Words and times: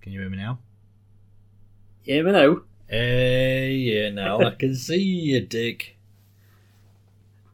Can 0.00 0.12
you 0.12 0.20
hear 0.20 0.30
me 0.30 0.38
now? 0.38 0.58
Hear 2.02 2.24
me 2.24 2.32
now? 2.32 2.62
Hey, 2.88 3.72
yeah, 3.74 4.10
now 4.10 4.40
I 4.40 4.50
can 4.52 4.74
see 4.74 5.00
you, 5.02 5.40
Dick. 5.40 5.96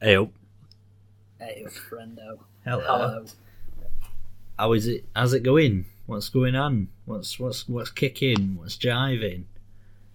Hey, 0.01 0.17
oh, 0.17 0.31
Hey, 1.39 1.65
friendo. 1.67 2.39
hello. 2.65 2.83
Hello. 2.87 3.27
How 4.59 4.73
is 4.73 4.87
it? 4.87 5.05
How's 5.15 5.33
it 5.35 5.43
going? 5.43 5.87
What's 6.07 6.29
going 6.29 6.55
on? 6.55 6.89
What's 7.05 7.39
what's 7.39 7.69
what's 7.69 7.91
kicking? 7.91 8.57
What's 8.57 8.77
jiving? 8.77 9.45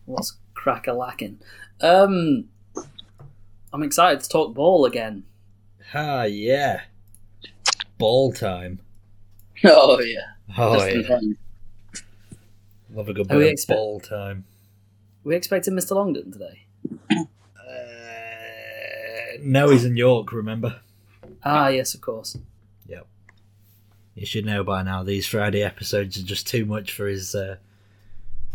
What's 0.05 0.37
crack 0.53 0.87
a 0.87 0.93
lacking? 0.93 1.39
Um, 1.81 2.49
I'm 3.73 3.83
excited 3.83 4.21
to 4.21 4.29
talk 4.29 4.53
ball 4.53 4.85
again. 4.85 5.23
Ah, 5.93 6.23
yeah. 6.23 6.81
Ball 7.97 8.33
time. 8.33 8.79
Oh 9.63 9.99
yeah. 9.99 10.21
Oh, 10.57 10.73
Just 10.73 10.87
yeah. 10.87 11.19
Time. 12.91 12.97
Love 12.97 13.09
a 13.09 13.13
good 13.13 13.31
Are 13.31 13.37
we 13.37 13.43
bit 13.43 13.47
of 13.47 13.53
expect- 13.53 13.77
ball 13.77 13.99
time. 13.99 14.45
We 15.23 15.35
expecting 15.35 15.73
Mr. 15.75 15.91
Longdon 15.95 16.31
today. 16.31 16.65
Uh, 17.11 17.15
no, 19.41 19.69
he's 19.69 19.85
in 19.85 19.95
York, 19.95 20.31
remember? 20.33 20.81
Ah, 21.43 21.67
yes, 21.69 21.93
of 21.93 22.01
course. 22.01 22.37
Yep. 22.87 23.05
You 24.15 24.25
should 24.25 24.45
know 24.45 24.63
by 24.63 24.81
now 24.83 25.03
these 25.03 25.27
Friday 25.27 25.63
episodes 25.63 26.17
are 26.17 26.23
just 26.23 26.47
too 26.47 26.65
much 26.65 26.91
for 26.91 27.07
his 27.07 27.33
uh, 27.35 27.57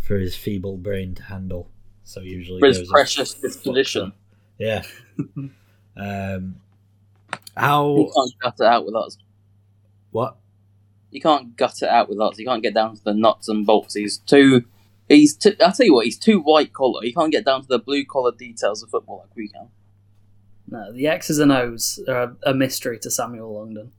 for 0.03 0.19
his 0.19 0.37
feeble 0.37 0.77
brain 0.77 1.15
to 1.15 1.23
handle. 1.25 1.71
So 2.05 2.21
usually 2.21 2.61
For 2.61 2.67
his 2.69 2.89
precious 2.89 3.35
disposition. 3.35 4.13
Yeah. 4.59 4.83
um, 5.97 5.97
You 5.97 6.55
how 7.57 8.11
can't 8.15 8.33
gut 8.41 8.55
it 8.61 8.67
out 8.67 8.87
with 8.87 8.95
us. 8.97 9.19
what? 10.11 10.37
You 11.11 11.21
can't 11.21 11.57
gut 11.57 11.83
it 11.83 11.89
out 11.89 12.09
with 12.09 12.21
us. 12.21 12.39
You 12.39 12.47
can't 12.47 12.63
get 12.63 12.75
down 12.75 12.97
to 12.97 13.05
the 13.05 13.15
nuts 13.15 13.49
and 13.49 13.67
bolts. 13.67 13.95
He's 13.95 14.19
too. 14.19 14.65
He's. 15.09 15.37
Too, 15.37 15.55
I'll 15.61 15.73
tell 15.73 15.87
you 15.87 15.95
what. 15.95 16.05
He's 16.05 16.19
too 16.19 16.41
white 16.41 16.73
collar. 16.73 17.03
He 17.03 17.13
can't 17.13 17.33
get 17.33 17.45
down 17.45 17.63
to 17.63 17.69
the 17.69 17.79
blue 17.79 18.05
collar 18.05 18.33
details 18.33 18.83
of 18.83 18.91
football 18.91 19.19
like 19.19 19.37
we 19.37 19.49
can. 19.49 19.69
No, 20.69 20.93
the 20.93 21.07
X's 21.07 21.39
and 21.39 21.53
O's 21.53 22.01
are 22.09 22.23
a, 22.23 22.37
a 22.51 22.55
mystery 22.55 22.99
to 22.99 23.11
Samuel 23.11 23.55
Longdon. 23.55 23.93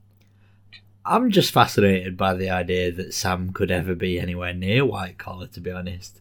I'm 1.05 1.31
just 1.31 1.53
fascinated 1.53 2.17
by 2.17 2.33
the 2.33 2.49
idea 2.49 2.91
that 2.91 3.13
Sam 3.13 3.53
could 3.53 3.71
ever 3.71 3.95
be 3.95 4.19
anywhere 4.19 4.53
near 4.53 4.85
white 4.85 5.17
collar. 5.17 5.47
To 5.47 5.61
be 5.61 5.71
honest, 5.71 6.19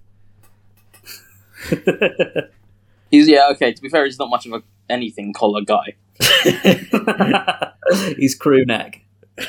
He's 3.11 3.28
yeah. 3.28 3.48
Okay. 3.53 3.73
To 3.73 3.83
be 3.83 3.89
fair, 3.89 4.05
he's 4.05 4.19
not 4.19 4.31
much 4.31 4.47
of 4.47 4.53
a 4.53 4.62
anything 4.89 5.33
collar 5.33 5.62
guy. 5.62 5.95
He's 8.17 8.34
crew 8.34 8.65
neck. 8.65 9.03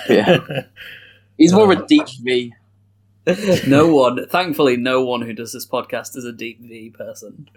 Yeah. 0.09 0.39
He's 1.38 1.53
more 1.53 1.71
of 1.71 1.80
a 1.80 1.85
deep 1.85 2.07
V. 2.21 2.53
No 3.67 3.93
one, 3.93 4.25
thankfully, 4.30 4.77
no 4.77 5.03
one 5.03 5.21
who 5.21 5.33
does 5.33 5.52
this 5.52 5.67
podcast 5.67 6.16
is 6.16 6.23
a 6.23 6.31
deep 6.31 6.61
V 6.61 6.91
person. 6.91 7.49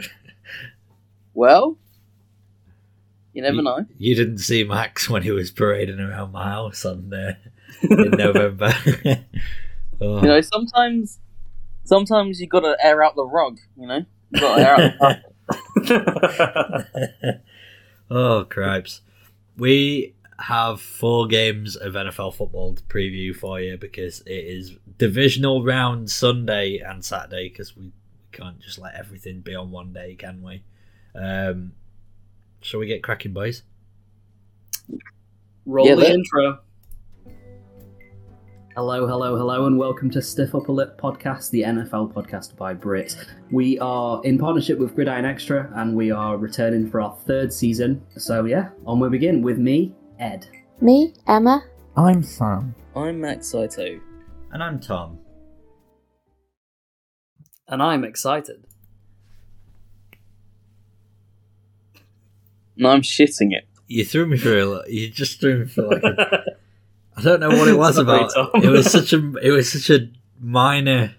Well, 1.33 1.79
you 3.33 3.43
never 3.43 3.57
You- 3.59 3.63
know. 3.63 3.87
you 3.97 4.15
didn't 4.17 4.39
see 4.39 4.65
Max 4.65 5.09
when 5.11 5.23
he 5.23 5.31
was 5.31 5.53
parading 5.53 6.01
around 6.01 6.33
my 6.33 6.45
house 6.49 6.85
on 6.85 7.13
uh, 7.15 7.35
in 7.83 8.11
November. 8.19 8.73
oh. 10.01 10.21
You 10.23 10.27
know, 10.27 10.41
sometimes, 10.41 11.21
sometimes 11.85 12.41
you 12.41 12.49
got 12.49 12.61
to 12.61 12.77
air 12.83 13.03
out 13.05 13.15
the 13.15 13.25
rug. 13.25 13.59
You 13.79 13.87
know, 13.87 14.05
you 14.31 14.41
got 14.41 14.57
to 14.57 14.69
air 14.69 14.75
out 14.75 15.17
the 15.77 17.21
rug. 17.31 17.35
oh, 18.11 18.45
cripes. 18.51 19.03
We 19.57 20.15
have 20.41 20.81
four 20.81 21.27
games 21.27 21.77
of 21.77 21.93
NFL 21.95 22.35
football 22.35 22.75
to 22.75 22.83
preview 22.85 23.35
for 23.37 23.61
you 23.61 23.77
because 23.77 24.21
it 24.23 24.33
is 24.33 24.77
divisional 24.99 25.63
round 25.65 26.11
Sunday 26.11 26.79
and 26.79 27.05
Saturday 27.05 27.49
because 27.49 27.77
we 27.77 27.93
can't 28.33 28.59
just 28.61 28.79
let 28.79 28.95
everything 28.95 29.41
be 29.41 29.55
on 29.55 29.71
one 29.71 29.93
day, 29.93 30.15
can 30.15 30.43
we? 30.43 30.63
Um, 31.15 31.73
shall 32.63 32.81
we 32.81 32.87
get 32.87 33.03
cracking, 33.03 33.33
boys? 33.33 33.63
Roll 35.67 35.87
Yeah, 35.87 35.95
the 35.95 36.01
that- 36.03 36.11
intro. 36.11 36.59
Hello, 38.77 39.07
hello, 39.07 39.37
hello, 39.37 39.67
and 39.67 39.77
welcome 39.77 40.09
to 40.11 40.23
Stiff 40.23 40.55
Upper 40.55 40.73
Lip 40.73 40.99
Podcast, 40.99 41.51
the 41.51 41.63
NFL 41.63 42.15
podcast 42.15 42.57
by 42.57 42.73
Brit. 42.73 43.15
We 43.51 43.79
are 43.81 44.23
in 44.25 44.39
partnership 44.39 44.79
with 44.79 44.95
Gridiron 44.95 45.25
Extra, 45.25 45.71
and 45.75 45.95
we 45.95 46.11
are 46.13 46.39
returning 46.39 46.89
for 46.89 47.01
our 47.01 47.15
third 47.27 47.53
season. 47.53 48.01
So 48.17 48.45
yeah, 48.47 48.71
on 48.87 49.01
we 49.01 49.09
begin 49.11 49.43
with 49.43 49.59
me, 49.59 49.93
Ed. 50.21 50.47
Me, 50.83 51.15
Emma. 51.27 51.65
I'm 51.97 52.23
Sam. 52.23 52.75
I'm 52.95 53.23
Max 53.23 53.49
Saito. 53.49 53.99
And 54.53 54.63
I'm 54.63 54.79
Tom. 54.79 55.19
And 57.67 57.83
I'm 57.83 58.05
excited. 58.05 58.67
And 62.77 62.87
I'm 62.87 63.01
shitting 63.01 63.53
it. 63.53 63.67
You 63.87 64.05
threw 64.05 64.27
me 64.27 64.37
for 64.37 64.59
a 64.59 64.67
li- 64.67 64.85
you 64.89 65.09
just 65.09 65.41
threw 65.41 65.61
me 65.61 65.67
for 65.67 65.83
like 65.89 66.03
a 66.03 66.45
I 67.17 67.23
don't 67.23 67.41
know 67.41 67.49
what 67.49 67.69
it 67.69 67.79
was 67.79 67.95
Sorry, 67.97 68.05
about. 68.05 68.31
Tom. 68.35 68.51
It 68.63 68.69
was 68.69 68.91
such 68.93 69.15
a 69.15 69.37
it 69.43 69.51
was 69.51 69.73
such 69.73 69.89
a 69.89 70.11
minor 70.39 71.15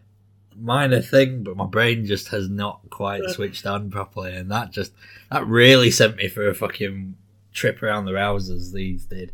minor 0.56 1.01
thing, 1.01 1.44
but 1.44 1.57
my 1.57 1.66
brain 1.66 2.06
just 2.06 2.28
has 2.29 2.50
not 2.50 2.81
quite 2.91 3.23
switched 3.29 3.66
on 3.66 3.89
properly, 3.89 4.35
and 4.35 4.51
that 4.51 4.72
just 4.72 4.94
that 5.31 5.45
really 5.47 5.89
sent 5.89 6.18
me 6.18 6.28
for 6.28 6.47
a 6.47 6.53
fucking 6.53 7.16
trip 7.53 7.81
around 7.84 8.06
the 8.06 8.12
rousers. 8.12 8.72
These 8.72 9.06
did 9.06 9.31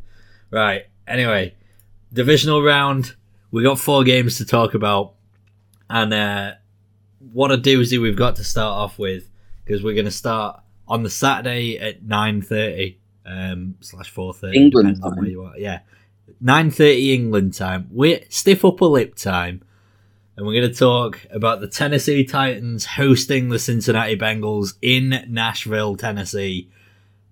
right. 0.51 0.85
Anyway, 1.07 1.55
divisional 2.11 2.61
round. 2.61 3.15
We 3.51 3.63
got 3.63 3.79
four 3.79 4.03
games 4.03 4.37
to 4.37 4.45
talk 4.45 4.73
about, 4.73 5.13
and 5.89 6.13
uh, 6.13 6.51
what 7.31 7.51
a 7.51 7.57
doozy 7.57 8.01
we've 8.01 8.17
got 8.17 8.35
to 8.37 8.43
start 8.43 8.77
off 8.77 8.99
with 8.99 9.29
because 9.63 9.83
we're 9.83 9.93
going 9.93 10.05
to 10.05 10.11
start 10.11 10.61
on 10.87 11.03
the 11.03 11.09
Saturday 11.09 11.77
at 11.77 12.03
nine 12.03 12.41
thirty 12.41 12.99
um, 13.25 13.75
slash 13.81 14.09
four 14.09 14.33
thirty. 14.33 14.57
England 14.57 15.01
time. 15.01 15.15
where 15.15 15.27
you 15.27 15.43
are. 15.43 15.57
Yeah, 15.57 15.79
nine 16.41 16.71
thirty 16.71 17.13
England 17.13 17.53
time. 17.53 17.87
We're 17.91 18.21
stiff 18.29 18.65
upper 18.65 18.85
lip 18.85 19.15
time, 19.15 19.63
and 20.35 20.45
we're 20.45 20.59
going 20.59 20.71
to 20.71 20.77
talk 20.77 21.25
about 21.31 21.61
the 21.61 21.67
Tennessee 21.67 22.23
Titans 22.23 22.85
hosting 22.85 23.49
the 23.49 23.59
Cincinnati 23.59 24.17
Bengals 24.17 24.75
in 24.81 25.25
Nashville, 25.29 25.95
Tennessee, 25.95 26.69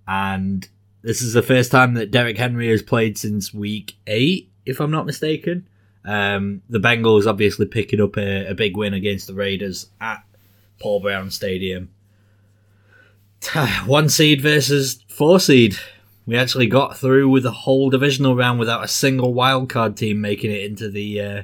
and 0.07 0.67
this 1.06 1.22
is 1.22 1.34
the 1.34 1.44
first 1.44 1.72
time 1.72 1.94
that 1.94 2.10
Derrick 2.10 2.36
Henry 2.36 2.68
has 2.70 2.82
played 2.82 3.16
since 3.16 3.54
week 3.54 3.96
eight, 4.08 4.52
if 4.66 4.80
I'm 4.80 4.90
not 4.90 5.06
mistaken. 5.06 5.68
Um, 6.04 6.64
the 6.68 6.80
Bengals 6.80 7.28
obviously 7.28 7.68
picking 7.68 8.02
up 8.02 8.18
a, 8.18 8.48
a 8.48 8.56
big 8.56 8.76
win 8.76 8.96
against 8.96 9.28
the 9.28 9.36
Raiders 9.36 9.92
at 10.02 10.24
Paul 10.82 11.02
Brown 11.02 11.30
Stadium. 11.30 11.92
One 13.86 14.10
seed 14.10 14.42
versus 14.42 15.04
four 15.08 15.40
seed. 15.40 15.78
We 16.26 16.38
actually 16.38 16.66
got 16.66 16.98
through 16.98 17.30
with 17.30 17.44
the 17.44 17.52
whole 17.52 17.92
divisional 17.92 18.36
round 18.36 18.58
without 18.58 18.84
a 18.84 18.88
single 18.88 19.32
wildcard 19.32 19.96
team 19.96 20.22
making 20.22 20.50
it 20.50 20.64
into 20.64 20.90
the 20.90 21.22
uh, 21.22 21.44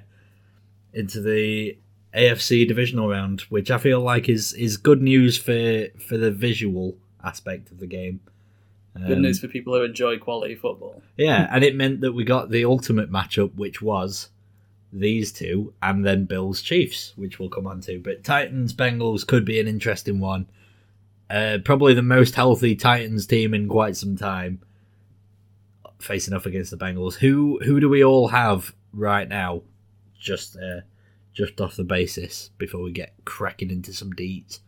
into 0.92 1.22
the 1.22 1.78
AFC 2.16 2.68
divisional 2.68 3.10
round, 3.10 3.42
which 3.42 3.70
I 3.70 3.78
feel 3.78 4.02
like 4.02 4.28
is 4.28 4.54
is 4.54 4.78
good 4.78 5.04
news 5.04 5.38
for 5.38 5.86
for 6.00 6.18
the 6.18 6.32
visual 6.32 6.98
aspect 7.24 7.70
of 7.70 7.80
the 7.80 7.86
game. 7.86 8.22
Good 8.96 9.14
Um, 9.18 9.22
news 9.22 9.40
for 9.40 9.48
people 9.48 9.74
who 9.74 9.84
enjoy 9.84 10.18
quality 10.18 10.56
football. 10.56 11.02
yeah, 11.18 11.48
and 11.52 11.64
it 11.64 11.76
meant 11.76 12.02
that 12.02 12.12
we 12.14 12.24
got 12.26 12.50
the 12.52 12.66
ultimate 12.66 13.10
matchup, 13.10 13.56
which 13.56 13.82
was 13.82 14.30
these 14.92 15.32
two, 15.32 15.74
and 15.82 16.06
then 16.06 16.26
Bills 16.26 16.62
Chiefs, 16.62 17.14
which 17.16 17.40
we'll 17.40 17.50
come 17.50 17.66
on 17.68 17.80
to. 17.82 18.00
But 18.00 18.24
Titans 18.26 18.74
Bengals 18.74 19.26
could 19.26 19.46
be 19.46 19.60
an 19.62 19.68
interesting 19.68 20.20
one. 20.20 20.48
Uh, 21.30 21.60
probably 21.64 21.94
the 21.94 22.02
most 22.02 22.36
healthy 22.36 22.76
Titans 22.76 23.26
team 23.26 23.54
in 23.54 23.70
quite 23.70 23.96
some 23.96 24.18
time, 24.18 24.60
facing 26.00 26.34
off 26.34 26.46
against 26.46 26.72
the 26.72 26.78
Bengals. 26.78 27.14
Who 27.16 27.60
who 27.64 27.80
do 27.80 27.88
we 27.88 28.04
all 28.04 28.28
have 28.28 28.76
right 28.92 29.30
now? 29.30 29.62
Just 30.20 30.58
uh, 30.58 30.82
just 31.34 31.62
off 31.62 31.78
the 31.78 31.86
basis 31.86 32.50
before 32.58 32.82
we 32.82 32.92
get 32.92 33.14
cracking 33.24 33.72
into 33.72 33.94
some 33.94 34.12
deets. 34.12 34.60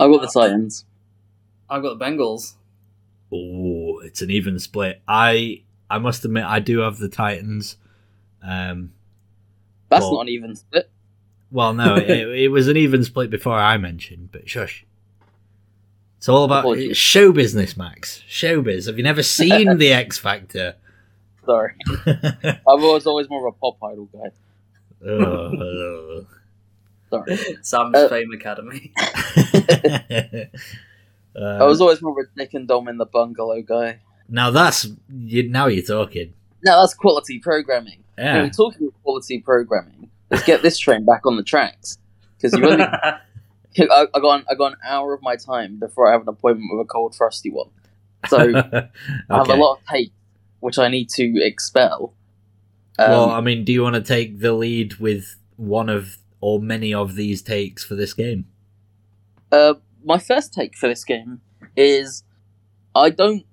I've 0.00 0.10
got 0.10 0.22
the 0.22 0.28
Titans. 0.40 0.86
I've 1.72 1.82
got 1.82 1.98
the 1.98 2.04
Bengals. 2.04 2.54
Oh, 3.32 4.00
it's 4.04 4.20
an 4.22 4.30
even 4.30 4.58
split. 4.58 5.00
I 5.08 5.62
I 5.90 5.98
must 5.98 6.24
admit 6.24 6.44
I 6.44 6.60
do 6.60 6.80
have 6.80 6.98
the 6.98 7.08
Titans. 7.08 7.76
Um, 8.42 8.92
That's 9.88 10.02
Well- 10.02 10.14
not 10.14 10.20
an 10.22 10.28
even 10.28 10.54
split. 10.56 10.90
well, 11.50 11.72
no, 11.74 11.96
it, 11.96 12.10
it 12.10 12.48
was 12.48 12.68
an 12.68 12.76
even 12.76 13.04
split 13.04 13.30
before 13.30 13.58
I 13.58 13.76
mentioned, 13.78 14.30
but 14.32 14.48
shush. 14.48 14.84
It's 16.18 16.28
all 16.28 16.44
about 16.44 16.60
Apologies. 16.60 16.96
show 16.96 17.32
business, 17.32 17.76
Max. 17.76 18.22
Showbiz. 18.28 18.86
Have 18.86 18.96
you 18.96 19.02
never 19.02 19.22
seen 19.24 19.78
the 19.78 19.92
X 19.92 20.18
Factor? 20.18 20.76
Sorry. 21.44 21.72
I 22.06 22.58
was 22.66 23.06
always 23.06 23.28
more 23.28 23.48
of 23.48 23.54
a 23.54 23.58
pop 23.58 23.76
idol 23.82 24.08
guy. 24.12 24.30
Ugh. 25.10 26.26
Sorry. 27.10 27.56
Sam's 27.62 27.96
Uh, 27.96 28.08
Fame 28.08 28.30
Academy. 28.32 28.92
Uh, 31.34 31.58
I 31.60 31.64
was 31.64 31.80
always 31.80 32.02
more 32.02 32.12
of 32.12 32.26
a 32.26 32.38
Dick 32.38 32.54
and 32.54 32.68
Dom 32.68 32.88
in 32.88 32.98
the 32.98 33.06
bungalow 33.06 33.62
guy. 33.62 34.00
now 34.28 34.50
that's 34.50 34.86
you, 35.08 35.48
now 35.48 35.66
you're 35.66 35.84
talking. 35.84 36.34
Now 36.64 36.80
that's 36.80 36.94
quality 36.94 37.38
programming. 37.38 38.04
Yeah. 38.18 38.34
Anyway, 38.34 38.50
talking 38.50 38.90
quality 39.02 39.40
programming, 39.40 40.10
let's 40.30 40.44
get 40.44 40.62
this 40.62 40.78
train 40.78 41.04
back 41.04 41.26
on 41.26 41.36
the 41.36 41.42
tracks. 41.42 41.98
Because 42.36 42.58
you 42.58 42.68
only, 42.68 42.84
I, 42.84 43.18
I 43.78 44.20
got 44.20 44.40
an, 44.40 44.46
I 44.50 44.54
got 44.54 44.72
an 44.72 44.78
hour 44.84 45.14
of 45.14 45.22
my 45.22 45.36
time 45.36 45.78
before 45.78 46.08
I 46.08 46.12
have 46.12 46.22
an 46.22 46.28
appointment 46.28 46.70
with 46.72 46.84
a 46.84 46.88
cold, 46.88 47.14
frosty 47.14 47.50
one. 47.50 47.70
So 48.28 48.38
I 48.56 49.36
have 49.36 49.48
a 49.48 49.54
lot 49.54 49.78
of 49.78 49.86
tape 49.86 50.12
which 50.62 50.78
I 50.78 50.88
need 50.88 51.10
to 51.10 51.44
expel. 51.44 52.14
Um, 52.98 53.10
well, 53.10 53.30
I 53.30 53.40
mean, 53.40 53.64
do 53.64 53.72
you 53.72 53.82
want 53.82 53.96
to 53.96 54.00
take 54.00 54.38
the 54.38 54.52
lead 54.52 54.94
with 54.94 55.36
one 55.56 55.88
of 55.88 56.18
or 56.40 56.60
many 56.60 56.94
of 56.94 57.16
these 57.16 57.42
takes 57.42 57.84
for 57.84 57.96
this 57.96 58.14
game? 58.14 58.46
Uh, 59.50 59.74
my 60.04 60.18
first 60.18 60.52
take 60.52 60.76
for 60.76 60.88
this 60.88 61.04
game 61.04 61.40
is 61.76 62.24
I 62.94 63.10
don't 63.10 63.44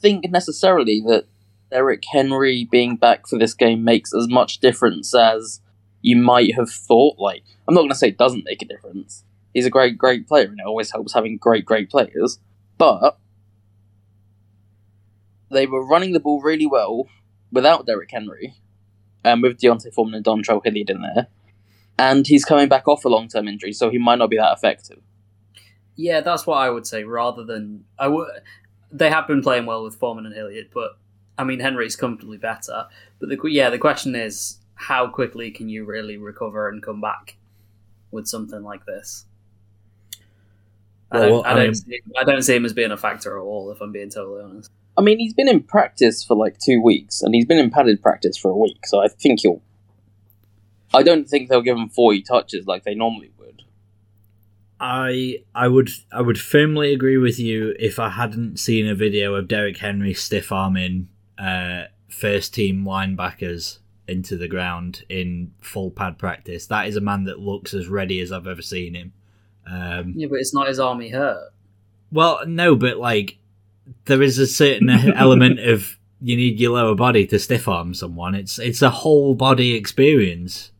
think 0.00 0.30
necessarily 0.30 1.02
that 1.06 1.26
Derrick 1.70 2.02
Henry 2.10 2.66
being 2.70 2.96
back 2.96 3.26
for 3.26 3.38
this 3.38 3.54
game 3.54 3.84
makes 3.84 4.14
as 4.14 4.28
much 4.28 4.58
difference 4.58 5.14
as 5.14 5.60
you 6.00 6.16
might 6.16 6.54
have 6.54 6.70
thought. 6.70 7.18
Like, 7.18 7.42
I'm 7.66 7.74
not 7.74 7.82
going 7.82 7.90
to 7.90 7.96
say 7.96 8.08
it 8.08 8.18
doesn't 8.18 8.44
make 8.44 8.62
a 8.62 8.66
difference. 8.66 9.24
He's 9.52 9.66
a 9.66 9.70
great, 9.70 9.98
great 9.98 10.28
player, 10.28 10.46
and 10.46 10.60
it 10.60 10.66
always 10.66 10.92
helps 10.92 11.14
having 11.14 11.36
great, 11.36 11.64
great 11.64 11.90
players. 11.90 12.38
But 12.76 13.18
they 15.50 15.66
were 15.66 15.84
running 15.84 16.12
the 16.12 16.20
ball 16.20 16.40
really 16.40 16.66
well 16.66 17.08
without 17.50 17.86
Derrick 17.86 18.10
Henry, 18.10 18.54
and 19.24 19.42
with 19.42 19.58
D'Onta 19.58 19.92
Foreman 19.92 20.14
and 20.14 20.24
Dontrell 20.24 20.64
Hilliard 20.64 20.90
in 20.90 21.02
there. 21.02 21.28
And 21.98 22.26
he's 22.26 22.44
coming 22.44 22.68
back 22.68 22.86
off 22.86 23.04
a 23.04 23.08
long 23.08 23.28
term 23.28 23.48
injury, 23.48 23.72
so 23.72 23.90
he 23.90 23.98
might 23.98 24.18
not 24.18 24.30
be 24.30 24.36
that 24.36 24.56
effective. 24.56 25.00
Yeah, 25.98 26.20
that's 26.20 26.46
what 26.46 26.58
I 26.58 26.70
would 26.70 26.86
say. 26.86 27.02
Rather 27.02 27.44
than 27.44 27.84
I 27.98 28.06
would, 28.06 28.28
they 28.92 29.10
have 29.10 29.26
been 29.26 29.42
playing 29.42 29.66
well 29.66 29.82
with 29.82 29.96
Foreman 29.96 30.26
and 30.26 30.34
Hilliard, 30.34 30.68
but 30.72 30.92
I 31.36 31.42
mean 31.42 31.58
Henry's 31.58 31.96
comfortably 31.96 32.38
better. 32.38 32.86
But 33.18 33.28
the 33.28 33.38
yeah, 33.50 33.68
the 33.68 33.78
question 33.78 34.14
is 34.14 34.58
how 34.74 35.08
quickly 35.08 35.50
can 35.50 35.68
you 35.68 35.84
really 35.84 36.16
recover 36.16 36.68
and 36.68 36.80
come 36.80 37.00
back 37.00 37.36
with 38.12 38.28
something 38.28 38.62
like 38.62 38.86
this? 38.86 39.26
I 41.10 41.18
don't, 41.20 41.44
I, 41.44 41.50
I 41.50 41.54
don't 41.54 41.64
mean- 41.64 41.74
see, 41.74 42.00
I 42.16 42.22
don't 42.24 42.42
see 42.42 42.54
him 42.54 42.64
as 42.64 42.72
being 42.72 42.92
a 42.92 42.96
factor 42.96 43.36
at 43.36 43.42
all. 43.42 43.72
If 43.72 43.80
I'm 43.80 43.90
being 43.90 44.10
totally 44.10 44.42
honest. 44.42 44.70
I 44.96 45.00
mean, 45.00 45.18
he's 45.18 45.34
been 45.34 45.48
in 45.48 45.62
practice 45.64 46.24
for 46.24 46.36
like 46.36 46.58
two 46.58 46.80
weeks, 46.80 47.22
and 47.22 47.34
he's 47.34 47.44
been 47.46 47.58
in 47.58 47.70
padded 47.70 48.00
practice 48.00 48.36
for 48.36 48.52
a 48.52 48.56
week, 48.56 48.86
so 48.86 49.02
I 49.02 49.08
think 49.08 49.40
he'll. 49.40 49.62
I 50.94 51.02
don't 51.02 51.28
think 51.28 51.48
they'll 51.48 51.60
give 51.60 51.76
him 51.76 51.88
40 51.88 52.22
touches 52.22 52.66
like 52.66 52.84
they 52.84 52.94
normally 52.94 53.30
would. 53.37 53.37
I 54.80 55.42
I 55.54 55.68
would 55.68 55.90
I 56.12 56.20
would 56.20 56.38
firmly 56.38 56.92
agree 56.92 57.16
with 57.16 57.38
you 57.38 57.74
if 57.78 57.98
I 57.98 58.10
hadn't 58.10 58.58
seen 58.58 58.86
a 58.86 58.94
video 58.94 59.34
of 59.34 59.48
Derrick 59.48 59.78
Henry 59.78 60.14
stiff 60.14 60.52
arming 60.52 61.08
uh, 61.38 61.84
first 62.08 62.54
team 62.54 62.84
linebackers 62.84 63.78
into 64.06 64.36
the 64.36 64.48
ground 64.48 65.04
in 65.08 65.52
full 65.60 65.90
pad 65.90 66.18
practice. 66.18 66.66
That 66.66 66.86
is 66.88 66.96
a 66.96 67.00
man 67.00 67.24
that 67.24 67.38
looks 67.38 67.74
as 67.74 67.88
ready 67.88 68.20
as 68.20 68.32
I've 68.32 68.46
ever 68.46 68.62
seen 68.62 68.94
him. 68.94 69.12
Um, 69.66 70.14
Yeah, 70.16 70.28
but 70.28 70.38
it's 70.38 70.54
not 70.54 70.68
his 70.68 70.80
army 70.80 71.10
hurt. 71.10 71.50
well, 72.10 72.40
no, 72.46 72.74
but 72.74 72.96
like 72.98 73.38
there 74.06 74.22
is 74.22 74.38
a 74.38 74.46
certain 74.46 74.88
element 75.14 75.60
of 75.60 75.98
you 76.20 76.36
need 76.36 76.58
your 76.58 76.72
lower 76.72 76.94
body 76.94 77.26
to 77.26 77.38
stiff 77.38 77.68
arm 77.68 77.94
someone. 77.94 78.34
It's 78.34 78.58
it's 78.58 78.82
a 78.82 78.90
whole 78.90 79.34
body 79.34 79.74
experience. 79.74 80.70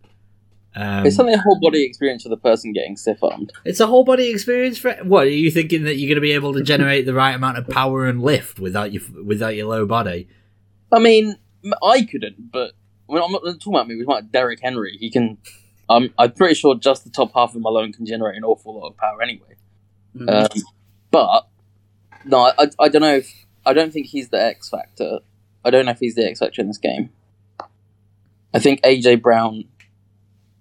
Um, 0.75 1.07
it's 1.07 1.17
something 1.17 1.35
a 1.35 1.41
whole 1.41 1.59
body 1.61 1.83
experience 1.85 2.23
for 2.23 2.29
the 2.29 2.37
person 2.37 2.73
getting 2.73 2.97
stiff 2.97 3.23
armed. 3.23 3.53
It's 3.65 3.81
a 3.81 3.87
whole 3.87 4.05
body 4.05 4.29
experience 4.29 4.79
for 4.79 4.93
what? 5.03 5.27
Are 5.27 5.31
you 5.31 5.51
thinking 5.51 5.85
that 5.85 5.97
you're 5.97 6.09
going 6.09 6.17
to 6.17 6.21
be 6.21 6.33
able 6.33 6.53
to 6.55 6.63
generate 6.63 7.07
the 7.07 7.15
right 7.15 7.35
amount 7.35 7.59
of 7.59 7.67
power 7.69 8.07
and 8.07 8.23
lift 8.23 8.61
without 8.61 8.93
your 8.93 9.03
without 9.25 9.57
your 9.57 9.67
low 9.67 9.87
body? 9.87 10.29
I 10.93 10.99
mean, 10.99 11.37
I 11.83 12.03
couldn't, 12.03 12.53
but 12.53 12.73
when 13.07 13.23
I'm 13.23 13.33
not 13.33 13.43
talking 13.43 13.75
about 13.75 13.89
me, 13.89 13.97
we're 13.97 14.05
talking 14.05 14.19
about 14.19 14.33
Derrick 14.33 14.61
Henry. 14.63 14.97
He 14.99 15.11
can. 15.11 15.39
Um, 15.91 16.11
I'm 16.19 16.33
pretty 16.33 16.55
sure 16.55 16.75
just 16.77 17.05
the 17.05 17.11
top 17.11 17.33
half 17.35 17.51
of 17.51 17.57
him 17.57 17.65
alone 17.65 17.93
can 17.93 18.05
generate 18.05 18.37
an 18.37 18.45
awful 18.45 18.79
lot 18.79 18.89
of 18.89 18.97
power 18.99 19.23
anyway. 19.23 19.57
Mhm. 20.15 20.31
Um, 20.31 20.63
but 21.11 21.49
no, 22.27 22.53
I, 22.59 22.69
I 22.79 22.89
don't 22.89 23.03
know 23.03 23.17
if 23.17 23.47
I 23.65 23.73
don't 23.73 23.93
think 23.93 24.07
he's 24.07 24.29
the 24.29 24.41
X 24.43 24.69
factor. 24.69 25.21
I 25.65 25.71
don't 25.71 25.87
know 25.87 25.93
if 25.93 25.99
he's 25.99 26.15
the 26.15 26.27
X 26.27 26.41
factor 26.41 26.61
in 26.61 26.69
this 26.69 26.79
game. 26.79 27.11
I 28.55 28.59
think 28.59 28.83
AJ 28.83 29.23
Brown 29.23 29.65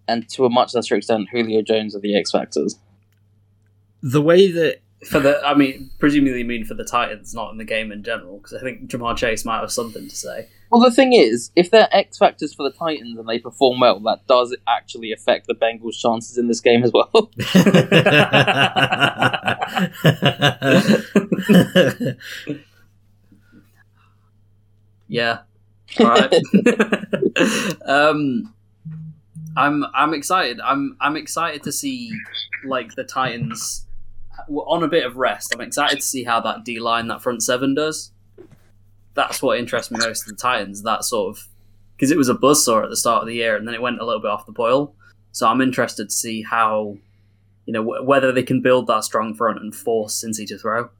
and 0.07 0.27
to 0.29 0.45
a 0.45 0.49
much 0.49 0.73
lesser 0.73 0.95
extent 0.95 1.29
Julio 1.31 1.61
Jones 1.61 1.95
are 1.95 1.99
the 1.99 2.17
X 2.17 2.31
factors. 2.31 2.79
The 4.01 4.21
way 4.21 4.51
that 4.51 4.81
for 5.05 5.19
the, 5.19 5.39
I 5.45 5.53
mean, 5.53 5.91
presumably 5.99 6.39
you 6.39 6.45
mean 6.45 6.65
for 6.65 6.73
the 6.73 6.83
Titans, 6.83 7.33
not 7.33 7.51
in 7.51 7.57
the 7.57 7.63
game 7.63 7.91
in 7.91 8.03
general, 8.03 8.37
because 8.37 8.55
I 8.55 8.61
think 8.61 8.89
Ja'Marr 8.89 9.15
Chase 9.15 9.45
might 9.45 9.59
have 9.59 9.71
something 9.71 10.07
to 10.07 10.15
say. 10.15 10.49
Well, 10.71 10.81
the 10.81 10.91
thing 10.91 11.13
is, 11.13 11.51
if 11.55 11.69
they're 11.69 11.87
X 11.91 12.17
factors 12.17 12.53
for 12.53 12.63
the 12.63 12.75
Titans 12.75 13.17
and 13.17 13.29
they 13.29 13.37
perform 13.37 13.79
well, 13.79 13.99
that 14.01 14.25
does 14.27 14.55
actually 14.67 15.11
affect 15.11 15.47
the 15.47 15.53
Bengals' 15.53 15.99
chances 15.99 16.37
in 16.37 16.47
this 16.47 16.59
game 16.59 16.83
as 16.83 16.91
well. 16.91 17.31
Yeah. 25.07 25.39
All 25.99 26.05
right. 26.05 26.33
um, 27.85 28.53
I'm 29.57 29.85
I'm 29.93 30.13
excited. 30.13 30.59
I'm 30.61 30.95
I'm 31.01 31.17
excited 31.17 31.63
to 31.63 31.71
see 31.71 32.11
like 32.63 32.93
the 32.95 33.03
Titans 33.03 33.87
on 34.47 34.83
a 34.83 34.87
bit 34.87 35.05
of 35.05 35.17
rest. 35.17 35.53
I'm 35.53 35.61
excited 35.61 35.97
to 35.97 36.05
see 36.05 36.23
how 36.23 36.39
that 36.41 36.63
D 36.63 36.79
line, 36.79 37.07
that 37.07 37.21
front 37.21 37.41
seven 37.41 37.73
does. 37.73 38.11
That's 39.15 39.41
what 39.41 39.57
interests 39.57 39.91
me 39.91 39.97
most 39.99 40.23
of 40.23 40.29
the 40.29 40.39
Titans. 40.39 40.83
That 40.83 41.03
sort 41.03 41.35
of 41.35 41.47
because 41.95 42.11
it 42.11 42.17
was 42.17 42.29
a 42.29 42.35
buzzsaw 42.35 42.83
at 42.83 42.89
the 42.91 42.95
start 42.95 43.23
of 43.23 43.27
the 43.27 43.33
year, 43.33 43.55
and 43.55 43.67
then 43.67 43.73
it 43.73 43.81
went 43.81 43.99
a 43.99 44.05
little 44.05 44.21
bit 44.21 44.29
off 44.29 44.45
the 44.45 44.51
boil. 44.51 44.93
So 45.31 45.47
I'm 45.47 45.61
interested 45.61 46.09
to 46.09 46.15
see 46.15 46.43
how 46.43 46.97
you 47.65 47.73
know 47.73 47.83
wh- 47.83 48.05
whether 48.07 48.31
they 48.31 48.43
can 48.43 48.61
build 48.61 48.85
that 48.87 49.03
strong 49.03 49.33
front 49.33 49.59
and 49.59 49.75
force 49.75 50.23
Cincy 50.23 50.47
to 50.47 50.57
throw. 50.59 50.91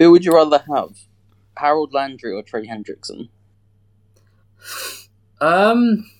Who 0.00 0.10
would 0.10 0.24
you 0.24 0.34
rather 0.34 0.64
have, 0.74 0.96
Harold 1.56 1.94
Landry 1.94 2.32
or 2.32 2.42
Trey 2.42 2.66
Hendrickson? 2.66 3.28
Um, 5.40 6.10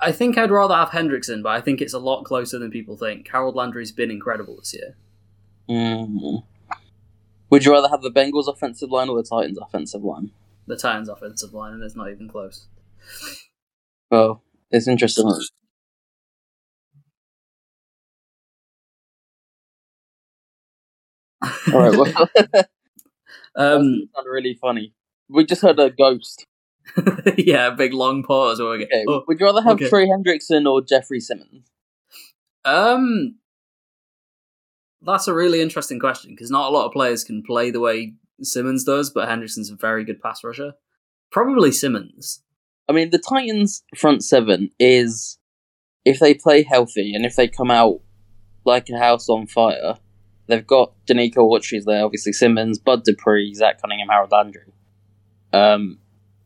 I 0.00 0.12
think 0.12 0.38
I'd 0.38 0.50
rather 0.50 0.74
have 0.74 0.90
Hendrickson, 0.90 1.42
but 1.42 1.50
I 1.50 1.60
think 1.60 1.80
it's 1.80 1.92
a 1.92 1.98
lot 1.98 2.24
closer 2.24 2.58
than 2.58 2.70
people 2.70 2.96
think. 2.96 3.28
Harold 3.28 3.56
Landry's 3.56 3.92
been 3.92 4.10
incredible 4.10 4.56
this 4.56 4.74
year. 4.74 4.96
Mm. 5.68 6.44
Would 7.50 7.64
you 7.64 7.72
rather 7.72 7.88
have 7.88 8.02
the 8.02 8.10
Bengals' 8.10 8.48
offensive 8.48 8.90
line 8.90 9.08
or 9.08 9.20
the 9.20 9.28
Titans' 9.28 9.58
offensive 9.58 10.04
line? 10.04 10.30
The 10.66 10.76
Titans' 10.76 11.08
offensive 11.08 11.52
line, 11.52 11.72
and 11.74 11.82
it's 11.82 11.96
not 11.96 12.10
even 12.10 12.28
close. 12.28 12.66
Well, 14.10 14.42
it's 14.70 14.86
interesting. 14.86 15.26
All 21.72 21.80
right, 21.80 21.96
well, 21.96 22.28
Um, 23.58 24.08
really 24.26 24.54
funny. 24.54 24.94
We 25.28 25.44
just 25.44 25.62
heard 25.62 25.78
a 25.80 25.90
ghost. 25.90 26.46
yeah, 27.36 27.70
big 27.70 27.92
long 27.92 28.22
pause. 28.22 28.60
Where 28.60 28.70
we 28.70 28.78
get, 28.78 28.88
Okay, 28.88 29.04
oh, 29.08 29.24
would 29.26 29.40
you 29.40 29.46
rather 29.46 29.62
have 29.62 29.74
okay. 29.74 29.88
Trey 29.88 30.06
Hendrickson 30.06 30.70
or 30.70 30.82
Jeffrey 30.82 31.20
Simmons? 31.20 31.70
um, 32.64 33.36
that's 35.02 35.28
a 35.28 35.34
really 35.34 35.60
interesting 35.60 35.98
question 36.00 36.32
because 36.32 36.50
not 36.50 36.68
a 36.68 36.72
lot 36.74 36.86
of 36.86 36.92
players 36.92 37.24
can 37.24 37.42
play 37.42 37.70
the 37.70 37.80
way 37.80 38.14
Simmons 38.42 38.84
does, 38.84 39.10
but 39.10 39.28
Hendrickson's 39.28 39.70
a 39.70 39.76
very 39.76 40.04
good 40.04 40.20
pass 40.20 40.42
rusher. 40.42 40.74
Probably 41.30 41.72
Simmons. 41.72 42.42
I 42.88 42.92
mean, 42.92 43.10
the 43.10 43.18
Titans' 43.18 43.82
front 43.96 44.24
seven 44.24 44.70
is 44.78 45.38
if 46.04 46.18
they 46.20 46.34
play 46.34 46.62
healthy 46.62 47.14
and 47.14 47.26
if 47.26 47.36
they 47.36 47.48
come 47.48 47.70
out 47.70 48.00
like 48.64 48.88
a 48.88 48.98
house 48.98 49.28
on 49.28 49.46
fire, 49.46 49.98
they've 50.46 50.66
got 50.66 50.94
Denico 51.06 51.38
Autry's 51.38 51.84
there, 51.84 52.04
obviously 52.04 52.32
Simmons, 52.32 52.78
Bud 52.78 53.04
Dupree, 53.04 53.54
Zach 53.54 53.80
Cunningham, 53.80 54.08
Harold 54.08 54.32
Landry. 54.32 54.72
Um, 55.52 55.98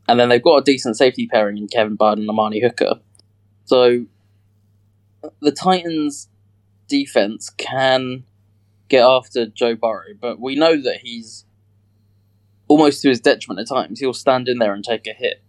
and 0.07 0.19
then 0.19 0.29
they've 0.29 0.43
got 0.43 0.57
a 0.57 0.63
decent 0.63 0.97
safety 0.97 1.27
pairing 1.27 1.57
in 1.57 1.67
Kevin 1.67 1.95
Bud 1.95 2.17
and 2.17 2.29
Amani 2.29 2.61
Hooker. 2.61 2.95
So 3.65 4.05
the 5.41 5.51
Titans' 5.51 6.27
defense 6.87 7.49
can 7.49 8.25
get 8.89 9.03
after 9.03 9.45
Joe 9.45 9.75
Burrow, 9.75 10.13
but 10.19 10.39
we 10.39 10.55
know 10.55 10.81
that 10.81 10.97
he's 11.01 11.45
almost 12.67 13.01
to 13.01 13.09
his 13.09 13.19
detriment 13.19 13.59
at 13.59 13.73
times. 13.73 13.99
He'll 13.99 14.13
stand 14.13 14.47
in 14.47 14.59
there 14.59 14.73
and 14.73 14.83
take 14.83 15.07
a 15.07 15.13
hit. 15.13 15.41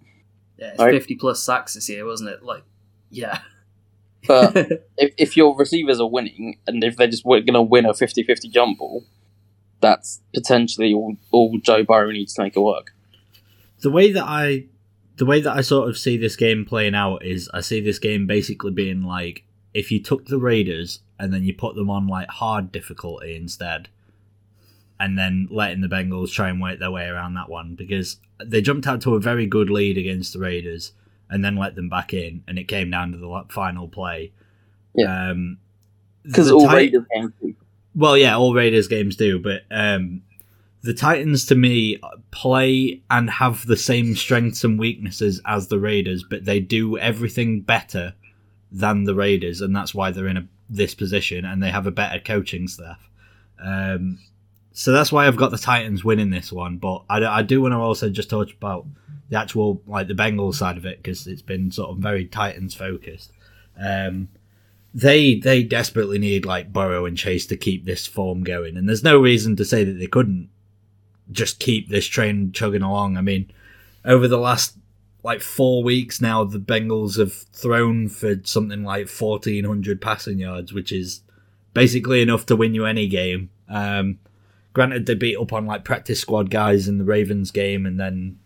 Yeah, 0.59 0.71
it's 0.71 0.79
Right. 0.79 0.95
50 0.95 1.17
plus 1.17 1.43
sacks 1.43 1.75
this 1.75 1.89
year, 1.89 2.05
wasn't 2.07 2.31
it? 2.31 2.43
Like, 2.43 2.63
yeah. 3.11 3.41
But 4.27 4.57
if, 4.97 5.15
if 5.19 5.37
your 5.37 5.57
receivers 5.57 6.01
are 6.01 6.09
winning 6.09 6.59
and 6.67 6.83
if 6.83 6.97
they're 6.97 7.09
just 7.09 7.25
going 7.25 7.47
to 7.47 7.63
win 7.63 7.87
a 7.87 7.93
50-50 7.93 8.51
jump 8.51 8.79
ball, 8.79 9.05
that's 9.81 10.21
potentially 10.33 10.95
all, 10.95 11.17
all 11.31 11.59
Joe 11.59 11.85
Burrow 11.85 12.11
needs 12.11 12.35
to 12.35 12.43
make 12.43 12.57
it 12.57 12.61
work. 12.61 12.94
The 13.85 13.91
way 13.91 14.11
that 14.13 14.25
I 14.25 14.65
the 15.17 15.27
way 15.27 15.43
that 15.43 15.55
I 15.57 15.61
sort 15.61 15.91
of 15.91 15.99
see 15.99 16.17
this 16.17 16.37
game 16.37 16.65
playing 16.65 16.95
out 16.95 17.25
is 17.25 17.51
I 17.53 17.61
see 17.61 17.81
this 17.81 17.99
game 17.99 18.27
basically 18.27 18.73
being 18.73 19.03
like 19.03 19.45
if 19.75 19.93
you 19.93 20.03
took 20.03 20.27
the 20.27 20.39
Raiders 20.39 21.01
and 21.19 21.33
then 21.35 21.45
you 21.45 21.53
put 21.55 21.77
them 21.77 21.91
on 21.91 22.07
like 22.09 22.29
hard 22.29 22.73
difficulty 22.73 23.37
instead, 23.37 23.91
and 24.99 25.19
then 25.19 25.49
letting 25.51 25.83
the 25.83 25.89
Bengals 25.89 26.33
try 26.33 26.49
and 26.49 26.63
work 26.63 26.79
their 26.79 26.91
way 26.91 27.07
around 27.07 27.35
that 27.35 27.51
one 27.51 27.75
because 27.75 28.17
they 28.43 28.63
jumped 28.63 28.87
out 28.87 29.03
to 29.03 29.15
a 29.17 29.21
very 29.21 29.47
good 29.47 29.69
lead 29.69 29.99
against 29.99 30.33
the 30.33 30.39
Raiders 30.39 30.93
and 31.29 31.45
then 31.45 31.57
let 31.57 31.75
them 31.75 31.91
back 31.91 32.15
in, 32.15 32.43
and 32.49 32.59
it 32.59 32.65
came 32.65 32.91
down 32.91 33.13
to 33.13 33.19
the 33.19 33.45
final 33.51 33.87
play. 33.87 34.33
Yeah. 34.95 35.31
Um, 35.31 35.59
Because 36.25 36.49
the 36.49 36.55
all 36.55 36.69
Raiders 36.69 37.05
games 37.15 37.33
do. 37.43 37.55
well, 37.95 38.17
yeah, 38.17 38.35
all 38.37 38.55
Raiders 38.55 38.89
games 38.89 39.17
do, 39.17 39.39
but 39.39 39.63
um, 39.71 40.23
the 40.85 40.93
Titans 40.93 41.47
to 41.47 41.55
me 41.55 41.99
play 42.31 43.01
and 43.11 43.31
have 43.31 43.67
the 43.67 43.77
same 43.77 44.15
strengths 44.15 44.65
and 44.65 44.79
weaknesses 44.79 45.41
as 45.47 45.69
the 45.69 45.79
Raiders, 45.79 46.23
but 46.23 46.45
they 46.45 46.61
do 46.61 46.99
everything 46.99 47.63
better 47.63 48.13
than 48.71 49.05
the 49.05 49.15
Raiders, 49.15 49.63
and 49.63 49.75
that's 49.75 49.95
why 49.95 50.11
they're 50.11 50.29
in 50.29 50.37
a, 50.37 50.47
this 50.69 50.95
position, 50.95 51.47
and 51.47 51.63
they 51.63 51.71
have 51.71 51.87
a 51.87 51.91
better 51.91 52.21
coaching 52.21 52.69
staff. 52.69 53.09
Um, 53.59 54.19
so 54.73 54.93
that's 54.93 55.11
why 55.11 55.27
I've 55.27 55.39
got 55.39 55.53
the 55.53 55.57
Titans 55.57 56.05
winning 56.05 56.29
this 56.29 56.53
one, 56.53 56.77
but 56.77 57.03
I, 57.09 57.25
I 57.25 57.41
do 57.41 57.63
want 57.63 57.73
to 57.73 57.79
also 57.79 58.11
just 58.11 58.29
talk 58.29 58.51
about 58.51 58.85
the 59.31 59.39
actual 59.39 59.81
like 59.87 60.09
the 60.09 60.15
Bengals 60.15 60.57
side 60.57 60.77
of 60.77 60.85
it 60.85 61.03
because 61.03 61.27
it's 61.27 61.41
been 61.41 61.71
sort 61.71 61.93
of 61.93 61.97
very 61.97 62.27
Titans 62.27 62.75
focused. 62.75 63.33
Um, 63.83 64.29
they 64.93 65.37
they 65.37 65.63
desperately 65.63 66.19
need 66.19 66.45
like 66.45 66.75
Burrow 66.75 67.07
and 67.07 67.17
Chase 67.17 67.47
to 67.47 67.57
keep 67.57 67.87
this 67.87 68.07
form 68.07 68.45
going, 68.45 68.77
and 68.77 68.87
there's 68.87 69.03
no 69.03 69.19
reason 69.19 69.57
to 69.57 69.65
say 69.65 69.83
that 69.83 69.99
they 69.99 70.09
couldn't 70.09 70.51
just 71.31 71.59
keep 71.59 71.89
this 71.89 72.07
train 72.07 72.53
chugging 72.53 72.83
along. 72.83 73.17
I 73.17 73.21
mean, 73.21 73.51
over 74.05 74.29
the 74.29 74.39
last 74.39 74.77
like 75.23 75.41
four 75.41 75.83
weeks 75.83 76.21
now, 76.21 76.45
the 76.45 76.59
Bengals 76.59 77.19
have 77.19 77.33
thrown 77.33 78.09
for 78.09 78.37
something 78.45 78.85
like 78.85 79.09
fourteen 79.09 79.65
hundred 79.65 80.01
passing 80.01 80.39
yards, 80.39 80.73
which 80.73 80.93
is 80.93 81.23
basically 81.73 82.21
enough 82.23 82.47
to 82.47 82.57
win 82.57 82.75
you 82.75 82.85
any 82.85 83.09
game. 83.09 83.51
Um, 83.69 84.19
granted, 84.75 85.07
they 85.07 85.15
beat 85.15 85.39
up 85.39 85.53
on 85.53 85.67
like 85.67 85.85
practice 85.85 86.21
squad 86.21 86.51
guys 86.51 86.89
in 86.89 86.99
the 86.99 87.05
Ravens 87.05 87.51
game, 87.51 87.87
and 87.87 87.99
then 87.99 88.39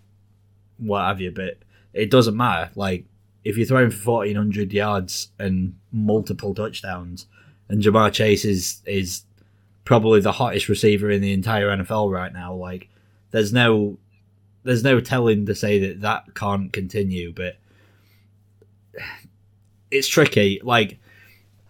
what 0.79 1.05
have 1.05 1.21
you, 1.21 1.33
but 1.33 1.59
it 1.93 2.11
doesn't 2.11 2.37
matter. 2.37 2.71
Like 2.77 3.07
if 3.45 3.57
you're 3.57 3.67
throwing 3.67 3.91
for 3.91 3.99
fourteen 3.99 4.37
hundred 4.37 4.73
yards 4.73 5.29
and 5.39 5.77
multiple 5.91 6.55
touchdowns, 6.55 7.27
and 7.69 7.83
Ja'Marr 7.83 8.13
Chase 8.13 8.45
is 8.45 8.83
is 8.87 9.25
probably 9.89 10.21
the 10.21 10.33
hottest 10.33 10.69
receiver 10.69 11.11
in 11.11 11.23
the 11.23 11.33
entire 11.33 11.75
NFL 11.75 12.13
right 12.13 12.35
now. 12.35 12.53
Like 12.53 12.91
there's 13.31 13.55
no 13.55 13.97
there's 14.63 14.85
no 14.85 15.01
telling 15.01 15.47
to 15.47 15.55
say 15.55 15.79
that 15.79 16.03
that 16.03 16.35
can't 16.35 16.71
continue, 16.75 17.33
but 17.33 17.57
it's 19.91 20.07
tricky. 20.07 20.61
Like 20.63 20.99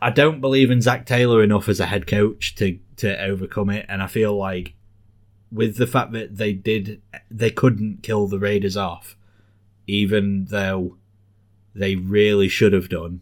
I 0.00 0.10
don't 0.10 0.40
believe 0.40 0.72
in 0.72 0.82
Zac 0.82 1.06
Taylor 1.06 1.44
enough 1.44 1.68
as 1.68 1.78
a 1.78 1.86
head 1.86 2.08
coach 2.08 2.56
to 2.56 2.80
to 2.96 3.22
overcome 3.22 3.70
it, 3.70 3.86
and 3.88 4.02
I 4.02 4.08
feel 4.08 4.36
like 4.36 4.74
with 5.52 5.76
the 5.76 5.86
fact 5.86 6.10
that 6.10 6.38
they 6.38 6.52
did 6.52 7.00
they 7.30 7.50
couldn't 7.50 8.02
kill 8.02 8.26
the 8.26 8.40
Raiders 8.40 8.76
off, 8.76 9.16
even 9.86 10.46
though 10.46 10.96
they 11.72 11.94
really 11.94 12.48
should 12.48 12.72
have 12.72 12.88
done. 12.88 13.20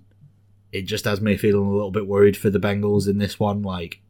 It 0.73 0.83
just 0.83 1.05
has 1.05 1.21
me 1.21 1.37
feeling 1.37 1.69
a 1.69 1.75
little 1.75 1.91
bit 1.91 2.07
worried 2.07 2.37
for 2.38 2.49
the 2.49 2.59
Bengals 2.59 3.07
in 3.07 3.19
this 3.19 3.38
one. 3.38 3.61
Like, 3.61 4.00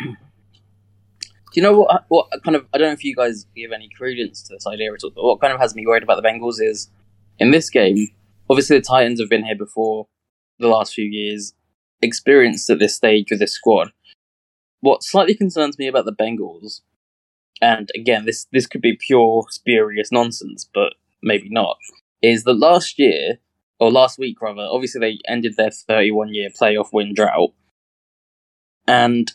Do 0.00 1.60
you 1.60 1.62
know 1.62 1.80
what? 1.80 2.04
What 2.08 2.28
kind 2.44 2.56
of? 2.56 2.66
I 2.72 2.78
don't 2.78 2.88
know 2.88 2.92
if 2.92 3.04
you 3.04 3.14
guys 3.14 3.46
give 3.56 3.72
any 3.72 3.88
credence 3.96 4.42
to 4.44 4.54
this 4.54 4.66
idea 4.66 4.92
at 4.92 5.02
all. 5.02 5.10
But 5.10 5.24
what 5.24 5.40
kind 5.40 5.52
of 5.52 5.60
has 5.60 5.74
me 5.74 5.86
worried 5.86 6.02
about 6.02 6.22
the 6.22 6.28
Bengals 6.28 6.60
is 6.60 6.90
in 7.38 7.50
this 7.50 7.70
game. 7.70 8.08
Obviously, 8.48 8.78
the 8.78 8.84
Titans 8.84 9.20
have 9.20 9.28
been 9.28 9.44
here 9.44 9.56
before 9.56 10.06
the 10.58 10.68
last 10.68 10.94
few 10.94 11.04
years, 11.04 11.54
experienced 12.02 12.70
at 12.70 12.78
this 12.78 12.94
stage 12.94 13.28
with 13.30 13.40
this 13.40 13.52
squad. 13.52 13.92
What 14.80 15.02
slightly 15.02 15.34
concerns 15.34 15.78
me 15.78 15.88
about 15.88 16.04
the 16.04 16.12
Bengals, 16.12 16.82
and 17.60 17.90
again, 17.94 18.26
this 18.26 18.46
this 18.52 18.66
could 18.66 18.82
be 18.82 18.96
pure 18.96 19.46
spurious 19.50 20.12
nonsense, 20.12 20.68
but 20.72 20.94
maybe 21.22 21.48
not, 21.50 21.78
is 22.22 22.44
that 22.44 22.54
last 22.54 22.98
year 22.98 23.38
or 23.78 23.90
last 23.90 24.18
week 24.18 24.40
rather, 24.40 24.62
obviously 24.62 25.00
they 25.00 25.18
ended 25.26 25.56
their 25.56 25.70
31 25.70 26.34
year 26.34 26.50
playoff 26.50 26.92
win 26.92 27.14
drought, 27.14 27.52
and 28.86 29.32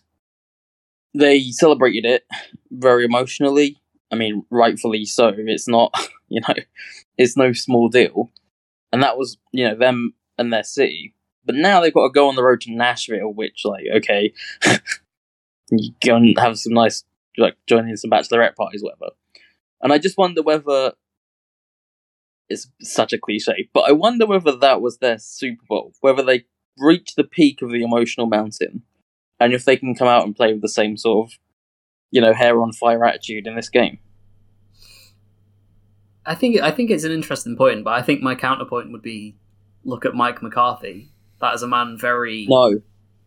they 1.16 1.42
celebrated 1.52 2.06
it 2.06 2.26
very 2.72 3.06
emotionally. 3.06 3.78
I 4.12 4.16
mean, 4.16 4.46
rightfully 4.50 5.06
so. 5.06 5.34
It's 5.36 5.68
not, 5.68 5.94
you 6.30 6.42
know, 6.42 6.56
it's 7.18 7.38
no 7.38 7.54
small 7.54 7.90
deal. 7.90 8.32
And 8.92 9.02
that 9.02 9.18
was, 9.18 9.38
you 9.52 9.68
know, 9.68 9.76
them 9.76 10.14
and 10.38 10.52
their 10.52 10.64
city. 10.64 11.14
But 11.46 11.56
now 11.56 11.80
they've 11.80 11.94
got 11.94 12.08
to 12.08 12.14
go 12.14 12.28
on 12.28 12.36
the 12.36 12.44
road 12.44 12.62
to 12.62 12.72
Nashville, 12.72 13.34
which, 13.34 13.62
like, 13.66 13.86
okay, 13.98 14.34
you 15.72 15.94
go 16.04 16.16
and 16.16 16.38
have 16.40 16.58
some 16.58 16.74
nice, 16.74 17.04
like, 17.38 17.56
joining 17.68 17.96
some 17.98 18.10
bachelorette 18.10 18.56
parties, 18.56 18.84
whatever. 18.84 19.12
And 19.82 19.94
I 19.94 20.00
just 20.00 20.18
wonder 20.18 20.42
whether 20.42 20.94
it's 22.50 22.70
such 22.82 23.14
a 23.14 23.20
cliche, 23.20 23.70
but 23.74 23.82
I 23.82 23.92
wonder 23.92 24.26
whether 24.26 24.56
that 24.56 24.82
was 24.82 24.98
their 24.98 25.20
Super 25.20 25.64
Bowl, 25.68 25.94
whether 26.02 26.24
they 26.24 26.46
reached 26.78 27.16
the 27.16 27.24
peak 27.24 27.62
of 27.62 27.72
the 27.72 27.84
emotional 27.84 28.28
mountain 28.28 28.84
and 29.46 29.54
if 29.54 29.64
they 29.64 29.78
can 29.78 29.94
come 29.94 30.08
out 30.08 30.26
and 30.26 30.36
play 30.36 30.52
with 30.52 30.64
the 30.64 30.68
same 30.68 30.98
sort 30.98 31.30
of, 31.30 31.38
you 32.10 32.20
know, 32.20 32.34
hair 32.34 32.60
on 32.60 32.74
fire 32.74 33.06
attitude 33.06 33.46
in 33.46 33.56
this 33.56 33.70
game. 33.70 34.00
I 36.26 36.34
think 36.34 36.60
I 36.60 36.72
think 36.72 36.90
it's 36.90 37.04
an 37.04 37.12
interesting 37.12 37.56
point, 37.56 37.84
but 37.84 37.94
I 37.94 38.02
think 38.02 38.22
my 38.22 38.34
counterpoint 38.34 38.92
would 38.92 39.04
be 39.04 39.38
look 39.84 40.04
at 40.04 40.16
Mike 40.16 40.42
McCarthy. 40.42 41.12
That 41.42 41.54
is 41.54 41.62
a 41.62 41.68
man 41.68 41.96
very 42.00 42.48
No, 42.50 42.82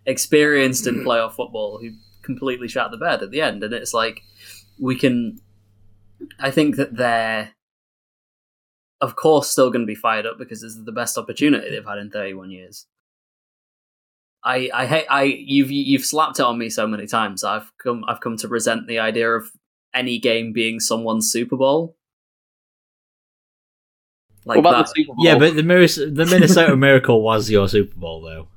experienced 0.06 0.88
in 0.88 0.96
hmm. 0.96 1.06
playoff 1.06 1.34
football 1.34 1.78
who 1.80 1.92
completely 2.22 2.66
shot 2.66 2.90
the 2.90 2.96
bed 2.96 3.22
at 3.22 3.30
the 3.30 3.40
end, 3.40 3.62
and 3.62 3.72
it's 3.72 3.94
like 3.94 4.22
we 4.80 4.96
can. 4.96 5.40
I 6.40 6.50
think 6.50 6.74
that 6.74 6.96
they're, 6.96 7.52
of 9.00 9.14
course, 9.14 9.48
still 9.48 9.70
going 9.70 9.82
to 9.82 9.86
be 9.86 9.94
fired 9.94 10.26
up 10.26 10.36
because 10.36 10.62
this 10.62 10.72
is 10.72 10.84
the 10.84 10.90
best 10.90 11.16
opportunity 11.16 11.70
they've 11.70 11.86
had 11.86 11.98
in 11.98 12.10
31 12.10 12.50
years. 12.50 12.88
I 14.44 14.70
I 14.72 14.86
hate 14.86 15.06
I 15.10 15.22
you've 15.24 15.70
you've 15.70 16.04
slapped 16.04 16.38
it 16.38 16.44
on 16.44 16.58
me 16.58 16.70
so 16.70 16.86
many 16.86 17.06
times. 17.06 17.44
I've 17.44 17.72
come 17.78 18.04
I've 18.08 18.20
come 18.20 18.36
to 18.38 18.48
resent 18.48 18.86
the 18.86 18.98
idea 19.00 19.30
of 19.30 19.50
any 19.94 20.18
game 20.18 20.52
being 20.52 20.80
someone's 20.80 21.30
Super 21.30 21.56
Bowl. 21.56 21.96
Like 24.44 24.56
what 24.56 24.60
about 24.60 24.86
that. 24.86 24.92
the 24.94 25.02
Super 25.02 25.14
Bowl? 25.14 25.24
yeah, 25.24 25.38
but 25.38 25.56
the 25.56 25.62
Miris- 25.62 26.14
the 26.14 26.24
Minnesota 26.26 26.76
Miracle 26.86 27.22
was 27.22 27.50
your 27.50 27.68
Super 27.68 27.94
Bowl 27.96 28.22
though. 28.22 28.48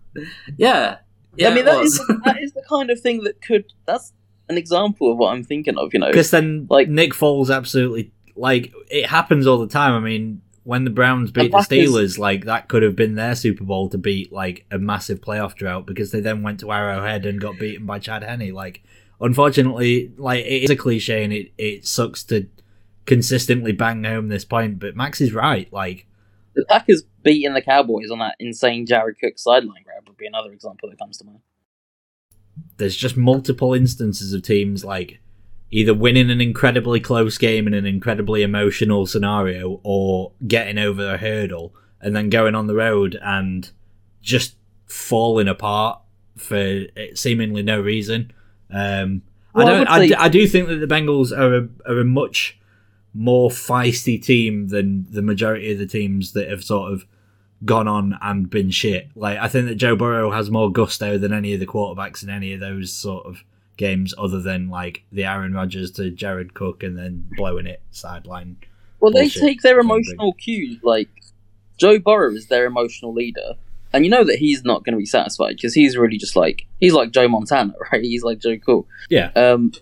yeah, 0.58 0.98
yeah. 1.36 1.48
I 1.48 1.52
mean, 1.52 1.60
it 1.60 1.66
that 1.66 1.80
was. 1.80 2.00
is, 2.00 2.08
that 2.26 2.38
is 2.42 2.54
the 2.54 2.64
kind 2.70 2.90
of 2.90 3.00
thing 3.02 3.24
that 3.24 3.42
could. 3.42 3.66
That's 3.86 4.14
an 4.50 4.58
example 4.58 5.12
of 5.12 5.18
what 5.18 5.34
I'm 5.34 5.44
thinking 5.44 5.78
of, 5.78 5.94
you 5.94 6.00
know. 6.00 6.08
Because 6.08 6.32
then, 6.32 6.68
Like- 6.70 6.88
like 6.88 6.90
Nick 6.90 7.14
Foles, 7.14 7.54
absolutely 7.54 8.12
like 8.36 8.72
it 8.90 9.06
happens 9.08 9.48
all 9.48 9.58
the 9.58 9.68
time. 9.68 9.94
I 9.94 10.00
mean, 10.00 10.42
when 10.64 10.84
the 10.84 10.92
Browns 10.92 11.32
beat 11.32 11.52
the, 11.52 11.58
is- 11.58 11.68
Steelers, 11.68 12.18
like 12.18 12.46
that 12.46 12.68
could 12.68 12.84
have 12.84 12.96
been 12.96 13.16
their 13.16 13.36
Super 13.36 13.64
Bowl 13.64 13.90
to 13.90 13.98
beat 13.98 14.32
like 14.32 14.66
a 14.72 14.78
massive 14.78 15.20
playoff 15.22 15.56
drought 15.56 15.86
because 15.86 16.12
they 16.12 16.20
then 16.20 16.44
went 16.44 16.60
to 16.60 16.72
Arrowhead 16.72 17.26
and 17.26 17.42
got 17.42 17.58
beaten 17.60 17.86
by 17.86 17.98
Chad 18.00 18.24
Henne. 18.24 18.52
Like, 18.54 18.84
unfortunately, 19.20 20.12
like 20.18 20.46
it 20.46 20.64
is 20.64 20.70
a 20.70 20.76
cliche 20.76 21.24
and 21.24 21.34
it 21.34 21.52
it 21.58 21.88
sucks 21.88 22.24
to 22.26 22.48
consistently 23.06 23.72
bang 23.72 24.04
home 24.04 24.28
this 24.28 24.46
point, 24.46 24.78
but 24.80 24.96
Max 24.96 25.20
is 25.22 25.34
right. 25.34 25.72
Like, 25.74 26.06
The 26.54 26.66
Packers 26.70 27.04
beating 27.24 27.54
the 27.56 27.62
Cowboys 27.62 28.12
on 28.12 28.20
that 28.20 28.36
insane 28.40 28.86
Jared 28.86 29.16
Cook 29.20 29.40
sideline 29.40 29.84
grab 29.84 30.08
would 30.08 30.18
be 30.18 30.28
another 30.28 30.52
example 30.52 30.90
that 30.90 31.00
comes 31.00 31.18
to 31.18 31.26
mind. 31.26 31.40
there's 32.78 32.96
just 32.96 33.18
multiple 33.18 33.74
instances 33.74 34.34
of 34.34 34.44
teams 34.44 34.86
like 34.86 35.20
either 35.72 35.94
winning 35.94 36.30
an 36.30 36.42
incredibly 36.42 37.00
close 37.00 37.38
game 37.38 37.66
in 37.68 37.74
an 37.74 37.86
incredibly 37.86 38.42
emotional 38.44 39.06
scenario 39.06 39.80
or 39.84 40.32
getting 40.48 40.78
over 40.78 41.14
a 41.14 41.18
hurdle 41.18 41.74
and 42.02 42.16
then 42.16 42.30
going 42.30 42.56
on 42.56 42.68
the 42.68 42.76
road 42.76 43.18
and 43.22 43.72
just 44.22 44.56
falling 44.88 45.48
apart 45.48 46.00
for 46.38 46.82
seemingly 47.14 47.64
no 47.64 47.80
reason. 47.80 48.32
Um, 48.70 49.22
Well, 49.54 49.68
I 49.68 49.72
I 49.72 49.74
don't. 49.78 49.88
I, 49.88 49.98
say- 50.00 50.08
d- 50.10 50.16
I 50.16 50.30
do 50.30 50.48
think 50.48 50.68
that 50.68 50.76
the 50.78 50.88
Bengals 50.88 51.32
are 51.38 51.56
a, 51.56 51.70
are 51.92 52.00
a 52.02 52.06
much 52.06 52.58
more 53.14 53.50
feisty 53.50 54.22
team 54.22 54.70
than 54.70 55.06
the 55.10 55.22
majority 55.22 55.72
of 55.72 55.78
the 55.80 55.86
teams 55.88 56.32
that 56.34 56.50
have 56.50 56.64
sort 56.64 56.92
of 56.94 57.06
gone 57.66 57.88
on 57.88 58.18
and 58.22 58.50
been 58.50 58.72
shit. 58.72 59.10
Like 59.16 59.38
I 59.38 59.48
think 59.48 59.68
that 59.68 59.76
Joe 59.76 59.96
Burrow 59.96 60.32
has 60.32 60.50
more 60.50 60.72
gusto 60.72 61.18
than 61.18 61.32
any 61.34 61.54
of 61.54 61.60
the 61.60 61.68
quarterbacks 61.68 62.24
in 62.24 62.30
any 62.30 62.54
of 62.54 62.60
those 62.60 62.92
sort 62.94 63.26
of 63.26 63.44
games, 63.82 64.14
other 64.16 64.40
than 64.40 64.70
like 64.70 65.04
the 65.12 65.26
Aaron 65.26 65.54
Rodgers 65.54 65.90
to 65.94 66.12
Jared 66.12 66.54
Cook 66.54 66.84
and 66.84 66.98
then 66.98 67.28
blowing 67.36 67.66
it 67.66 67.82
sideline. 67.90 68.58
Well, 69.00 69.12
they 69.12 69.28
take 69.28 69.64
their 69.64 69.80
emotional 69.80 70.34
cues. 70.34 70.80
Like 70.84 71.10
Joe 71.78 71.98
Burrow 71.98 72.32
is 72.36 72.46
their 72.46 72.66
emotional 72.66 73.12
leader, 73.12 73.56
and 73.92 74.06
you 74.06 74.12
know 74.12 74.24
that 74.24 74.38
he's 74.38 74.64
not 74.64 74.86
going 74.86 74.94
to 74.94 75.00
be 75.00 75.06
satisfied 75.08 75.56
because 75.56 75.74
he's 75.74 75.98
really 75.98 76.18
just 76.18 76.36
like 76.36 76.68
he's 76.80 76.94
like 76.94 77.12
Joe 77.12 77.28
Montana, 77.28 77.74
right? 77.92 78.04
He's 78.04 78.24
like 78.24 78.40
Joe 78.40 78.58
Cool. 78.58 78.88
Yeah. 79.10 79.32
Um, 79.36 79.74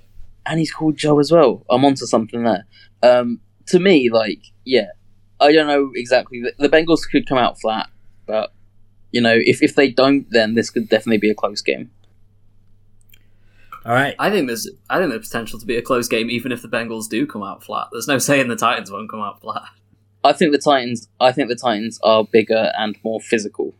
and 0.45 0.59
he's 0.59 0.71
called 0.71 0.95
Joe 0.95 1.19
as 1.19 1.31
well. 1.31 1.65
I'm 1.69 1.83
onto 1.83 2.05
something 2.05 2.43
there. 2.43 2.65
Um, 3.03 3.41
to 3.67 3.79
me, 3.79 4.09
like, 4.09 4.41
yeah, 4.63 4.87
I 5.39 5.51
don't 5.51 5.67
know 5.67 5.91
exactly. 5.93 6.41
The, 6.41 6.53
the 6.57 6.69
Bengals 6.69 7.01
could 7.09 7.27
come 7.27 7.37
out 7.37 7.59
flat, 7.59 7.89
but 8.25 8.53
you 9.11 9.19
know, 9.19 9.35
if 9.35 9.61
if 9.61 9.75
they 9.75 9.89
don't, 9.91 10.25
then 10.29 10.55
this 10.55 10.69
could 10.69 10.87
definitely 10.87 11.17
be 11.17 11.29
a 11.29 11.35
close 11.35 11.61
game. 11.61 11.91
All 13.85 13.93
right. 13.93 14.15
I 14.19 14.29
think 14.29 14.47
there's 14.47 14.69
I 14.89 14.99
think 14.99 15.11
there's 15.11 15.27
potential 15.27 15.59
to 15.59 15.65
be 15.65 15.77
a 15.77 15.81
close 15.81 16.07
game 16.07 16.29
even 16.29 16.51
if 16.51 16.61
the 16.61 16.67
Bengals 16.67 17.07
do 17.07 17.25
come 17.25 17.43
out 17.43 17.63
flat. 17.63 17.87
There's 17.91 18.07
no 18.07 18.17
saying 18.17 18.47
the 18.47 18.55
Titans 18.55 18.91
won't 18.91 19.09
come 19.09 19.21
out 19.21 19.41
flat. 19.41 19.63
I 20.23 20.33
think 20.33 20.51
the 20.51 20.57
Titans. 20.57 21.07
I 21.19 21.31
think 21.31 21.49
the 21.49 21.55
Titans 21.55 21.99
are 22.03 22.23
bigger 22.23 22.71
and 22.77 22.97
more 23.03 23.21
physical. 23.21 23.75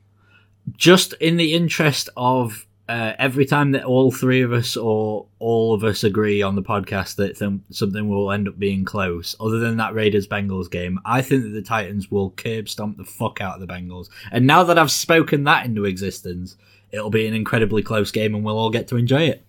Just 0.78 1.14
in 1.14 1.38
the 1.38 1.54
interest 1.54 2.10
of 2.16 2.66
uh, 2.90 3.14
every 3.20 3.46
time 3.46 3.72
that 3.72 3.84
all 3.84 4.12
three 4.12 4.42
of 4.42 4.52
us 4.52 4.76
or 4.76 5.28
all 5.38 5.76
of 5.76 5.84
us 5.84 6.04
agree 6.04 6.42
on 6.42 6.56
the 6.56 6.64
podcast 6.64 7.18
that 7.18 7.38
th- 7.38 7.60
something 7.70 8.10
will 8.10 8.32
end 8.32 8.48
up 8.48 8.58
being 8.58 8.84
close, 8.84 9.36
other 9.40 9.60
than 9.60 9.78
that 9.78 9.94
Raiders 9.94 10.28
Bengals 10.28 10.72
game, 10.72 11.00
I 11.06 11.22
think 11.22 11.44
that 11.44 11.50
the 11.50 11.62
Titans 11.62 12.10
will 12.10 12.32
curb 12.32 12.68
stomp 12.68 12.98
the 12.98 13.04
fuck 13.04 13.42
out 13.42 13.62
of 13.62 13.68
the 13.68 13.72
Bengals. 13.72 14.10
And 14.32 14.48
now 14.48 14.64
that 14.64 14.80
I've 14.80 14.90
spoken 14.90 15.44
that 15.44 15.68
into 15.68 15.86
existence, 15.86 16.56
it'll 16.92 17.12
be 17.12 17.28
an 17.28 17.36
incredibly 17.36 17.84
close 17.84 18.12
game 18.12 18.34
and 18.34 18.44
we'll 18.44 18.58
all 18.58 18.72
get 18.72 18.88
to 18.88 18.96
enjoy 18.96 19.24
it. 19.24 19.46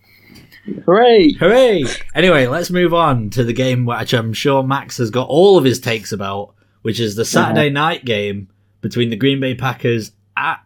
Hooray! 0.85 1.33
Hooray! 1.33 1.83
Anyway, 2.13 2.47
let's 2.47 2.69
move 2.69 2.93
on 2.93 3.29
to 3.31 3.43
the 3.43 3.53
game 3.53 3.85
which 3.85 4.13
I'm 4.13 4.33
sure 4.33 4.63
Max 4.63 4.97
has 4.97 5.09
got 5.09 5.27
all 5.27 5.57
of 5.57 5.63
his 5.63 5.79
takes 5.79 6.11
about, 6.11 6.53
which 6.81 6.99
is 6.99 7.15
the 7.15 7.25
Saturday 7.25 7.69
night 7.69 8.05
game 8.05 8.47
between 8.81 9.09
the 9.09 9.15
Green 9.15 9.39
Bay 9.39 9.55
Packers 9.55 10.11
at 10.37 10.63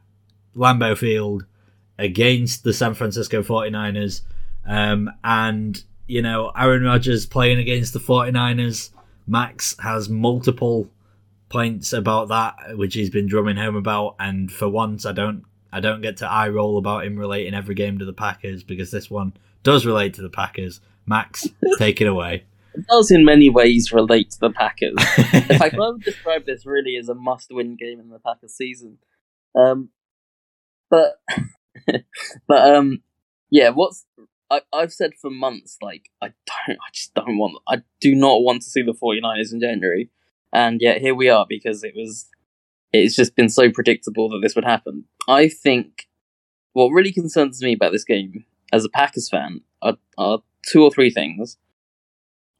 Lambeau 0.55 0.97
Field 0.97 1.45
against 1.97 2.63
the 2.63 2.73
San 2.73 2.93
Francisco 2.93 3.41
49ers. 3.41 4.21
Um, 4.65 5.11
and, 5.23 5.81
you 6.07 6.21
know, 6.21 6.51
Aaron 6.57 6.83
Rodgers 6.83 7.25
playing 7.25 7.59
against 7.59 7.93
the 7.93 7.99
49ers. 7.99 8.89
Max 9.27 9.75
has 9.79 10.09
multiple 10.09 10.89
points 11.49 11.93
about 11.93 12.27
that, 12.29 12.77
which 12.77 12.95
he's 12.95 13.09
been 13.09 13.27
drumming 13.27 13.57
home 13.57 13.75
about. 13.75 14.15
And 14.19 14.51
for 14.51 14.67
once, 14.67 15.05
I 15.05 15.13
don't, 15.13 15.45
I 15.71 15.79
don't 15.79 16.01
get 16.01 16.17
to 16.17 16.29
eye 16.29 16.49
roll 16.49 16.77
about 16.77 17.05
him 17.05 17.17
relating 17.17 17.53
every 17.53 17.75
game 17.75 17.99
to 17.99 18.05
the 18.05 18.13
Packers 18.13 18.63
because 18.63 18.91
this 18.91 19.09
one 19.09 19.33
does 19.65 19.85
relate 19.85 20.13
to 20.13 20.21
the 20.21 20.29
Packers. 20.29 20.79
Max, 21.05 21.47
take 21.77 21.99
it 21.99 22.07
away. 22.07 22.45
It 22.73 22.85
does 22.89 23.11
in 23.11 23.25
many 23.25 23.49
ways 23.49 23.91
relate 23.91 24.31
to 24.31 24.39
the 24.39 24.49
Packers. 24.51 24.95
in 25.33 25.59
fact, 25.59 25.75
I 25.75 25.89
would 25.89 26.01
describe 26.01 26.45
this 26.45 26.65
really 26.65 26.95
as 26.95 27.09
a 27.09 27.15
must-win 27.15 27.75
game 27.75 27.99
in 27.99 28.09
the 28.09 28.19
Packers 28.19 28.53
season. 28.53 28.99
Um, 29.53 29.89
but 30.89 31.19
but 32.47 32.75
um, 32.75 33.01
yeah. 33.49 33.69
What's 33.69 34.05
I, 34.49 34.61
I've 34.71 34.93
said 34.93 35.11
for 35.19 35.29
months, 35.29 35.77
like 35.81 36.09
I 36.21 36.27
don't, 36.27 36.77
I 36.77 36.91
just 36.93 37.13
don't 37.13 37.37
want, 37.37 37.57
I 37.67 37.81
do 37.99 38.13
not 38.15 38.43
want 38.43 38.61
to 38.61 38.69
see 38.69 38.81
the 38.81 38.93
49ers 38.93 39.51
in 39.51 39.59
January, 39.59 40.09
and 40.53 40.81
yet 40.81 41.01
here 41.01 41.15
we 41.15 41.29
are 41.29 41.45
because 41.47 41.83
it 41.83 41.93
was, 41.95 42.27
it's 42.93 43.15
just 43.15 43.35
been 43.35 43.49
so 43.49 43.71
predictable 43.71 44.29
that 44.29 44.39
this 44.41 44.55
would 44.55 44.65
happen. 44.65 45.05
I 45.27 45.49
think 45.49 46.07
what 46.73 46.89
really 46.89 47.11
concerns 47.11 47.61
me 47.61 47.73
about 47.73 47.91
this 47.91 48.03
game 48.03 48.45
as 48.71 48.85
a 48.85 48.89
Packers 48.89 49.29
fan 49.29 49.61
are, 49.81 49.97
are 50.17 50.39
two 50.65 50.83
or 50.83 50.91
three 50.91 51.09
things. 51.09 51.57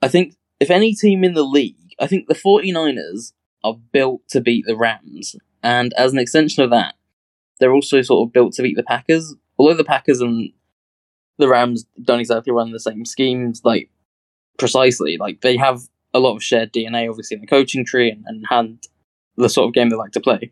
I 0.02 0.08
think 0.08 0.36
if 0.60 0.70
any 0.70 0.94
team 0.94 1.24
in 1.24 1.34
the 1.34 1.44
league, 1.44 1.96
I 2.00 2.08
think 2.08 2.28
the 2.28 2.36
49ers 2.36 3.34
are 3.64 3.76
built 3.92 4.28
to 4.30 4.42
beat 4.42 4.66
the 4.68 4.76
Rams, 4.76 5.36
and 5.64 5.94
as 5.94 6.14
an 6.14 6.20
extension 6.20 6.64
of 6.64 6.70
that, 6.70 6.96
they're 7.60 7.74
also 7.74 8.02
sort 8.02 8.28
of 8.28 8.34
built 8.34 8.54
to 8.54 8.62
beat 8.62 8.76
the 8.76 8.84
Packers. 8.84 9.36
Although 9.58 9.76
the 9.76 9.84
Packers 9.84 10.22
and 10.22 10.52
the 11.38 11.48
Rams 11.48 11.86
don't 12.02 12.20
exactly 12.20 12.54
run 12.54 12.72
the 12.72 12.80
same 12.80 13.06
schemes, 13.06 13.62
like 13.64 13.90
precisely, 14.58 15.18
like 15.18 15.42
they 15.42 15.58
have 15.58 15.82
a 16.14 16.20
lot 16.20 16.36
of 16.36 16.44
shared 16.44 16.74
DNA, 16.74 17.10
obviously 17.10 17.36
in 17.36 17.42
the 17.42 17.48
coaching 17.48 17.86
tree 17.86 18.10
and, 18.10 18.24
and, 18.28 18.46
and 18.50 18.88
the 19.38 19.50
sort 19.50 19.68
of 19.68 19.74
game 19.74 19.90
they 19.90 19.96
like 19.96 20.12
to 20.12 20.20
play. 20.20 20.52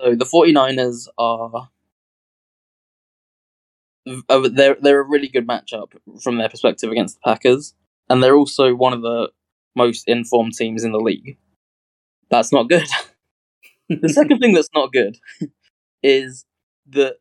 So 0.00 0.14
the 0.14 0.24
49ers 0.24 1.08
are 1.16 1.70
they're 4.06 4.76
they're 4.80 5.00
a 5.00 5.08
really 5.08 5.28
good 5.28 5.46
matchup 5.46 5.92
from 6.22 6.38
their 6.38 6.48
perspective 6.48 6.90
against 6.90 7.16
the 7.16 7.20
Packers, 7.24 7.74
and 8.08 8.22
they're 8.22 8.36
also 8.36 8.74
one 8.74 8.92
of 8.92 9.02
the 9.02 9.30
most 9.76 10.04
informed 10.06 10.54
teams 10.54 10.84
in 10.84 10.92
the 10.92 10.98
league. 10.98 11.36
That's 12.30 12.52
not 12.52 12.68
good. 12.68 12.86
the 13.88 14.08
second 14.08 14.38
thing 14.38 14.54
that's 14.54 14.70
not 14.74 14.92
good 14.92 15.18
is 16.02 16.44
that 16.90 17.16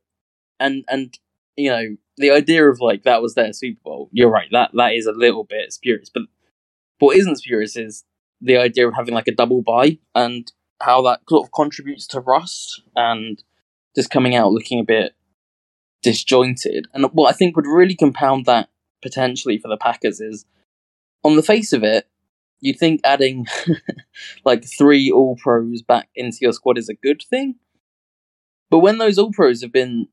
and 0.60 0.84
and 0.88 1.18
you 1.56 1.70
know 1.70 1.96
the 2.17 2.32
idea 2.32 2.69
of 2.69 2.80
like 2.80 3.04
that 3.04 3.22
was 3.22 3.36
their 3.36 3.54
Super 3.54 3.82
Bowl. 3.84 4.10
You're 4.12 4.30
right. 4.30 4.50
That 4.52 4.72
that 4.74 4.93
is 4.93 5.06
a 5.06 5.12
little 5.12 5.43
bit 5.43 5.72
spurious, 5.74 6.10
but 6.13 6.24
what 7.00 7.17
isn't 7.17 7.38
spurious 7.38 7.76
is 7.76 8.04
the 8.41 8.58
idea 8.58 8.88
of 8.88 8.93
having 8.93 9.13
like 9.13 9.28
a 9.28 9.36
double 9.36 9.62
bye 9.62 9.98
and 10.15 10.52
how 10.82 11.02
that 11.04 11.22
sort 11.30 11.46
of 11.46 11.52
contributes 11.54 12.08
to 12.08 12.19
rust 12.19 12.82
and 12.96 13.43
just 13.96 14.10
coming 14.10 14.36
out 14.36 14.52
looking 14.52 14.80
a 14.80 14.84
bit 14.84 15.13
disjointed. 16.04 16.88
And 16.94 17.06
what 17.13 17.34
I 17.34 17.38
think 17.38 17.56
would 17.56 17.68
really 17.68 17.96
compound 17.96 18.46
that 18.46 18.70
potentially 19.02 19.58
for 19.58 19.68
the 19.68 19.78
Packers 19.78 20.20
is 20.20 20.46
on 21.24 21.36
the 21.36 21.44
face 21.44 21.74
of 21.74 21.84
it, 21.84 22.08
you'd 22.60 22.80
think 22.80 23.02
adding 23.04 23.48
like 24.46 24.63
three 24.66 25.10
all 25.10 25.36
pros 25.36 25.82
back 25.82 26.10
into 26.16 26.38
your 26.42 26.54
squad 26.54 26.78
is 26.78 26.89
a 26.89 26.94
good 26.94 27.24
thing. 27.30 27.56
But 28.74 28.80
when 28.80 28.98
those 28.98 29.20
All 29.20 29.32
Pros 29.32 29.62
have 29.62 29.72
been 29.72 30.08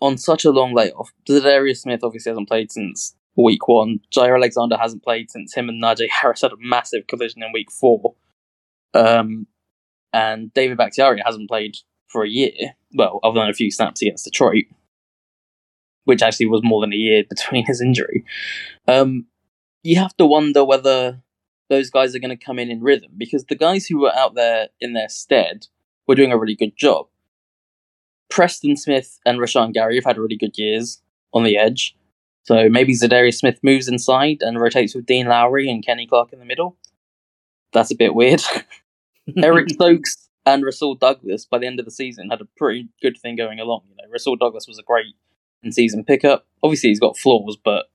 on 0.00 0.16
such 0.16 0.46
a 0.46 0.50
long 0.50 0.72
layoff, 0.74 1.12
Za'Darius 1.28 1.82
Smith 1.82 2.00
obviously 2.02 2.30
hasn't 2.30 2.48
played 2.48 2.72
since 2.72 3.14
week 3.36 3.68
one. 3.68 4.00
Jaire 4.16 4.36
Alexander 4.36 4.78
hasn't 4.78 5.02
played 5.02 5.30
since 5.30 5.52
him 5.52 5.68
and 5.68 5.82
Najee 5.82 6.08
Harris 6.08 6.40
had 6.40 6.52
a 6.52 6.56
massive 6.58 7.06
collision 7.06 7.42
in 7.42 7.52
week 7.52 7.70
four. 7.70 8.14
Um, 8.94 9.46
and 10.14 10.54
David 10.54 10.78
Bakhtiari 10.78 11.20
hasn't 11.22 11.50
played 11.50 11.76
for 12.14 12.24
a 12.24 12.28
year. 12.28 12.76
Well, 12.94 13.18
other 13.24 13.40
than 13.40 13.50
a 13.50 13.54
few 13.54 13.72
snaps 13.72 14.00
against 14.00 14.24
Detroit, 14.24 14.66
which 16.04 16.22
actually 16.22 16.46
was 16.46 16.62
more 16.62 16.80
than 16.80 16.92
a 16.92 16.96
year 16.96 17.24
between 17.28 17.66
his 17.66 17.80
injury. 17.80 18.24
Um, 18.86 19.26
you 19.82 19.98
have 19.98 20.16
to 20.18 20.26
wonder 20.26 20.64
whether 20.64 21.20
those 21.68 21.90
guys 21.90 22.14
are 22.14 22.20
going 22.20 22.36
to 22.36 22.44
come 22.44 22.60
in 22.60 22.70
in 22.70 22.82
rhythm 22.82 23.10
because 23.18 23.46
the 23.46 23.56
guys 23.56 23.86
who 23.86 24.00
were 24.00 24.14
out 24.14 24.36
there 24.36 24.68
in 24.80 24.92
their 24.92 25.08
stead 25.08 25.66
were 26.06 26.14
doing 26.14 26.30
a 26.30 26.38
really 26.38 26.54
good 26.54 26.76
job. 26.76 27.06
Preston 28.30 28.76
Smith 28.76 29.18
and 29.26 29.40
Rashan 29.40 29.74
Gary 29.74 29.96
have 29.96 30.04
had 30.04 30.18
really 30.18 30.36
good 30.36 30.56
years 30.56 31.02
on 31.32 31.42
the 31.42 31.56
edge. 31.56 31.96
So 32.44 32.68
maybe 32.68 32.94
Za'Darius 32.94 33.38
Smith 33.38 33.58
moves 33.62 33.88
inside 33.88 34.38
and 34.40 34.60
rotates 34.60 34.94
with 34.94 35.06
Dean 35.06 35.26
Lowry 35.26 35.68
and 35.68 35.84
Kenny 35.84 36.06
Clark 36.06 36.32
in 36.32 36.38
the 36.38 36.44
middle. 36.44 36.76
That's 37.72 37.90
a 37.90 37.96
bit 37.96 38.14
weird. 38.14 38.42
Eric 39.36 39.70
Stokes 39.72 40.28
and 40.46 40.64
Rasul 40.64 40.94
Douglas 40.94 41.46
by 41.46 41.58
the 41.58 41.66
end 41.66 41.78
of 41.78 41.84
the 41.84 41.90
season 41.90 42.30
had 42.30 42.40
a 42.40 42.48
pretty 42.56 42.88
good 43.00 43.16
thing 43.20 43.36
going 43.36 43.60
along. 43.60 43.82
You 43.88 43.96
know, 43.96 44.10
Rasul 44.12 44.36
Douglas 44.36 44.66
was 44.68 44.78
a 44.78 44.82
great 44.82 45.14
in-season 45.62 46.04
pickup. 46.04 46.46
Obviously, 46.62 46.90
he's 46.90 47.00
got 47.00 47.16
flaws, 47.16 47.56
but 47.62 47.86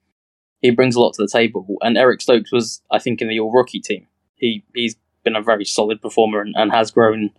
he 0.61 0.71
brings 0.71 0.95
a 0.95 0.99
lot 0.99 1.13
to 1.13 1.21
the 1.21 1.31
table. 1.31 1.77
And 1.81 1.97
Eric 1.97 2.21
Stokes 2.21 2.51
was, 2.51 2.81
I 2.91 2.99
think, 2.99 3.21
in 3.21 3.27
the 3.27 3.39
All 3.39 3.51
Rookie 3.51 3.79
team. 3.79 4.07
He 4.35 4.63
he's 4.73 4.95
been 5.23 5.35
a 5.35 5.41
very 5.41 5.65
solid 5.65 6.01
performer 6.01 6.41
and, 6.41 6.55
and 6.55 6.71
has 6.71 6.91
grown 6.91 7.31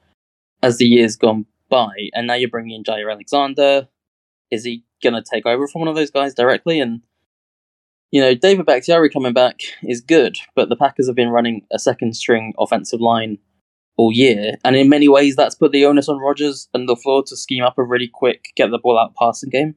as 0.62 0.76
the 0.76 0.86
years 0.86 1.16
gone 1.16 1.46
by, 1.68 2.10
and 2.12 2.26
now 2.26 2.34
you're 2.34 2.50
bringing 2.50 2.76
in 2.76 2.84
Jaire 2.84 3.10
Alexander. 3.10 3.88
Is 4.50 4.64
he 4.64 4.84
going 5.02 5.14
to 5.14 5.22
take 5.22 5.46
over 5.46 5.66
from 5.66 5.80
one 5.80 5.88
of 5.88 5.94
those 5.94 6.10
guys 6.10 6.34
directly? 6.34 6.80
And 6.80 7.02
you 8.10 8.20
know, 8.20 8.34
David 8.34 8.66
Bakhtiari 8.66 9.08
coming 9.08 9.32
back 9.32 9.60
is 9.82 10.00
good, 10.00 10.38
but 10.56 10.68
the 10.68 10.76
Packers 10.76 11.06
have 11.06 11.16
been 11.16 11.28
running 11.28 11.66
a 11.72 11.78
second 11.78 12.16
string 12.16 12.52
offensive 12.58 13.00
line 13.00 13.38
all 14.00 14.12
year, 14.12 14.54
and 14.64 14.76
in 14.76 14.88
many 14.88 15.08
ways, 15.08 15.36
that's 15.36 15.54
put 15.54 15.72
the 15.72 15.84
onus 15.84 16.08
on 16.08 16.18
Rodgers 16.18 16.68
and 16.72 16.88
LaFleur 16.88 17.26
to 17.26 17.36
scheme 17.36 17.64
up 17.64 17.78
a 17.78 17.84
really 17.84 18.10
quick, 18.12 18.52
get 18.56 18.70
the 18.70 18.78
ball 18.78 18.98
out 18.98 19.14
passing 19.14 19.50
game, 19.50 19.74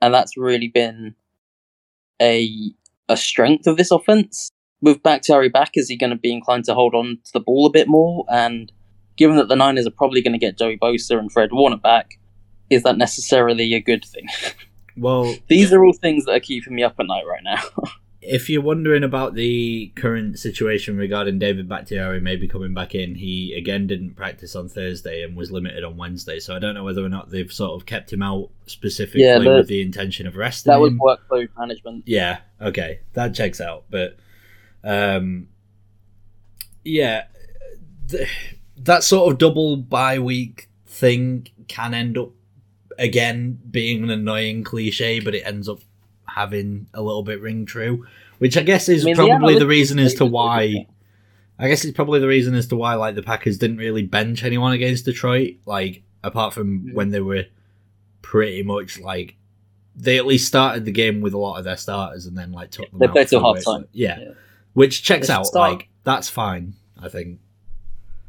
and 0.00 0.14
that's 0.14 0.36
really 0.36 0.68
been 0.68 1.14
a 2.20 2.50
a 3.08 3.16
strength 3.16 3.66
of 3.66 3.76
this 3.76 3.90
offense. 3.90 4.50
With 4.82 5.02
Bakhtiari 5.02 5.50
back, 5.50 5.72
is 5.74 5.88
he 5.88 5.96
going 5.96 6.10
to 6.10 6.16
be 6.16 6.32
inclined 6.32 6.64
to 6.64 6.74
hold 6.74 6.94
on 6.94 7.18
to 7.26 7.32
the 7.34 7.40
ball 7.40 7.66
a 7.66 7.70
bit 7.70 7.86
more 7.86 8.24
and 8.30 8.72
given 9.20 9.36
that 9.36 9.48
the 9.48 9.56
Niners 9.56 9.86
are 9.86 9.90
probably 9.90 10.22
going 10.22 10.32
to 10.32 10.38
get 10.38 10.56
Joey 10.56 10.78
Bosa 10.78 11.18
and 11.18 11.30
Fred 11.30 11.50
Warner 11.52 11.76
back, 11.76 12.18
is 12.70 12.82
that 12.84 12.96
necessarily 12.96 13.74
a 13.74 13.80
good 13.80 14.04
thing? 14.04 14.26
Well, 14.96 15.34
these 15.48 15.72
are 15.72 15.82
all 15.82 15.94
things 15.94 16.26
that 16.26 16.32
are 16.32 16.40
keeping 16.40 16.74
me 16.74 16.82
up 16.82 16.96
at 16.98 17.06
night 17.06 17.22
right 17.26 17.42
now. 17.42 17.62
if 18.22 18.50
you're 18.50 18.60
wondering 18.60 19.02
about 19.02 19.34
the 19.34 19.92
current 19.96 20.38
situation 20.38 20.96
regarding 20.96 21.38
David 21.38 21.68
Bakhtiari 21.68 22.20
maybe 22.20 22.46
coming 22.46 22.74
back 22.74 22.94
in, 22.94 23.14
he 23.14 23.54
again 23.54 23.86
didn't 23.86 24.14
practice 24.14 24.54
on 24.54 24.68
Thursday 24.68 25.22
and 25.22 25.36
was 25.36 25.50
limited 25.50 25.84
on 25.84 25.96
Wednesday. 25.96 26.38
So 26.38 26.54
I 26.54 26.58
don't 26.58 26.74
know 26.74 26.84
whether 26.84 27.04
or 27.04 27.08
not 27.08 27.30
they've 27.30 27.52
sort 27.52 27.80
of 27.80 27.86
kept 27.86 28.12
him 28.12 28.22
out 28.22 28.50
specifically 28.66 29.22
Yeah, 29.22 29.38
with 29.38 29.68
the 29.68 29.80
intention 29.80 30.26
of 30.26 30.36
resting 30.36 30.70
that 30.70 30.80
was 30.80 30.92
workload 30.92 31.48
management. 31.56 32.04
Yeah, 32.06 32.40
okay, 32.60 33.00
that 33.14 33.34
checks 33.34 33.60
out. 33.60 33.84
But 33.88 34.18
um, 34.84 35.48
yeah, 36.84 37.24
th- 38.08 38.28
that 38.76 39.02
sort 39.02 39.32
of 39.32 39.38
double 39.38 39.76
bye 39.76 40.18
week 40.18 40.68
thing 40.86 41.48
can 41.68 41.94
end 41.94 42.18
up 42.18 42.32
again 42.98 43.58
being 43.70 44.02
an 44.02 44.10
annoying 44.10 44.62
cliche, 44.62 45.20
but 45.20 45.34
it 45.34 45.42
ends 45.46 45.70
up 45.70 45.80
having 46.34 46.86
a 46.94 47.02
little 47.02 47.22
bit 47.22 47.40
ring 47.40 47.66
true, 47.66 48.06
which 48.38 48.56
I 48.56 48.62
guess 48.62 48.88
is 48.88 49.04
I 49.04 49.06
mean, 49.06 49.16
probably 49.16 49.58
the 49.58 49.66
reason 49.66 49.98
as 49.98 50.14
to 50.14 50.26
why. 50.26 50.86
I 51.58 51.68
guess 51.68 51.84
it's 51.84 51.94
probably 51.94 52.20
the 52.20 52.28
reason 52.28 52.54
as 52.54 52.66
to 52.68 52.76
why 52.76 52.94
like 52.94 53.14
the 53.14 53.22
Packers 53.22 53.58
didn't 53.58 53.76
really 53.76 54.02
bench 54.02 54.42
anyone 54.44 54.72
against 54.72 55.04
Detroit, 55.04 55.56
like 55.66 56.02
apart 56.22 56.54
from 56.54 56.86
Yeah. 56.88 56.94
when 56.94 57.10
they 57.10 57.20
were 57.20 57.44
pretty 58.22 58.62
much 58.62 58.98
like 59.00 59.36
they 59.96 60.16
at 60.16 60.24
least 60.26 60.46
started 60.46 60.84
the 60.84 60.92
game 60.92 61.20
with 61.20 61.34
a 61.34 61.38
lot 61.38 61.58
of 61.58 61.64
their 61.64 61.76
starters 61.76 62.24
and 62.26 62.36
then 62.38 62.52
like 62.52 62.70
took 62.70 62.88
them 62.90 62.98
They 63.00 63.06
out 63.06 63.12
played 63.12 63.28
till 63.28 63.44
a 63.44 63.54
bit. 63.54 63.64
half-time. 63.66 63.88
Yeah. 63.92 64.18
Yeah. 64.20 64.28
which 64.72 65.02
checks 65.02 65.28
out. 65.28 65.46
start- 65.46 65.72
Like 65.72 65.88
that's 66.04 66.30
fine. 66.30 66.74
I 67.02 67.08
think. 67.08 67.40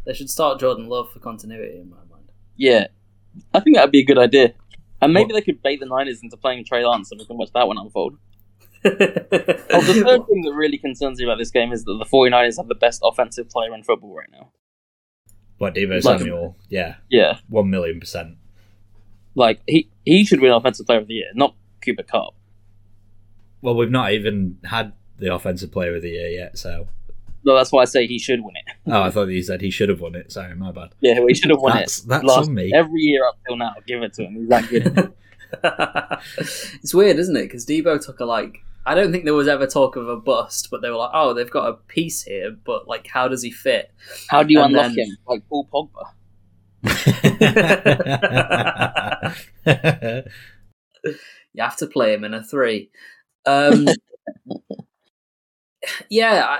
They 0.05 0.13
should 0.13 0.29
start 0.29 0.59
Jordan 0.59 0.87
Love 0.89 1.11
for 1.13 1.19
continuity 1.19 1.77
in 1.77 1.89
my 1.89 1.97
mind. 2.09 2.25
Yeah, 2.57 2.87
I 3.53 3.59
think 3.59 3.75
that'd 3.75 3.91
be 3.91 3.99
a 3.99 4.05
good 4.05 4.17
idea. 4.17 4.53
And 5.01 5.13
maybe 5.13 5.33
they 5.33 5.41
could 5.41 5.61
bait 5.63 5.79
the 5.79 5.85
Niners 5.87 6.21
into 6.21 6.37
playing 6.37 6.65
Trey 6.65 6.85
Lance 6.85 7.11
and 7.11 7.19
we 7.19 7.25
can 7.25 7.37
watch 7.37 7.49
that 7.53 7.67
one 7.67 7.77
unfold. 7.77 8.17
Oh, 8.83 8.89
the 8.89 10.03
third 10.05 10.27
thing 10.27 10.41
that 10.41 10.53
really 10.55 10.77
concerns 10.77 11.19
me 11.19 11.25
about 11.25 11.37
this 11.37 11.51
game 11.51 11.71
is 11.71 11.83
that 11.85 11.93
the 11.99 12.05
49ers 12.05 12.57
have 12.57 12.67
the 12.67 12.75
best 12.75 13.01
offensive 13.03 13.49
player 13.49 13.73
in 13.73 13.83
football 13.83 14.13
right 14.15 14.29
now. 14.31 14.51
But 15.59 15.75
Deebo 15.75 16.03
Like- 16.03 16.19
Samuel, 16.19 16.55
yeah, 16.69 16.95
Yeah, 17.09 17.37
one 17.47 17.69
million 17.69 17.99
percent. 17.99 18.37
like 19.35 19.61
he 19.67 19.89
he 20.03 20.25
should 20.25 20.41
win 20.41 20.51
Offensive 20.51 20.87
Player 20.87 20.99
of 20.99 21.07
the 21.07 21.13
Year, 21.13 21.29
not 21.35 21.55
Cooper 21.85 22.03
Kupp. 22.03 22.33
Well, 23.61 23.75
we've 23.75 23.91
not 23.91 24.11
even 24.13 24.57
had 24.65 24.93
the 25.19 25.33
offensive 25.33 25.71
player 25.71 25.95
of 25.95 26.01
the 26.01 26.09
year 26.09 26.29
yet, 26.29 26.57
so. 26.57 26.87
No, 27.43 27.55
that's 27.55 27.71
why 27.71 27.81
I 27.81 27.85
say 27.85 28.05
he 28.07 28.19
should 28.19 28.41
win 28.41 28.53
it. 28.55 28.75
Oh, 28.87 29.01
I 29.01 29.09
thought 29.09 29.27
you 29.29 29.41
said 29.41 29.61
he 29.61 29.71
should 29.71 29.89
have 29.89 29.99
won 30.01 30.13
it. 30.15 30.31
Sorry, 30.31 30.53
my 30.55 30.71
bad. 30.71 30.89
Yeah, 30.99 31.19
he 31.27 31.33
should 31.33 31.49
have 31.49 31.59
won 31.59 31.73
That's 31.75 31.99
it. 32.03 32.07
that's 32.07 32.23
Last, 32.23 32.47
on 32.49 32.53
me. 32.53 32.71
Every 32.73 33.01
year 33.01 33.25
up 33.27 33.37
till 33.47 33.57
now, 33.57 33.73
give 33.87 34.03
it 34.03 34.13
to 34.13 34.25
him. 34.25 34.35
He's 34.35 34.49
that 34.49 34.69
good. 34.69 35.13
it's 36.81 36.93
weird, 36.93 37.17
isn't 37.19 37.35
it? 37.35 37.43
Because 37.43 37.65
Deebo 37.65 38.03
took 38.05 38.19
a 38.19 38.25
like. 38.25 38.59
I 38.85 38.95
don't 38.95 39.11
think 39.11 39.25
there 39.25 39.33
was 39.33 39.47
ever 39.47 39.67
talk 39.67 39.95
of 39.95 40.07
a 40.07 40.17
bust, 40.17 40.69
but 40.71 40.81
they 40.81 40.89
were 40.89 40.95
like, 40.95 41.11
"Oh, 41.13 41.33
they've 41.33 41.49
got 41.51 41.69
a 41.69 41.73
piece 41.73 42.23
here, 42.23 42.51
but 42.63 42.87
like, 42.87 43.07
how 43.07 43.27
does 43.27 43.43
he 43.43 43.51
fit?" 43.51 43.91
How 44.29 44.43
do 44.43 44.53
you 44.53 44.61
And 44.61 44.73
unlock 44.75 44.93
then- 44.95 45.07
him? 45.07 45.17
Like 45.27 45.43
Paul 45.49 45.67
Pogba. 45.71 46.05
You 51.53 51.63
have 51.63 51.75
to 51.77 51.87
play 51.87 52.13
him 52.13 52.23
in 52.23 52.33
a 52.33 52.43
three. 52.43 52.89
Um, 53.45 53.87
yeah, 56.09 56.45
I, 56.47 56.59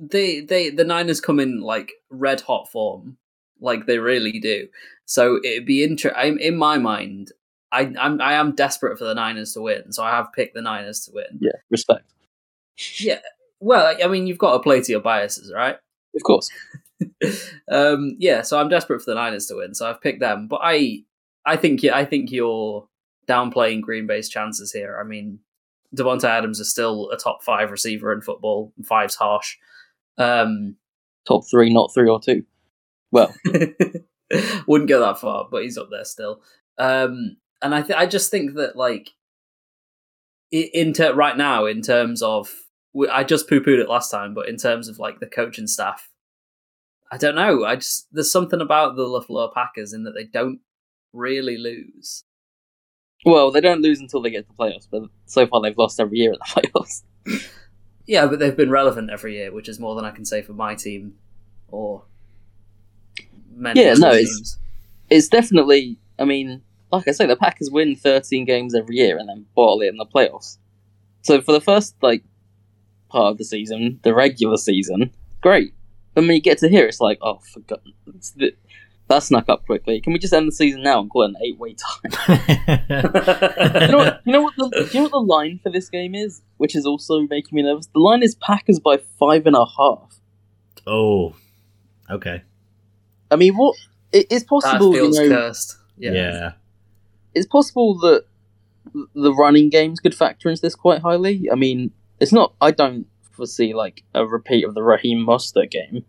they 0.00 0.40
they 0.40 0.70
the 0.70 0.84
Niners 0.84 1.20
come 1.20 1.38
in 1.38 1.60
like 1.60 1.92
red 2.08 2.40
hot 2.40 2.70
form, 2.70 3.18
like 3.60 3.86
they 3.86 3.98
really 3.98 4.40
do. 4.40 4.68
So 5.04 5.38
it'd 5.44 5.66
be 5.66 5.84
interesting. 5.84 6.38
In 6.40 6.56
my 6.56 6.78
mind, 6.78 7.32
I 7.70 7.92
I'm 7.98 8.20
I 8.20 8.34
am 8.34 8.54
desperate 8.54 8.98
for 8.98 9.04
the 9.04 9.14
Niners 9.14 9.52
to 9.52 9.60
win, 9.60 9.92
so 9.92 10.02
I 10.02 10.10
have 10.10 10.32
picked 10.32 10.54
the 10.54 10.62
Niners 10.62 11.00
to 11.04 11.12
win. 11.12 11.38
Yeah, 11.40 11.58
respect. 11.70 12.10
Yeah, 12.98 13.20
well, 13.60 13.94
I 14.02 14.08
mean, 14.08 14.26
you've 14.26 14.38
got 14.38 14.54
to 14.54 14.60
play 14.60 14.80
to 14.80 14.92
your 14.92 15.02
biases, 15.02 15.52
right? 15.54 15.76
Of 16.16 16.22
course. 16.22 16.50
um, 17.70 18.16
yeah, 18.18 18.42
so 18.42 18.58
I'm 18.58 18.68
desperate 18.68 19.00
for 19.00 19.10
the 19.10 19.14
Niners 19.14 19.46
to 19.46 19.56
win, 19.56 19.74
so 19.74 19.88
I've 19.88 20.00
picked 20.00 20.20
them. 20.20 20.48
But 20.48 20.60
I, 20.62 21.04
I 21.44 21.56
think 21.56 21.84
I 21.84 22.04
think 22.04 22.32
you're 22.32 22.88
downplaying 23.28 23.82
Green 23.82 24.06
Bay's 24.06 24.28
chances 24.28 24.72
here. 24.72 24.98
I 24.98 25.06
mean, 25.06 25.40
Davante 25.94 26.24
Adams 26.24 26.58
is 26.58 26.70
still 26.70 27.10
a 27.10 27.18
top 27.18 27.42
five 27.42 27.70
receiver 27.70 28.12
in 28.12 28.22
football. 28.22 28.72
Five's 28.84 29.14
harsh. 29.14 29.56
Um, 30.20 30.76
Top 31.26 31.42
three, 31.50 31.72
not 31.72 31.92
three 31.94 32.08
or 32.08 32.20
two. 32.20 32.44
Well, 33.12 33.34
wouldn't 34.66 34.88
go 34.88 35.00
that 35.00 35.18
far, 35.20 35.48
but 35.50 35.62
he's 35.62 35.76
up 35.78 35.88
there 35.90 36.04
still. 36.04 36.40
Um, 36.78 37.36
and 37.62 37.74
I, 37.74 37.82
th- 37.82 37.98
I 37.98 38.06
just 38.06 38.30
think 38.30 38.54
that 38.54 38.74
like, 38.76 39.10
in 40.50 40.92
ter- 40.92 41.14
right 41.14 41.36
now, 41.36 41.66
in 41.66 41.82
terms 41.82 42.22
of, 42.22 42.50
I 43.12 43.22
just 43.24 43.48
poo 43.48 43.60
pooed 43.60 43.80
it 43.80 43.88
last 43.88 44.10
time, 44.10 44.34
but 44.34 44.48
in 44.48 44.56
terms 44.56 44.88
of 44.88 44.98
like 44.98 45.20
the 45.20 45.26
coaching 45.26 45.66
staff, 45.66 46.08
I 47.12 47.16
don't 47.18 47.34
know. 47.34 47.64
I 47.64 47.76
just 47.76 48.08
there's 48.12 48.32
something 48.32 48.60
about 48.60 48.96
the 48.96 49.02
LaFleur 49.04 49.52
Packers 49.52 49.92
in 49.92 50.04
that 50.04 50.12
they 50.12 50.24
don't 50.24 50.60
really 51.12 51.58
lose. 51.58 52.24
well, 53.24 53.50
they 53.50 53.60
don't 53.60 53.82
lose 53.82 54.00
until 54.00 54.22
they 54.22 54.30
get 54.30 54.48
to 54.48 54.48
the 54.48 54.54
playoffs, 54.64 54.88
but 54.90 55.02
so 55.26 55.46
far 55.46 55.60
they've 55.60 55.76
lost 55.78 56.00
every 56.00 56.18
year 56.18 56.32
in 56.32 56.38
the 56.38 56.62
playoffs. 56.62 57.02
Yeah, 58.10 58.26
but 58.26 58.40
they've 58.40 58.56
been 58.56 58.70
relevant 58.72 59.08
every 59.08 59.36
year, 59.36 59.52
which 59.52 59.68
is 59.68 59.78
more 59.78 59.94
than 59.94 60.04
I 60.04 60.10
can 60.10 60.24
say 60.24 60.42
for 60.42 60.52
my 60.52 60.74
team 60.74 61.14
or 61.68 62.02
many 63.54 63.80
Yeah, 63.80 63.94
no, 63.94 64.08
it's- 64.10 64.26
teams. 64.36 64.58
It's 65.10 65.28
definitely. 65.28 65.96
I 66.18 66.24
mean, 66.24 66.62
like 66.90 67.06
I 67.06 67.12
say, 67.12 67.26
the 67.26 67.36
Packers 67.36 67.70
win 67.70 67.94
13 67.94 68.44
games 68.44 68.74
every 68.74 68.96
year 68.96 69.16
and 69.16 69.28
then 69.28 69.46
bottle 69.54 69.80
it 69.82 69.88
in 69.88 69.96
the 69.96 70.06
playoffs. 70.06 70.58
So 71.22 71.40
for 71.40 71.52
the 71.52 71.60
first 71.60 71.94
like 72.02 72.24
part 73.08 73.30
of 73.30 73.38
the 73.38 73.44
season, 73.44 74.00
the 74.02 74.12
regular 74.12 74.56
season, 74.56 75.12
great. 75.40 75.72
But 76.14 76.22
when 76.22 76.32
you 76.34 76.40
get 76.40 76.58
to 76.58 76.68
here, 76.68 76.86
it's 76.86 77.00
like, 77.00 77.18
oh, 77.22 77.38
forgot. 77.52 77.80
It's 78.14 78.30
the, 78.32 78.54
that 79.10 79.22
snuck 79.22 79.48
up 79.48 79.66
quickly. 79.66 80.00
Can 80.00 80.12
we 80.12 80.18
just 80.18 80.32
end 80.32 80.48
the 80.48 80.52
season 80.52 80.82
now 80.82 81.00
and 81.00 81.10
call 81.10 81.24
it 81.24 81.28
an 81.28 81.36
eight-way 81.42 81.74
tie? 81.74 82.26
you 83.86 83.88
know 83.88 83.98
what? 83.98 84.20
You 84.24 84.32
know 84.32 84.42
what? 84.42 84.54
The, 84.56 84.90
you 84.92 85.00
know 85.00 85.02
what 85.02 85.12
the 85.12 85.18
line 85.18 85.60
for 85.62 85.70
this 85.70 85.88
game 85.90 86.14
is, 86.14 86.40
which 86.56 86.74
is 86.74 86.86
also 86.86 87.20
making 87.20 87.54
me 87.54 87.62
nervous. 87.62 87.88
The 87.88 88.00
line 88.00 88.22
is 88.22 88.34
Packers 88.36 88.78
by 88.78 88.98
five 89.18 89.46
and 89.46 89.56
a 89.56 89.66
half. 89.66 90.20
oh, 90.86 91.34
okay. 92.08 92.42
I 93.30 93.36
mean, 93.36 93.54
what? 93.54 93.76
It, 94.12 94.26
it's 94.30 94.44
That 94.44 94.48
possible. 94.48 94.94
You 94.94 95.10
know, 95.10 95.28
cursed. 95.28 95.76
Yeah. 95.98 96.12
Yeah. 96.12 96.52
it's 97.34 97.46
possible 97.46 97.98
that 97.98 98.24
the 99.14 99.34
running 99.34 99.68
games 99.68 100.00
could 100.00 100.14
factor 100.14 100.48
into 100.48 100.62
this 100.62 100.74
quite 100.74 101.02
highly. 101.02 101.48
I 101.52 101.54
mean, 101.54 101.92
it's 102.18 102.32
not. 102.32 102.54
I 102.60 102.70
don't 102.70 103.06
foresee 103.32 103.74
like 103.74 104.02
a 104.14 104.26
repeat 104.26 104.64
of 104.64 104.74
the 104.74 104.82
Raheem 104.82 105.26
Mostert 105.26 105.70
game, 105.70 106.04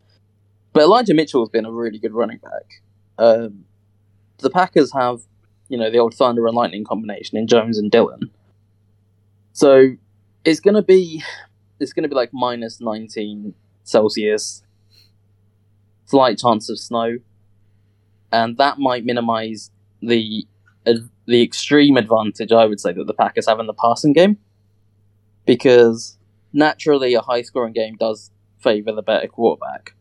but 0.73 0.83
Elijah 0.83 1.13
Mitchell 1.13 1.41
has 1.41 1.49
been 1.49 1.65
a 1.65 1.71
really 1.71 1.99
good 1.99 2.13
running 2.13 2.37
back. 2.37 2.81
Um, 3.21 3.65
the 4.39 4.49
Packers 4.49 4.91
have, 4.93 5.19
you 5.69 5.77
know, 5.77 5.91
the 5.91 5.99
old 5.99 6.15
Thunder 6.15 6.47
and 6.47 6.55
Lightning 6.55 6.83
combination 6.83 7.37
in 7.37 7.45
Jones 7.45 7.77
and 7.77 7.91
Dillon. 7.91 8.31
So 9.53 9.91
it's 10.43 10.59
gonna 10.59 10.81
be, 10.81 11.23
it's 11.79 11.93
gonna 11.93 12.07
be 12.07 12.15
like 12.15 12.31
minus 12.33 12.81
nineteen 12.81 13.53
Celsius, 13.83 14.63
slight 16.05 16.39
chance 16.39 16.67
of 16.69 16.79
snow, 16.79 17.19
and 18.31 18.57
that 18.57 18.79
might 18.79 19.05
minimize 19.05 19.69
the 20.01 20.47
ad- 20.87 21.09
the 21.27 21.43
extreme 21.43 21.97
advantage 21.97 22.51
I 22.51 22.65
would 22.65 22.79
say 22.79 22.91
that 22.93 23.05
the 23.05 23.13
Packers 23.13 23.47
have 23.47 23.59
in 23.59 23.67
the 23.67 23.73
passing 23.75 24.13
game, 24.13 24.39
because 25.45 26.17
naturally 26.53 27.13
a 27.13 27.21
high 27.21 27.43
scoring 27.43 27.73
game 27.73 27.97
does 27.97 28.31
favour 28.59 28.91
the 28.93 29.03
better 29.03 29.27
quarterback, 29.27 29.93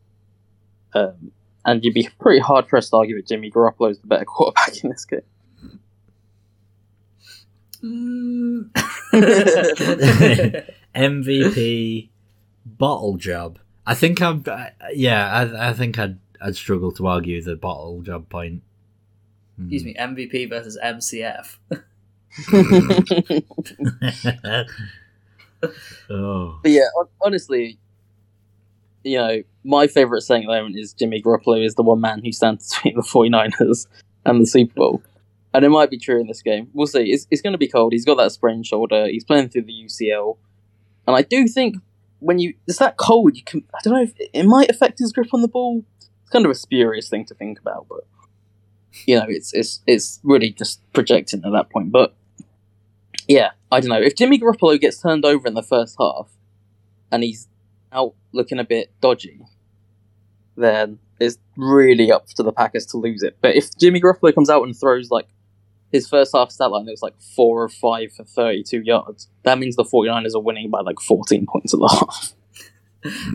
um, 0.94 1.32
and 1.64 1.84
you'd 1.84 1.94
be 1.94 2.08
pretty 2.20 2.40
hard 2.40 2.66
pressed 2.68 2.90
to 2.90 2.96
argue 2.96 3.16
that 3.16 3.26
Jimmy 3.28 3.50
Garoppolo 3.50 3.90
is 3.90 3.98
the 4.00 4.06
better 4.06 4.24
quarterback 4.24 4.82
in 4.82 4.90
this 4.90 5.04
game. 5.04 5.20
Mm. 7.82 8.70
MVP 10.94 12.08
bottle 12.66 13.16
job. 13.16 13.58
I 13.86 13.94
think 13.94 14.20
I'm. 14.20 14.44
I- 14.46 14.72
Yeah, 14.92 15.26
I, 15.32 15.70
I 15.70 15.72
think 15.72 15.98
I'd 15.98 16.18
I'd 16.42 16.56
struggle 16.56 16.92
to 16.92 17.06
argue 17.06 17.40
the 17.42 17.56
bottle 17.56 18.02
job 18.02 18.28
point. 18.28 18.62
Hmm. 19.56 19.62
Excuse 19.72 19.84
me, 19.84 19.94
MVP 19.98 20.48
versus 20.50 20.78
MCF. 20.82 21.56
oh, 26.10 26.58
But 26.62 26.70
yeah, 26.70 26.86
honestly, 27.22 27.78
you 29.04 29.18
know, 29.18 29.42
my 29.64 29.86
favourite 29.86 30.22
saying 30.22 30.44
at 30.44 30.46
the 30.46 30.52
moment 30.54 30.76
is 30.78 30.92
Jimmy 30.92 31.22
Garoppolo 31.22 31.64
is 31.64 31.74
the 31.74 31.82
one 31.82 32.00
man 32.00 32.22
who 32.24 32.32
stands 32.32 32.74
between 32.74 32.96
the 32.96 33.02
49ers 33.02 33.86
and 34.24 34.40
the 34.40 34.46
Super 34.46 34.74
Bowl. 34.74 35.02
And 35.52 35.64
it 35.64 35.70
might 35.70 35.90
be 35.90 35.98
true 35.98 36.20
in 36.20 36.28
this 36.28 36.42
game. 36.42 36.68
We'll 36.72 36.86
see. 36.86 37.10
It's, 37.10 37.26
it's 37.30 37.42
going 37.42 37.52
to 37.54 37.58
be 37.58 37.68
cold. 37.68 37.92
He's 37.92 38.04
got 38.04 38.16
that 38.16 38.30
sprained 38.32 38.66
shoulder. 38.66 39.06
He's 39.06 39.24
playing 39.24 39.48
through 39.48 39.62
the 39.62 39.84
UCL. 39.84 40.36
And 41.06 41.16
I 41.16 41.22
do 41.22 41.48
think 41.48 41.76
when 42.20 42.38
you. 42.38 42.54
It's 42.68 42.78
that 42.78 42.96
cold, 42.96 43.36
you 43.36 43.42
can. 43.42 43.64
I 43.74 43.78
don't 43.82 43.94
know 43.94 44.02
if 44.02 44.12
it 44.32 44.44
might 44.44 44.70
affect 44.70 45.00
his 45.00 45.12
grip 45.12 45.34
on 45.34 45.42
the 45.42 45.48
ball. 45.48 45.84
It's 45.98 46.30
kind 46.30 46.44
of 46.44 46.50
a 46.52 46.54
spurious 46.54 47.08
thing 47.08 47.24
to 47.26 47.34
think 47.34 47.58
about, 47.58 47.86
but. 47.88 48.06
You 49.06 49.18
know, 49.18 49.26
it's 49.28 49.54
it's 49.54 49.80
it's 49.86 50.20
really 50.24 50.50
just 50.50 50.80
projecting 50.92 51.42
at 51.44 51.52
that 51.52 51.70
point. 51.70 51.92
But 51.92 52.14
yeah, 53.28 53.50
I 53.70 53.80
don't 53.80 53.90
know. 53.90 54.00
If 54.02 54.16
Jimmy 54.16 54.38
Garoppolo 54.38 54.80
gets 54.80 55.00
turned 55.00 55.24
over 55.24 55.46
in 55.46 55.54
the 55.54 55.62
first 55.62 55.96
half, 55.98 56.28
and 57.12 57.22
he's 57.22 57.48
out 57.92 58.14
looking 58.32 58.58
a 58.58 58.64
bit 58.64 58.92
dodgy, 59.00 59.40
then 60.56 60.98
it's 61.18 61.38
really 61.56 62.10
up 62.10 62.26
to 62.28 62.42
the 62.42 62.52
Packers 62.52 62.86
to 62.86 62.96
lose 62.96 63.22
it. 63.22 63.36
But 63.40 63.56
if 63.56 63.76
Jimmy 63.78 64.00
Garoppolo 64.00 64.34
comes 64.34 64.50
out 64.50 64.62
and 64.64 64.76
throws 64.78 65.10
like 65.10 65.28
his 65.92 66.08
first 66.08 66.32
half 66.34 66.50
stat 66.50 66.70
line 66.70 66.86
looks 66.86 67.02
like 67.02 67.20
four 67.20 67.62
or 67.62 67.68
five 67.68 68.12
for 68.12 68.24
32 68.24 68.82
yards, 68.82 69.28
that 69.42 69.58
means 69.58 69.76
the 69.76 69.84
49ers 69.84 70.34
are 70.34 70.40
winning 70.40 70.70
by 70.70 70.80
like 70.80 71.00
14 71.00 71.46
points 71.46 71.74
at 71.74 71.80
the 71.80 71.88
half. 71.88 72.32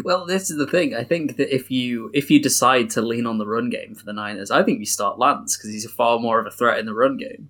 Well, 0.03 0.27
this 0.27 0.51
is 0.51 0.57
the 0.57 0.67
thing. 0.67 0.93
I 0.93 1.03
think 1.03 1.37
that 1.37 1.53
if 1.53 1.71
you 1.71 2.11
if 2.13 2.29
you 2.29 2.39
decide 2.39 2.91
to 2.91 3.01
lean 3.01 3.25
on 3.25 3.39
the 3.39 3.47
run 3.47 3.71
game 3.71 3.95
for 3.95 4.05
the 4.05 4.13
Niners, 4.13 4.51
I 4.51 4.61
think 4.61 4.79
you 4.79 4.85
start 4.85 5.17
Lance 5.17 5.57
because 5.57 5.71
he's 5.71 5.89
far 5.91 6.19
more 6.19 6.39
of 6.39 6.45
a 6.45 6.51
threat 6.51 6.77
in 6.77 6.85
the 6.85 6.93
run 6.93 7.17
game. 7.17 7.49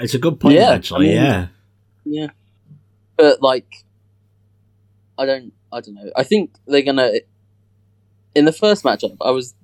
it's 0.00 0.14
a 0.14 0.18
good 0.18 0.40
point. 0.40 0.56
Yeah, 0.56 0.70
actually, 0.70 1.10
I 1.10 1.14
mean- 1.14 1.24
yeah. 1.24 1.46
Yeah. 2.04 2.26
But 3.16 3.40
like 3.40 3.84
I 5.18 5.26
don't 5.26 5.52
I 5.72 5.80
don't 5.80 5.94
know. 5.94 6.10
I 6.16 6.22
think 6.24 6.52
they're 6.66 6.82
gonna 6.82 7.12
in 8.34 8.44
the 8.44 8.52
first 8.52 8.82
matchup 8.84 9.16
I 9.20 9.30
was 9.30 9.54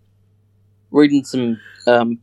reading 0.91 1.25
some 1.25 1.61
um 1.87 2.19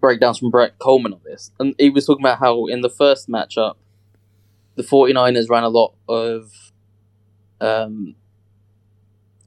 breakdowns 0.00 0.38
from 0.38 0.50
Brett 0.50 0.78
Kollmann 0.78 1.14
on 1.14 1.20
this, 1.24 1.50
and 1.58 1.74
he 1.78 1.88
was 1.88 2.04
talking 2.04 2.24
about 2.24 2.38
how 2.38 2.66
in 2.66 2.82
the 2.82 2.90
first 2.90 3.30
matchup, 3.30 3.76
the 4.74 4.82
49ers 4.82 5.48
ran 5.48 5.62
a 5.62 5.68
lot 5.68 5.94
of 6.08 6.50
um, 7.60 8.14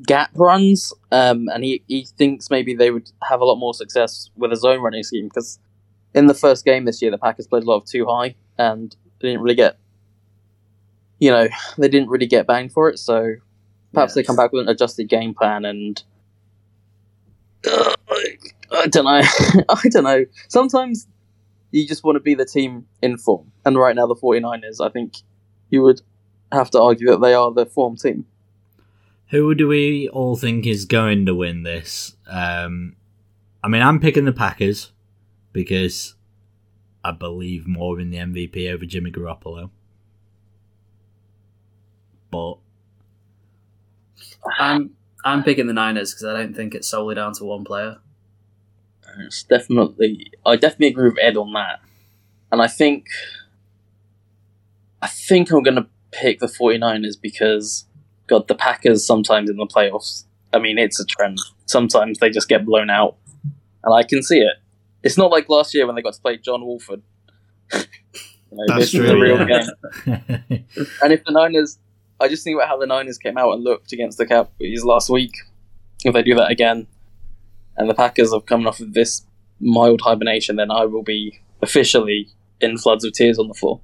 gap 0.07 0.31
runs, 0.33 0.93
um, 1.11 1.47
and 1.53 1.63
he, 1.63 1.83
he 1.87 2.05
thinks 2.17 2.49
maybe 2.49 2.73
they 2.73 2.89
would 2.89 3.11
have 3.29 3.41
a 3.41 3.45
lot 3.45 3.57
more 3.57 3.73
success 3.73 4.29
with 4.35 4.51
a 4.51 4.55
zone 4.55 4.81
running 4.81 5.03
scheme 5.03 5.27
because 5.27 5.59
in 6.15 6.27
the 6.27 6.33
first 6.33 6.65
game 6.65 6.85
this 6.85 7.01
year, 7.01 7.11
the 7.11 7.17
Packers 7.17 7.47
played 7.47 7.63
a 7.63 7.65
lot 7.65 7.77
of 7.77 7.85
two 7.85 8.05
high 8.05 8.35
and 8.57 8.95
they 9.19 9.29
didn't 9.29 9.41
really 9.41 9.55
get, 9.55 9.77
you 11.19 11.31
know, 11.31 11.47
they 11.77 11.87
didn't 11.87 12.09
really 12.09 12.27
get 12.27 12.47
banged 12.47 12.71
for 12.71 12.89
it. 12.89 12.99
So 12.99 13.35
perhaps 13.93 14.15
Yeah. 14.15 14.21
they 14.21 14.25
come 14.25 14.35
back 14.35 14.51
with 14.51 14.63
an 14.63 14.69
adjusted 14.69 15.05
game 15.09 15.33
plan 15.33 15.65
and. 15.65 16.03
I 18.71 18.87
don't 18.87 19.05
know. 19.05 19.21
I 19.69 19.81
don't 19.89 20.03
know. 20.03 20.25
Sometimes 20.49 21.07
you 21.71 21.87
just 21.87 22.03
want 22.03 22.15
to 22.15 22.19
be 22.19 22.33
the 22.35 22.45
team 22.45 22.85
in 23.01 23.17
form. 23.17 23.51
And 23.65 23.77
right 23.77 23.95
now, 23.95 24.07
the 24.07 24.15
49ers, 24.15 24.85
I 24.85 24.89
think 24.89 25.13
you 25.69 25.81
would 25.81 26.01
have 26.51 26.69
to 26.71 26.81
argue 26.81 27.07
that 27.11 27.21
they 27.21 27.33
are 27.33 27.51
the 27.51 27.65
form 27.65 27.95
team. 27.95 28.25
Who 29.29 29.55
do 29.55 29.67
we 29.67 30.07
all 30.09 30.35
think 30.35 30.65
is 30.67 30.85
going 30.85 31.25
to 31.25 31.33
win 31.35 31.63
this? 31.63 32.15
Um, 32.27 32.95
I 33.63 33.67
mean, 33.67 33.81
I'm 33.81 33.99
picking 33.99 34.25
the 34.25 34.31
Packers 34.31 34.91
because 35.51 36.15
I 37.03 37.11
believe 37.11 37.67
more 37.67 37.99
in 37.99 38.11
the 38.11 38.17
MVP 38.17 38.71
over 38.71 38.85
Jimmy 38.85 39.11
Garoppolo. 39.11 39.69
But 44.43 44.53
I'm 44.59 44.91
I'm 45.23 45.43
picking 45.43 45.67
the 45.67 45.73
Niners 45.73 46.13
because 46.13 46.25
I 46.25 46.33
don't 46.33 46.55
think 46.55 46.75
it's 46.75 46.87
solely 46.87 47.15
down 47.15 47.33
to 47.33 47.45
one 47.45 47.63
player. 47.63 47.97
It's 49.19 49.43
definitely, 49.43 50.31
I 50.45 50.55
definitely 50.55 50.87
agree 50.87 51.09
with 51.09 51.17
Ed 51.21 51.37
on 51.37 51.53
that. 51.53 51.79
And 52.51 52.61
I 52.61 52.67
think, 52.67 53.07
I 55.01 55.07
think 55.07 55.51
I'm 55.51 55.63
going 55.63 55.75
to 55.75 55.87
pick 56.11 56.39
the 56.39 56.47
49ers 56.47 57.19
because, 57.19 57.85
God, 58.27 58.47
the 58.47 58.55
Packers 58.55 59.05
sometimes 59.05 59.49
in 59.49 59.57
the 59.57 59.65
playoffs, 59.65 60.25
I 60.53 60.59
mean, 60.59 60.77
it's 60.77 60.99
a 60.99 61.05
trend. 61.05 61.39
Sometimes 61.65 62.19
they 62.19 62.29
just 62.29 62.47
get 62.47 62.65
blown 62.65 62.89
out. 62.89 63.17
And 63.83 63.93
I 63.93 64.03
can 64.03 64.23
see 64.23 64.39
it. 64.39 64.55
It's 65.03 65.17
not 65.17 65.31
like 65.31 65.49
last 65.49 65.73
year 65.73 65.85
when 65.85 65.95
they 65.95 66.01
got 66.01 66.13
to 66.13 66.21
play 66.21 66.37
John 66.37 66.65
Wolford. 66.65 67.01
you 67.73 67.79
know, 68.51 68.63
That's 68.67 68.91
this 68.91 68.93
is 68.93 68.99
a 69.01 69.09
true, 69.09 69.21
real 69.21 69.49
yeah. 69.49 69.61
game. 70.07 70.65
And 71.01 71.13
if 71.13 71.23
the 71.23 71.31
Niners, 71.31 71.77
I 72.19 72.27
just 72.27 72.43
think 72.43 72.55
about 72.55 72.69
how 72.69 72.77
the 72.77 72.85
Niners 72.85 73.17
came 73.17 73.37
out 73.37 73.53
and 73.53 73.63
looked 73.63 73.91
against 73.91 74.17
the 74.17 74.25
Cowboys 74.25 74.83
last 74.83 75.09
week. 75.09 75.33
If 76.03 76.13
they 76.13 76.23
do 76.23 76.35
that 76.35 76.51
again, 76.51 76.87
and 77.77 77.89
the 77.89 77.93
Packers 77.93 78.33
have 78.33 78.45
come 78.45 78.67
off 78.67 78.79
of 78.79 78.93
this 78.93 79.25
mild 79.59 80.01
hibernation, 80.01 80.55
then 80.55 80.71
I 80.71 80.85
will 80.85 81.03
be 81.03 81.41
officially 81.61 82.29
in 82.61 82.77
floods 82.77 83.03
of 83.03 83.13
tears 83.13 83.37
on 83.39 83.47
the 83.47 83.53
floor. 83.53 83.81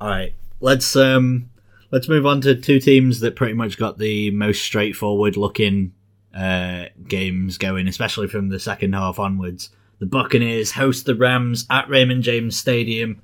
all 0.00 0.08
right, 0.08 0.34
let's 0.60 0.94
um, 0.96 1.50
let's 1.90 2.08
move 2.08 2.26
on 2.26 2.40
to 2.42 2.54
two 2.54 2.80
teams 2.80 3.20
that 3.20 3.36
pretty 3.36 3.54
much 3.54 3.76
got 3.78 3.98
the 3.98 4.30
most 4.30 4.62
straightforward 4.62 5.36
looking 5.36 5.92
uh, 6.34 6.86
games 7.08 7.58
going, 7.58 7.88
especially 7.88 8.28
from 8.28 8.48
the 8.48 8.60
second 8.60 8.94
half 8.94 9.18
onwards. 9.18 9.70
The 9.98 10.06
Buccaneers 10.06 10.72
host 10.72 11.06
the 11.06 11.14
Rams 11.14 11.66
at 11.68 11.88
Raymond 11.88 12.22
James 12.22 12.56
Stadium. 12.56 13.20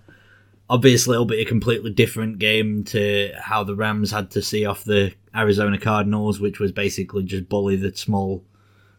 Obviously, 0.68 1.14
it'll 1.14 1.24
be 1.24 1.40
a 1.40 1.44
completely 1.44 1.90
different 1.90 2.38
game 2.38 2.82
to 2.84 3.32
how 3.40 3.62
the 3.62 3.76
Rams 3.76 4.10
had 4.10 4.30
to 4.32 4.42
see 4.42 4.66
off 4.66 4.84
the 4.84 5.14
Arizona 5.34 5.78
Cardinals, 5.78 6.40
which 6.40 6.58
was 6.58 6.72
basically 6.72 7.22
just 7.22 7.48
bully 7.48 7.76
the 7.76 7.94
small, 7.94 8.44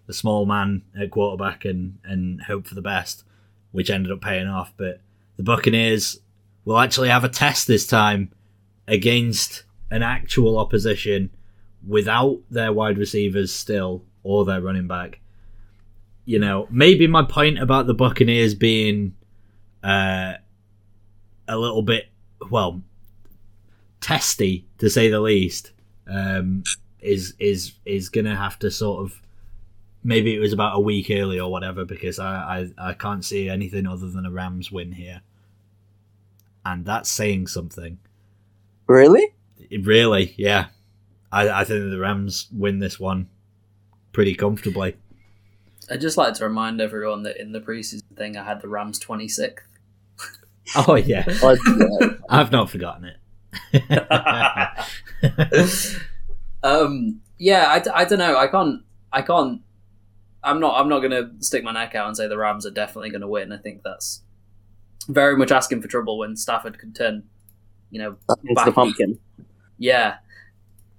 the 0.06 0.14
small 0.14 0.46
man 0.46 0.84
at 1.00 1.12
quarterback 1.12 1.66
and 1.66 1.98
and 2.06 2.42
hope 2.42 2.68
for 2.68 2.76
the 2.76 2.82
best, 2.82 3.26
which 3.72 3.90
ended 3.90 4.12
up 4.12 4.22
paying 4.22 4.48
off. 4.48 4.74
But 4.78 5.02
the 5.36 5.44
Buccaneers 5.44 6.20
will 6.64 6.80
actually 6.80 7.10
have 7.10 7.24
a 7.24 7.30
test 7.30 7.68
this 7.68 7.86
time 7.86 8.32
against 8.88 9.64
an 9.92 10.04
actual 10.04 10.58
opposition 10.58 11.30
without 11.86 12.40
their 12.50 12.74
wide 12.74 12.98
receivers 12.98 13.54
still 13.54 14.04
or 14.24 14.46
their 14.46 14.62
running 14.62 14.88
back. 14.88 15.20
You 16.26 16.40
know, 16.40 16.68
maybe 16.70 17.08
my 17.08 17.24
point 17.24 17.60
about 17.60 17.88
the 17.88 17.94
Buccaneers 17.94 18.54
being 18.54 19.16
uh, 19.84 20.34
a 21.48 21.58
little 21.58 21.82
bit, 21.82 22.10
well, 22.50 22.82
testy 24.02 24.66
to 24.78 24.90
say 24.90 25.10
the 25.10 25.20
least, 25.20 25.72
um, 26.08 26.64
is 27.00 27.34
is 27.40 27.74
is 27.86 28.10
gonna 28.10 28.36
have 28.36 28.58
to 28.60 28.72
sort 28.72 29.04
of 29.04 29.22
maybe 30.04 30.36
it 30.36 30.40
was 30.40 30.54
about 30.54 30.76
a 30.76 30.80
week 30.80 31.10
early 31.12 31.40
or 31.40 31.52
whatever 31.52 31.84
because 31.86 32.18
I, 32.18 32.70
I, 32.80 32.90
I 32.90 32.94
can't 32.94 33.26
see 33.26 33.50
anything 33.50 33.86
other 33.86 34.10
than 34.10 34.26
a 34.26 34.32
Rams 34.32 34.72
win 34.72 34.92
here, 34.94 35.22
and 36.66 36.86
that's 36.86 37.12
saying 37.12 37.48
something. 37.48 37.98
Really? 38.88 39.34
Really, 39.82 40.34
yeah. 40.38 40.68
I, 41.32 41.50
I 41.50 41.64
think 41.66 41.90
the 41.90 42.00
Rams 42.00 42.48
win 42.54 42.80
this 42.80 43.00
one 43.00 43.28
pretty 44.14 44.34
comfortably. 44.34 44.96
I'd 45.90 46.02
just 46.02 46.18
like 46.18 46.34
to 46.36 46.46
remind 46.46 46.82
everyone 46.82 47.24
that 47.24 47.38
in 47.38 47.52
the 47.52 47.62
preseason 47.62 48.04
thing, 48.16 48.38
I 48.38 48.44
had 48.44 48.62
the 48.62 48.68
Rams 48.68 49.00
26th. 49.00 49.60
Oh 50.76 50.96
yeah, 50.96 51.24
I, 51.44 51.58
yeah. 51.78 52.10
I've 52.30 52.52
not 52.52 52.70
forgotten 52.70 53.06
it. 53.06 53.18
um, 56.64 57.22
yeah, 57.38 57.66
I, 57.68 58.02
I 58.02 58.06
don't 58.06 58.20
know. 58.20 58.38
I 58.38 58.48
can't. 58.48 58.82
I 59.12 59.22
can't. 59.22 59.62
I'm 60.44 60.60
not. 60.60 60.80
I'm 60.80 60.90
not 60.90 61.00
going 61.00 61.12
to 61.12 61.32
stick 61.44 61.64
my 61.64 61.72
neck 61.72 61.96
out 61.96 62.08
and 62.08 62.18
say 62.18 62.28
the 62.28 62.38
Rams 62.38 62.66
are 62.66 62.72
definitely 62.72 63.10
going 63.10 63.22
to 63.22 63.28
win. 63.28 63.52
I 63.52 63.58
think 63.58 63.84
that's 63.84 64.22
very 65.08 65.38
much 65.38 65.52
asking 65.52 65.82
for 65.82 65.88
trouble 65.88 66.18
when 66.18 66.36
Stafford 66.36 66.80
could 66.80 66.96
turn, 66.96 67.24
you 67.92 68.00
know, 68.00 68.18
Into 68.44 68.54
back- 68.56 68.66
the 68.66 68.72
pumpkin. 68.72 69.20
Yeah, 69.78 70.16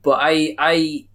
but 0.03 0.19
I, 0.23 0.55
I, 0.59 1.07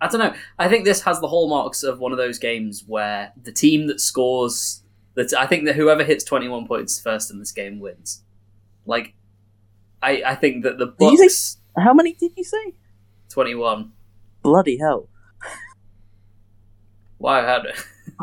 I 0.00 0.08
don't 0.08 0.20
know. 0.20 0.34
I 0.58 0.68
think 0.68 0.84
this 0.84 1.02
has 1.02 1.20
the 1.20 1.28
hallmarks 1.28 1.82
of 1.82 1.98
one 2.00 2.12
of 2.12 2.18
those 2.18 2.38
games 2.38 2.84
where 2.86 3.32
the 3.42 3.52
team 3.52 3.86
that 3.88 4.00
scores, 4.00 4.82
I 5.36 5.46
think 5.46 5.64
that 5.66 5.76
whoever 5.76 6.04
hits 6.04 6.24
twenty 6.24 6.48
one 6.48 6.66
points 6.66 7.00
first 7.00 7.30
in 7.30 7.38
this 7.38 7.52
game 7.52 7.80
wins. 7.80 8.22
Like, 8.86 9.14
I, 10.02 10.22
I 10.24 10.34
think 10.34 10.64
that 10.64 10.78
the 10.78 10.94
say- 11.18 11.58
How 11.76 11.92
many 11.94 12.12
did 12.14 12.32
you 12.36 12.44
say? 12.44 12.74
twenty 13.28 13.54
one. 13.54 13.92
Bloody 14.42 14.78
hell. 14.78 15.08
Why 17.18 17.42
had 17.42 17.66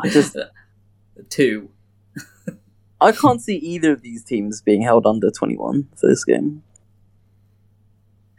I 0.02 0.08
just- 0.08 0.36
two? 1.28 1.70
I 3.00 3.12
can't 3.12 3.40
see 3.40 3.56
either 3.56 3.92
of 3.92 4.02
these 4.02 4.24
teams 4.24 4.60
being 4.60 4.82
held 4.82 5.06
under 5.06 5.30
21 5.30 5.88
for 5.94 6.08
this 6.08 6.24
game. 6.24 6.64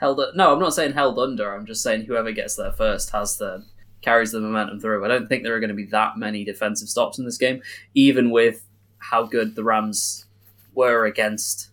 Held 0.02 0.20
no, 0.36 0.54
I'm 0.54 0.60
not 0.60 0.74
saying 0.74 0.94
held 0.94 1.18
under. 1.18 1.54
I'm 1.56 1.66
just 1.66 1.82
saying 1.82 2.06
whoever 2.06 2.32
gets 2.34 2.56
there 2.58 2.72
first 2.74 3.12
has 3.12 3.38
the 3.38 3.64
carries 4.02 4.32
the 4.32 4.40
momentum 4.40 4.80
through. 4.80 5.04
I 5.04 5.08
don't 5.08 5.28
think 5.28 5.44
there 5.44 5.56
are 5.56 5.60
going 5.60 5.70
to 5.70 5.76
be 5.76 5.86
that 5.88 6.18
many 6.18 6.44
defensive 6.44 6.88
stops 6.90 7.20
in 7.20 7.26
this 7.26 7.38
game, 7.38 7.62
even 7.94 8.32
with 8.32 8.66
how 9.00 9.24
good 9.26 9.56
the 9.56 9.64
Rams 9.64 10.26
were 10.74 11.06
against 11.06 11.70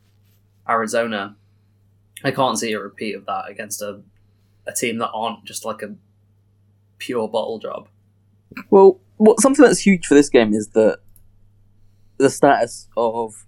Arizona. 0.69 1.37
I 2.25 2.31
can't 2.31 2.59
see 2.59 2.73
a 2.73 2.81
repeat 2.81 3.15
of 3.15 3.27
that 3.27 3.45
against 3.49 3.83
a 3.83 4.01
a 4.69 4.73
team 4.73 4.99
that 4.99 5.11
aren't 5.15 5.45
just 5.45 5.65
like 5.65 5.81
a 5.83 5.95
pure 6.99 7.29
bottle 7.29 7.61
job. 7.61 7.87
Well, 8.71 8.99
what 9.17 9.41
something 9.41 9.65
that's 9.65 9.87
huge 9.87 10.07
for 10.07 10.15
this 10.15 10.29
game 10.29 10.53
is 10.53 10.69
that 10.71 10.99
the 12.17 12.29
status 12.31 12.89
of 12.97 13.47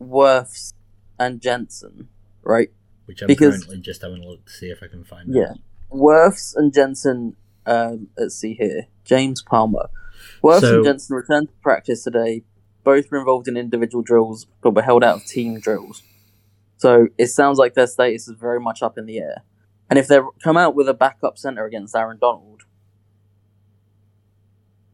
Wirfs 0.00 0.72
and 1.18 1.40
Jensen, 1.40 2.08
right? 2.42 2.70
Which 3.06 3.22
I'm 3.22 3.26
Because- 3.26 3.64
currently 3.64 3.80
just 3.80 4.02
having 4.02 4.22
a 4.22 4.28
look 4.28 4.44
to 4.46 4.52
see 4.52 4.66
if 4.70 4.82
I 4.82 4.86
can 4.86 5.02
find. 5.02 5.34
Yeah. 5.34 5.54
Wirfs 5.90 6.54
and 6.54 6.72
Jensen, 6.72 7.34
um, 7.66 8.08
let's 8.16 8.34
see 8.36 8.54
here. 8.54 8.86
James 9.04 9.42
Palmer. 9.42 9.88
Wirfs 10.42 10.60
So- 10.60 10.76
and 10.76 10.84
Jensen 10.84 11.16
returned 11.16 11.48
to 11.48 11.54
practice 11.62 12.04
today. 12.04 12.42
Both 12.84 13.10
were 13.10 13.18
involved 13.18 13.46
in 13.48 13.56
individual 13.56 14.02
drills, 14.02 14.46
but 14.60 14.74
were 14.74 14.82
held 14.82 15.04
out 15.04 15.16
of 15.18 15.24
team 15.26 15.60
drills. 15.60 16.02
So 16.78 17.08
it 17.16 17.28
sounds 17.28 17.58
like 17.58 17.74
their 17.74 17.86
status 17.86 18.26
is 18.26 18.36
very 18.36 18.58
much 18.58 18.82
up 18.82 18.98
in 18.98 19.06
the 19.06 19.18
air. 19.18 19.42
And 19.88 19.98
if 19.98 20.08
they 20.08 20.18
come 20.42 20.56
out 20.56 20.74
with 20.74 20.88
a 20.88 20.94
backup 20.94 21.38
center 21.38 21.64
against 21.64 21.94
Aaron 21.94 22.18
Donald, 22.20 22.62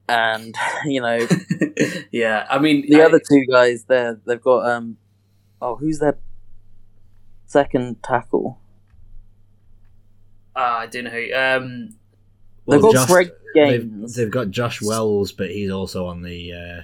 and 0.08 0.54
you 0.84 1.00
know 1.00 1.26
yeah, 2.10 2.46
I 2.50 2.58
mean 2.58 2.84
the 2.88 3.00
I- 3.02 3.06
other 3.06 3.20
two 3.20 3.44
guys 3.50 3.84
there, 3.84 4.20
they've 4.26 4.40
got 4.40 4.68
um, 4.68 4.96
oh, 5.62 5.76
who's 5.76 5.98
their 5.98 6.18
second 7.46 8.02
tackle? 8.02 8.58
Ah, 10.56 10.80
I 10.80 10.86
don't 10.86 11.04
know 11.04 11.10
who. 11.10 11.88
Um, 12.68 12.74
They've 12.74 12.82
Well, 12.82 12.92
got 12.92 12.98
Josh- 13.00 13.08
Greg 13.08 13.30
they've, 13.54 13.90
Gaines. 13.90 14.14
they've 14.14 14.30
got 14.30 14.50
Josh 14.50 14.82
Wells, 14.82 15.32
but 15.32 15.50
he's 15.50 15.70
also 15.70 16.06
on 16.06 16.22
the 16.22 16.52
uh, 16.52 16.80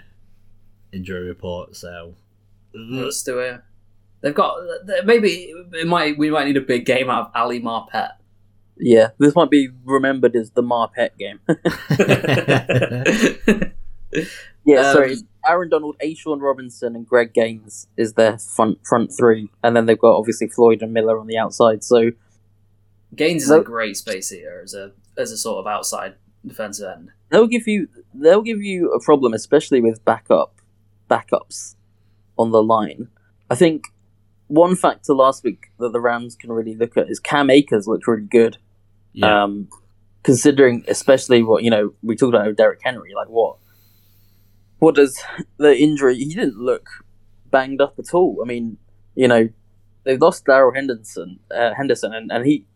injury 0.92 1.28
report. 1.28 1.76
So 1.76 2.14
let's 2.74 3.22
do 3.22 3.38
it. 3.40 3.60
They've 4.22 4.34
got 4.34 4.56
maybe 5.04 5.52
it 5.74 5.86
might 5.86 6.16
we 6.16 6.30
might 6.30 6.46
need 6.46 6.56
a 6.56 6.62
big 6.62 6.86
game 6.86 7.10
out 7.10 7.26
of 7.26 7.30
Ali 7.34 7.60
Marpet. 7.60 8.12
Yeah, 8.78 9.10
this 9.18 9.34
might 9.36 9.50
be 9.50 9.68
remembered 9.84 10.34
as 10.34 10.50
the 10.52 10.62
Marpet 10.62 11.10
game. 11.18 11.40
Yeah, 14.66 14.78
Um, 14.78 14.92
sorry. 14.94 15.16
Aaron 15.46 15.68
Donald, 15.68 15.96
A'Shawn 16.02 16.40
Robinson, 16.40 16.96
and 16.96 17.06
Greg 17.06 17.34
Gaines 17.34 17.86
is 17.98 18.14
their 18.14 18.38
front 18.38 18.78
front 18.86 19.12
three, 19.14 19.50
and 19.62 19.76
then 19.76 19.84
they've 19.86 19.98
got 19.98 20.16
obviously 20.16 20.48
Floyd 20.48 20.80
and 20.82 20.94
Miller 20.94 21.18
on 21.18 21.26
the 21.26 21.36
outside. 21.36 21.84
So 21.84 22.12
Gaines 23.14 23.42
is 23.42 23.50
No. 23.50 23.60
a 23.60 23.64
great 23.64 23.96
space 23.98 24.32
eater 24.32 24.62
as 24.62 24.72
a 24.72 24.92
as 25.16 25.30
a 25.30 25.36
sort 25.36 25.58
of 25.58 25.66
outside 25.66 26.14
defensive 26.46 26.88
end. 26.94 27.10
they'll 27.30 27.46
give 27.46 27.66
you 27.66 27.88
they'll 28.12 28.42
give 28.42 28.60
you 28.60 28.92
a 28.92 29.00
problem, 29.00 29.32
especially 29.32 29.80
with 29.80 30.04
backup 30.04 30.60
backups 31.10 31.76
on 32.38 32.50
the 32.50 32.62
line. 32.62 33.08
I 33.50 33.54
think 33.54 33.84
one 34.48 34.76
factor 34.76 35.14
last 35.14 35.44
week 35.44 35.70
that 35.78 35.92
the 35.92 36.00
Rams 36.00 36.36
can 36.36 36.52
really 36.52 36.74
look 36.74 36.96
at 36.96 37.08
is 37.08 37.18
Cam 37.18 37.50
Akers 37.50 37.86
looked 37.86 38.06
really 38.06 38.26
good. 38.26 38.58
Yeah. 39.12 39.44
Um, 39.44 39.68
considering 40.22 40.84
especially 40.88 41.42
what 41.42 41.62
you 41.62 41.70
know 41.70 41.94
we 42.02 42.16
talked 42.16 42.34
about 42.34 42.46
with 42.46 42.56
Derrick 42.56 42.80
Henry, 42.82 43.12
like 43.14 43.28
what 43.28 43.56
what 44.78 44.94
does 44.94 45.22
the 45.56 45.76
injury? 45.76 46.16
He 46.16 46.34
didn't 46.34 46.58
look 46.58 46.88
banged 47.50 47.80
up 47.80 47.98
at 47.98 48.12
all. 48.12 48.40
I 48.42 48.46
mean, 48.46 48.76
you 49.14 49.28
know, 49.28 49.48
they've 50.04 50.20
lost 50.20 50.44
Darrell 50.44 50.74
Henderson, 50.74 51.38
uh, 51.54 51.72
Henderson, 51.74 52.12
and, 52.12 52.30
and 52.30 52.44
he, 52.44 52.66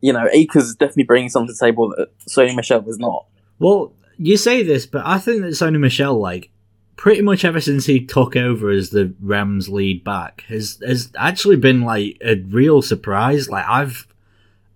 you 0.00 0.12
know, 0.12 0.28
Akers 0.32 0.64
is 0.64 0.74
definitely 0.76 1.04
bringing 1.04 1.28
something 1.28 1.48
to 1.48 1.52
the 1.52 1.66
table 1.66 1.92
that 1.96 2.16
Sony 2.26 2.54
Michel 2.54 2.80
was 2.82 2.98
not. 2.98 3.26
Well, 3.58 3.92
you 4.16 4.36
say 4.36 4.62
this, 4.62 4.86
but 4.86 5.02
I 5.04 5.18
think 5.18 5.42
that 5.42 5.48
Sony 5.48 5.78
Michel, 5.78 6.18
like, 6.18 6.50
pretty 6.98 7.22
much 7.22 7.44
ever 7.44 7.60
since 7.60 7.86
he 7.86 8.04
took 8.04 8.36
over 8.36 8.70
as 8.70 8.90
the 8.90 9.14
Rams 9.20 9.68
lead 9.68 10.04
back, 10.04 10.42
has 10.48 10.82
has 10.86 11.10
actually 11.16 11.56
been 11.56 11.80
like 11.80 12.18
a 12.22 12.34
real 12.34 12.82
surprise. 12.82 13.48
Like 13.48 13.64
I've 13.66 14.06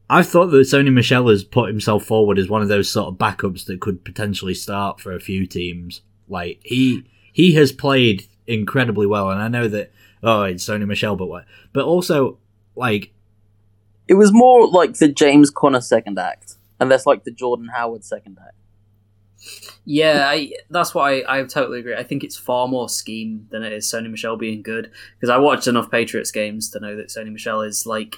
I've 0.09 0.29
thought 0.29 0.47
that 0.47 0.61
Sony 0.61 0.93
Michel 0.93 1.29
has 1.29 1.45
put 1.45 1.69
himself 1.69 2.05
forward 2.05 2.39
as 2.39 2.49
one 2.49 2.63
of 2.63 2.69
those 2.69 2.91
sort 2.91 3.09
of 3.09 3.19
backups 3.19 3.67
that 3.67 3.81
could 3.81 4.05
potentially 4.05 4.55
start 4.55 5.01
for 5.01 5.13
a 5.13 5.21
few 5.21 5.47
teams. 5.47 6.01
Like 6.29 6.61
he 6.63 7.05
he 7.33 7.53
has 7.55 7.73
played 7.73 8.27
incredibly 8.47 9.07
well, 9.07 9.31
and 9.31 9.43
I 9.43 9.49
know 9.49 9.69
that 9.69 9.91
oh 10.23 10.45
it's 10.45 10.65
Sony 10.65 10.87
Michel, 10.87 11.17
but 11.17 11.27
what? 11.27 11.45
But 11.73 11.85
also 11.85 12.39
like 12.77 13.13
It 14.13 14.17
was 14.17 14.31
more 14.31 14.69
like 14.69 14.99
the 14.99 15.09
James 15.09 15.49
Conner 15.49 15.81
second 15.81 16.19
act, 16.19 16.57
and 16.79 16.91
that's 16.91 17.07
like 17.07 17.25
the 17.25 17.31
Jordan 17.31 17.69
Howard 17.75 18.05
second 18.05 18.39
act. 18.47 18.57
Yeah, 19.87 20.29
I, 20.29 20.53
that's 20.69 20.95
why 20.95 21.21
I, 21.21 21.39
I 21.39 21.45
totally 21.45 21.81
agree. 21.81 21.97
I 21.97 22.03
think 22.03 22.23
it's 22.23 22.37
far 22.37 22.69
more 22.69 22.91
scheme 22.91 23.47
than 23.51 23.63
it 23.63 23.73
is 23.73 23.91
Sony 23.91 24.11
Michel 24.11 24.37
being 24.37 24.61
good. 24.61 24.91
Because 25.15 25.31
I 25.31 25.39
watched 25.39 25.67
enough 25.67 25.91
Patriots 25.91 26.31
games 26.31 26.69
to 26.73 26.81
know 26.81 26.95
that 26.95 27.09
Sony 27.09 27.33
Michel 27.33 27.63
is 27.63 27.87
like 27.87 28.17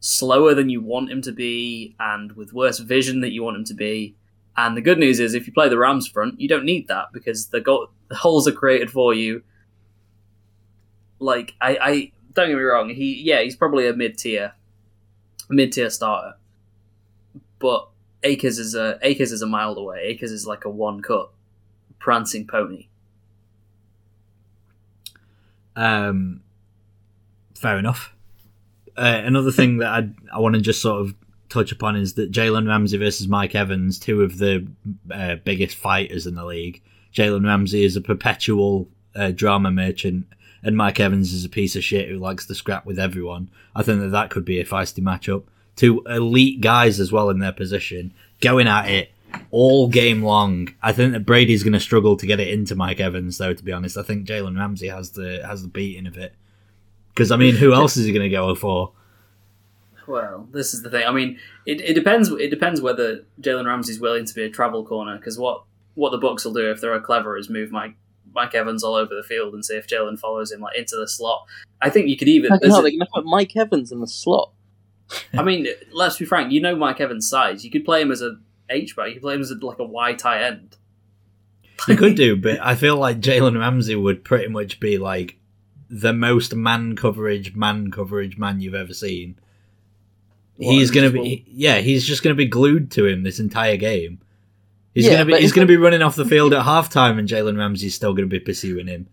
slower 0.00 0.52
than 0.52 0.68
you 0.68 0.82
want 0.82 1.10
him 1.10 1.22
to 1.22 1.32
be, 1.32 1.96
and 1.98 2.32
with 2.32 2.52
worse 2.52 2.78
vision 2.78 3.22
that 3.22 3.32
you 3.32 3.42
want 3.42 3.56
him 3.56 3.64
to 3.64 3.74
be. 3.74 4.14
And 4.58 4.76
the 4.76 4.82
good 4.82 4.98
news 4.98 5.20
is, 5.20 5.32
if 5.32 5.46
you 5.46 5.54
play 5.54 5.70
the 5.70 5.78
Rams 5.78 6.06
front, 6.06 6.38
you 6.38 6.48
don't 6.48 6.66
need 6.66 6.86
that 6.88 7.14
because 7.14 7.46
the 7.46 7.62
the 8.08 8.14
holes 8.14 8.46
are 8.46 8.52
created 8.52 8.90
for 8.90 9.14
you. 9.14 9.42
Like 11.18 11.54
I, 11.62 11.78
I 11.80 12.12
don't 12.34 12.50
get 12.50 12.56
me 12.58 12.62
wrong, 12.62 12.90
he 12.90 13.22
yeah, 13.22 13.40
he's 13.40 13.56
probably 13.56 13.88
a 13.88 13.94
mid 13.94 14.18
tier, 14.18 14.52
mid 15.48 15.72
tier 15.72 15.90
starter, 15.90 16.36
but 17.58 17.88
Akers 18.22 18.58
is 18.58 18.74
a 18.74 18.98
Akers 19.02 19.32
is 19.32 19.42
a 19.42 19.46
mile 19.46 19.74
away. 19.74 20.00
Akers 20.04 20.32
is 20.32 20.46
like 20.46 20.64
a 20.64 20.70
one 20.70 21.00
cut 21.00 21.30
prancing 21.98 22.46
pony. 22.46 22.88
Um, 25.76 26.40
fair 27.54 27.78
enough. 27.78 28.14
Uh, 28.96 29.22
another 29.24 29.52
thing 29.52 29.78
that 29.78 29.88
I 29.88 30.08
I 30.32 30.40
want 30.40 30.56
to 30.56 30.60
just 30.60 30.82
sort 30.82 31.00
of 31.00 31.14
touch 31.48 31.72
upon 31.72 31.96
is 31.96 32.14
that 32.14 32.30
Jalen 32.30 32.66
Ramsey 32.66 32.98
versus 32.98 33.28
Mike 33.28 33.54
Evans, 33.54 33.98
two 33.98 34.22
of 34.22 34.38
the 34.38 34.66
uh, 35.10 35.36
biggest 35.44 35.76
fighters 35.76 36.26
in 36.26 36.34
the 36.34 36.44
league. 36.44 36.82
Jalen 37.14 37.46
Ramsey 37.46 37.84
is 37.84 37.96
a 37.96 38.00
perpetual 38.00 38.88
uh, 39.14 39.30
drama 39.30 39.70
merchant, 39.70 40.26
and 40.62 40.76
Mike 40.76 41.00
Evans 41.00 41.32
is 41.32 41.44
a 41.44 41.48
piece 41.48 41.76
of 41.76 41.84
shit 41.84 42.08
who 42.08 42.18
likes 42.18 42.46
to 42.46 42.54
scrap 42.54 42.86
with 42.86 42.98
everyone. 42.98 43.48
I 43.74 43.82
think 43.82 44.00
that 44.00 44.08
that 44.08 44.30
could 44.30 44.44
be 44.44 44.60
a 44.60 44.64
feisty 44.64 45.02
matchup. 45.02 45.44
Two 45.76 46.02
elite 46.06 46.60
guys 46.60 46.98
as 46.98 47.12
well 47.12 47.30
in 47.30 47.38
their 47.38 47.52
position, 47.52 48.12
going 48.40 48.66
at 48.66 48.88
it 48.88 49.12
all 49.50 49.88
game 49.88 50.22
long. 50.22 50.74
I 50.82 50.92
think 50.92 51.12
that 51.12 51.26
Brady's 51.26 51.62
going 51.62 51.72
to 51.72 51.80
struggle 51.80 52.16
to 52.16 52.26
get 52.26 52.40
it 52.40 52.48
into 52.48 52.74
Mike 52.74 53.00
Evans, 53.00 53.38
though. 53.38 53.54
To 53.54 53.64
be 53.64 53.72
honest, 53.72 53.96
I 53.96 54.02
think 54.02 54.26
Jalen 54.26 54.58
Ramsey 54.58 54.88
has 54.88 55.10
the 55.10 55.42
has 55.46 55.62
the 55.62 55.68
beating 55.68 56.06
of 56.06 56.16
it. 56.16 56.34
Because 57.14 57.30
I 57.30 57.36
mean, 57.36 57.56
who 57.56 57.72
else 57.72 57.96
is 57.96 58.06
he 58.06 58.12
going 58.12 58.28
to 58.28 58.34
go 58.34 58.54
for? 58.54 58.92
Well, 60.06 60.48
this 60.52 60.72
is 60.72 60.82
the 60.82 60.90
thing. 60.90 61.06
I 61.06 61.12
mean, 61.12 61.38
it, 61.66 61.80
it 61.82 61.94
depends. 61.94 62.30
It 62.30 62.48
depends 62.48 62.80
whether 62.80 63.24
Jalen 63.40 63.66
Ramsey's 63.66 64.00
willing 64.00 64.24
to 64.24 64.34
be 64.34 64.42
a 64.42 64.50
travel 64.50 64.84
corner. 64.84 65.16
Because 65.16 65.38
what 65.38 65.64
what 65.94 66.10
the 66.10 66.18
Bucks 66.18 66.44
will 66.44 66.54
do 66.54 66.70
if 66.70 66.80
they're 66.80 66.98
clever 67.00 67.36
is 67.36 67.50
move 67.50 67.70
Mike 67.70 67.94
Mike 68.38 68.54
Evans 68.54 68.84
all 68.84 68.94
over 68.94 69.14
the 69.14 69.22
field 69.22 69.52
and 69.52 69.64
see 69.64 69.74
if 69.74 69.88
Jalen 69.88 70.18
follows 70.18 70.52
him 70.52 70.60
like 70.60 70.76
into 70.78 70.96
the 70.96 71.08
slot. 71.08 71.46
I 71.82 71.90
think 71.90 72.08
you 72.08 72.16
could 72.16 72.28
even. 72.28 72.50
How 72.50 72.58
there's 72.58 72.72
are 72.72 72.80
a- 72.80 72.82
they 72.84 72.90
going 72.90 73.00
to 73.00 73.06
put 73.12 73.24
Mike 73.24 73.56
Evans 73.56 73.90
in 73.90 74.00
the 74.00 74.06
slot? 74.06 74.52
I 75.36 75.42
mean, 75.42 75.66
let's 75.92 76.18
be 76.18 76.24
frank. 76.24 76.52
You 76.52 76.60
know 76.60 76.76
Mike 76.76 77.00
Evans' 77.00 77.28
size. 77.28 77.64
You 77.64 77.70
could 77.70 77.84
play 77.84 78.00
him 78.02 78.12
as 78.12 78.22
a 78.22 78.36
H 78.70 78.94
back. 78.94 79.08
You 79.08 79.14
could 79.14 79.22
play 79.22 79.34
him 79.34 79.40
as 79.40 79.50
a, 79.50 79.54
like 79.54 79.78
a 79.78 79.84
Y 79.84 80.12
tight 80.14 80.42
end. 80.42 80.76
You 81.86 81.96
could 81.96 82.16
do, 82.16 82.36
but 82.36 82.58
I 82.60 82.74
feel 82.74 82.96
like 82.96 83.20
Jalen 83.20 83.58
Ramsey 83.58 83.94
would 83.94 84.24
pretty 84.24 84.48
much 84.48 84.80
be 84.80 84.98
like 84.98 85.38
the 85.88 86.12
most 86.12 86.54
man 86.54 86.96
coverage, 86.96 87.54
man 87.54 87.90
coverage 87.90 88.36
man 88.36 88.60
you've 88.60 88.74
ever 88.74 88.92
seen. 88.92 89.38
What, 90.56 90.72
he's 90.72 90.90
gonna 90.90 91.10
be, 91.10 91.44
yeah, 91.48 91.78
he's 91.78 92.04
just 92.04 92.22
gonna 92.22 92.34
be 92.34 92.46
glued 92.46 92.90
to 92.92 93.06
him 93.06 93.22
this 93.22 93.38
entire 93.38 93.76
game. 93.76 94.20
He's 94.94 95.04
Yeah, 95.06 95.12
gonna 95.12 95.24
be, 95.26 95.36
he's 95.40 95.52
gonna 95.52 95.66
be 95.66 95.76
running 95.76 96.02
off 96.02 96.16
the 96.16 96.24
field 96.24 96.52
at 96.54 96.64
halftime, 96.64 97.18
and 97.18 97.28
Jalen 97.28 97.56
Ramsey's 97.58 97.94
still 97.94 98.14
gonna 98.14 98.26
be 98.26 98.40
pursuing 98.40 98.86
him. 98.88 99.06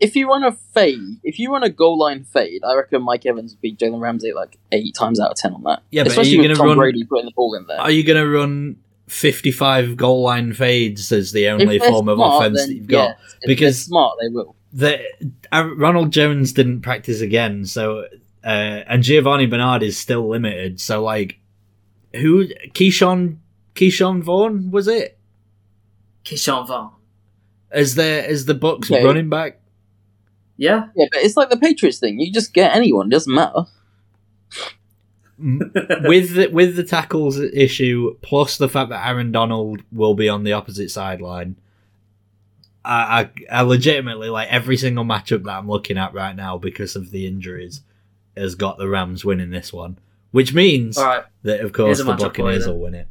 If 0.00 0.14
you 0.14 0.28
run 0.28 0.44
a 0.44 0.52
fade, 0.52 1.00
if 1.24 1.38
you 1.40 1.52
run 1.52 1.64
a 1.64 1.68
goal 1.68 1.98
line 1.98 2.22
fade, 2.24 2.62
I 2.64 2.74
reckon 2.76 3.02
Mike 3.02 3.26
Evans 3.26 3.54
beat 3.56 3.78
Jalen 3.78 4.00
Ramsey 4.00 4.32
like 4.32 4.56
eight 4.72 4.94
times 4.94 5.18
out 5.20 5.32
of 5.32 5.36
ten 5.36 5.52
on 5.54 5.64
that. 5.64 5.82
Yeah, 5.90 6.02
but 6.04 6.08
are 6.08 6.10
especially 6.12 6.30
you 6.42 6.48
with 6.48 6.56
Tom 6.56 6.66
run- 6.68 6.76
Brady 6.78 7.04
putting 7.04 7.26
the 7.26 7.32
ball 7.32 7.54
in 7.54 7.66
there. 7.66 7.80
Are 7.80 7.90
you 7.90 8.04
gonna 8.04 8.26
run 8.26 8.76
fifty-five 9.08 9.96
goal 9.96 10.22
line 10.22 10.52
fades 10.52 11.10
as 11.12 11.32
the 11.32 11.48
only 11.48 11.78
form 11.80 12.08
of 12.08 12.16
smart, 12.18 12.44
offense 12.46 12.66
that 12.66 12.72
you've 12.74 12.86
got? 12.86 13.16
yes. 13.18 13.36
Because- 13.46 13.82
smart, 13.84 14.16
they 14.22 14.28
will. 14.32 14.54
the 14.72 15.00
uh, 15.52 15.68
Ronald 15.76 16.12
Jones 16.12 16.52
didn't 16.52 16.82
practice 16.82 17.20
again, 17.20 17.64
so 17.66 18.06
uh, 18.44 18.46
and 18.86 19.02
Giovani 19.02 19.46
Bernard 19.46 19.82
is 19.82 19.98
still 19.98 20.28
limited. 20.28 20.80
So 20.80 21.02
like, 21.02 21.38
who 22.14 22.46
Ke'Shawn 22.72 23.38
Ke'Shawn 23.78 24.22
Vaughn 24.22 24.70
was 24.72 24.88
it? 24.88 25.18
Ke'Shawn 26.24 26.66
Vaughn. 26.66 26.90
As 27.70 27.94
the 27.94 28.28
as 28.28 28.46
the 28.46 28.54
Bucks 28.54 28.90
Yeah. 28.90 29.02
running 29.02 29.28
back? 29.28 29.60
Yeah. 30.56 30.86
Yeah, 30.96 31.06
but 31.12 31.20
it's 31.22 31.36
like 31.36 31.50
the 31.50 31.56
Patriots 31.56 31.98
thing. 32.00 32.18
You 32.18 32.32
just 32.32 32.52
get 32.52 32.74
anyone. 32.74 33.06
It 33.06 33.10
doesn't 33.10 33.32
matter. 33.32 33.66
With 35.40 36.34
the, 36.34 36.48
with 36.52 36.74
the 36.74 36.82
tackles 36.82 37.38
issue, 37.38 38.16
plus 38.22 38.56
the 38.56 38.68
fact 38.68 38.90
that 38.90 39.06
Aaron 39.06 39.30
Donald 39.30 39.82
will 39.92 40.14
be 40.14 40.28
on 40.28 40.42
the 40.42 40.52
opposite 40.54 40.90
sideline. 40.90 41.54
I, 42.84 43.30
I, 43.50 43.58
I 43.58 43.62
legitimately 43.62 44.30
like 44.30 44.48
every 44.48 44.76
single 44.76 45.04
matchup 45.04 45.44
that 45.44 45.52
I'm 45.58 45.68
looking 45.68 45.96
at 45.96 46.12
right 46.12 46.34
now 46.34 46.58
because 46.58 46.96
of 46.96 47.12
the 47.12 47.26
injuries 47.28 47.82
has 48.36 48.56
got 48.56 48.78
the 48.78 48.88
Rams 48.88 49.24
winning 49.24 49.50
this 49.50 49.72
one, 49.72 49.98
which 50.32 50.52
means 50.54 50.98
All 50.98 51.04
right. 51.04 51.24
that 51.42 51.60
of 51.60 51.72
course 51.72 51.98
the 51.98 52.04
matchup 52.04 52.18
Buccaneers 52.18 52.66
will 52.66 52.80
win 52.80 52.94
it. 52.94 53.06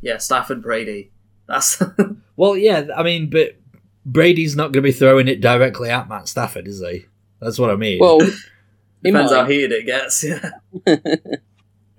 Yeah. 0.00 0.18
Stafford 0.18 0.62
Brady. 0.62 1.10
That's 1.46 1.82
Well, 2.36 2.56
yeah, 2.56 2.86
I 2.94 3.02
mean, 3.02 3.30
but 3.30 3.56
Brady's 4.04 4.54
not 4.56 4.64
going 4.64 4.74
to 4.74 4.82
be 4.82 4.92
throwing 4.92 5.26
it 5.26 5.40
directly 5.40 5.88
at 5.90 6.08
Matt 6.08 6.28
Stafford, 6.28 6.68
is 6.68 6.80
he? 6.80 7.06
That's 7.40 7.58
what 7.58 7.70
I 7.70 7.76
mean. 7.76 7.98
Well, 7.98 8.18
depends 9.02 9.32
how 9.32 9.46
heated 9.46 9.72
it 9.72 9.86
gets. 9.86 10.22
Yeah. 10.22 10.50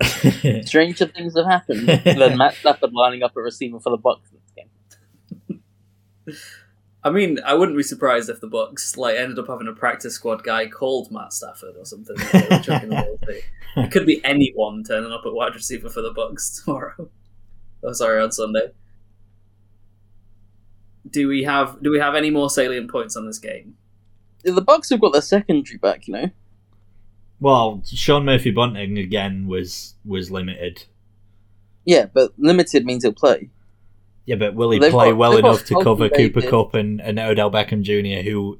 Stranger 0.65 1.07
things 1.07 1.35
have 1.35 1.47
happened 1.47 1.87
than 1.87 2.37
Matt 2.37 2.53
Stafford 2.55 2.93
lining 2.93 3.23
up 3.23 3.35
a 3.35 3.41
receiver 3.41 3.79
for 3.79 3.89
the 3.89 3.97
Bucks 3.97 4.29
this 4.29 4.41
game. 4.55 6.39
I 7.03 7.09
mean, 7.09 7.39
I 7.45 7.53
wouldn't 7.55 7.77
be 7.77 7.83
surprised 7.83 8.29
if 8.29 8.41
the 8.41 8.47
Bucks 8.47 8.95
like 8.97 9.15
ended 9.15 9.39
up 9.39 9.47
having 9.47 9.67
a 9.67 9.73
practice 9.73 10.13
squad 10.13 10.43
guy 10.43 10.67
called 10.67 11.11
Matt 11.11 11.33
Stafford 11.33 11.75
or 11.77 11.85
something. 11.85 12.15
that 12.15 12.47
they 12.49 12.55
were 12.57 12.61
chucking 12.61 12.89
the 12.89 12.95
ball 12.95 13.17
to. 13.23 13.41
It 13.83 13.91
could 13.91 14.05
be 14.05 14.23
anyone 14.23 14.83
turning 14.83 15.11
up 15.11 15.23
at 15.25 15.33
wide 15.33 15.55
receiver 15.55 15.89
for 15.89 16.01
the 16.01 16.11
Bucks 16.11 16.61
tomorrow. 16.63 17.09
Oh, 17.83 17.93
sorry, 17.93 18.21
on 18.21 18.31
Sunday. 18.31 18.71
Do 21.09 21.27
we 21.27 21.43
have 21.43 21.81
do 21.81 21.89
we 21.91 21.99
have 21.99 22.15
any 22.15 22.29
more 22.29 22.49
salient 22.49 22.91
points 22.91 23.15
on 23.15 23.25
this 23.25 23.39
game? 23.39 23.75
The 24.43 24.61
Bucks 24.61 24.89
have 24.89 24.99
got 25.01 25.13
their 25.13 25.21
secondary 25.21 25.77
back, 25.77 26.07
you 26.07 26.13
know. 26.13 26.29
well, 27.39 27.81
Sean 27.85 28.25
Murphy 28.25 28.51
Bunting 28.51 28.97
again 28.97 29.47
was 29.47 29.95
was 30.05 30.29
limited. 30.31 30.83
Yeah, 31.85 32.05
but 32.13 32.33
limited 32.37 32.85
means 32.85 33.03
he'll 33.03 33.13
play. 33.13 33.49
Yeah, 34.25 34.35
but 34.35 34.55
will 34.55 34.71
he 34.71 34.79
They've 34.79 34.91
play 34.91 35.09
got- 35.11 35.17
well 35.17 35.37
enough 35.37 35.63
to 35.65 35.81
cover 35.81 36.09
Cooper 36.09 36.41
Davis. 36.41 36.49
Kupp 36.49 36.73
and, 36.73 36.99
and 36.99 37.17
Odell 37.17 37.49
Beckham 37.49 37.81
Jr., 37.81 38.29
who 38.29 38.59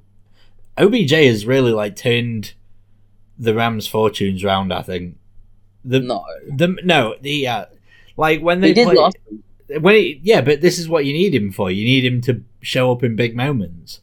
OBJ 0.77 1.11
has 1.11 1.45
really 1.45 1.73
like 1.73 1.97
turned 1.97 2.53
the 3.37 3.53
Rams' 3.53 3.85
fortunes 3.87 4.45
round. 4.45 4.71
I 4.71 4.81
think 4.81 5.17
the 5.83 5.99
No, 5.99 6.23
the 6.49 6.77
no 6.83 7.15
the 7.21 7.45
uh, 7.47 7.65
like 8.17 8.41
when 8.41 8.59
they 8.61 8.69
they 8.69 8.73
did 8.73 8.85
play, 8.87 8.95
last 8.95 9.17
week. 9.31 9.81
when 9.81 9.95
he, 9.95 10.19
yeah, 10.23 10.41
but 10.41 10.61
this 10.61 10.77
is 10.79 10.89
what 10.89 11.05
you 11.05 11.13
need 11.13 11.33
him 11.33 11.51
for. 11.51 11.71
You 11.71 11.85
need 11.85 12.03
him 12.03 12.19
to 12.21 12.43
show 12.61 12.91
up 12.91 13.03
in 13.03 13.15
big 13.15 13.35
moments. 13.35 14.01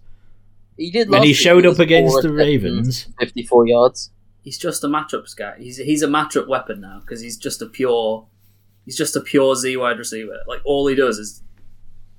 He 0.77 0.91
did. 0.91 1.09
When 1.11 1.21
last 1.21 1.27
he 1.27 1.31
week, 1.31 1.37
showed 1.37 1.65
was 1.67 1.79
up 1.79 1.83
against 1.85 2.23
the 2.23 2.33
Ravens, 2.33 3.09
fifty-four 3.19 3.67
yards. 3.67 4.11
He's 4.43 4.59
just 4.59 4.83
a 4.85 4.89
matchups 4.89 5.37
guy. 5.37 5.57
He's 5.59 5.77
he's 5.77 6.03
a 6.03 6.09
matchup 6.09 6.49
weapon 6.49 6.81
now 6.81 7.01
because 7.01 7.21
he's 7.21 7.37
just 7.37 7.63
a 7.63 7.67
pure, 7.67 8.27
he's 8.85 8.97
just 8.97 9.17
a 9.17 9.21
pure 9.21 9.55
Z 9.57 9.77
wide 9.77 9.99
receiver. 9.99 10.39
Like 10.47 10.61
all 10.65 10.87
he 10.87 10.95
does 10.95 11.19
is 11.19 11.43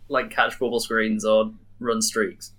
like 0.07 0.29
catch 0.31 0.59
bubble 0.59 0.79
screens 0.79 1.25
or 1.25 1.51
run 1.79 2.01
streaks. 2.01 2.51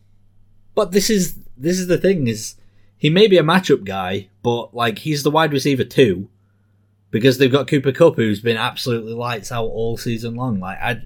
but 0.75 0.93
this 0.93 1.09
is 1.11 1.37
this 1.57 1.79
is 1.79 1.87
the 1.87 1.99
thing 1.99 2.27
is 2.29 2.57
he 2.99 3.09
may 3.11 3.27
be 3.27 3.39
a 3.39 3.43
matchup 3.43 3.85
guy, 3.85 4.29
but 4.43 4.75
like 4.75 4.99
he's 5.01 5.23
the 5.23 5.31
wide 5.31 5.53
receiver 5.53 5.85
too, 5.85 6.29
because 7.11 7.39
they've 7.39 7.53
got 7.53 7.69
Cooper 7.69 7.93
Kupp 7.93 8.17
who's 8.17 8.41
been 8.41 8.57
absolutely 8.57 9.13
lights 9.13 9.53
out 9.53 9.67
all 9.67 9.97
season 9.97 10.35
long. 10.35 10.61
Like 10.61 10.79
I, 10.79 11.03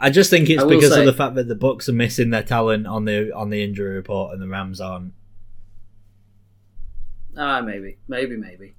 I 0.00 0.10
just 0.10 0.30
think 0.30 0.50
it's 0.50 0.64
because 0.64 0.92
say- 0.92 1.00
of 1.00 1.06
the 1.06 1.12
fact 1.12 1.34
that 1.36 1.48
the 1.48 1.54
Bucks 1.54 1.88
are 1.88 1.92
missing 1.92 2.30
their 2.30 2.42
talent 2.42 2.86
on 2.86 3.04
the 3.04 3.34
on 3.34 3.50
the 3.50 3.62
injury 3.62 3.94
report 3.94 4.32
and 4.32 4.42
the 4.42 4.48
Rams 4.48 4.80
aren't. 4.80 5.12
Ah, 7.36 7.60
maybe, 7.60 7.98
maybe, 8.06 8.36
maybe. 8.36 8.74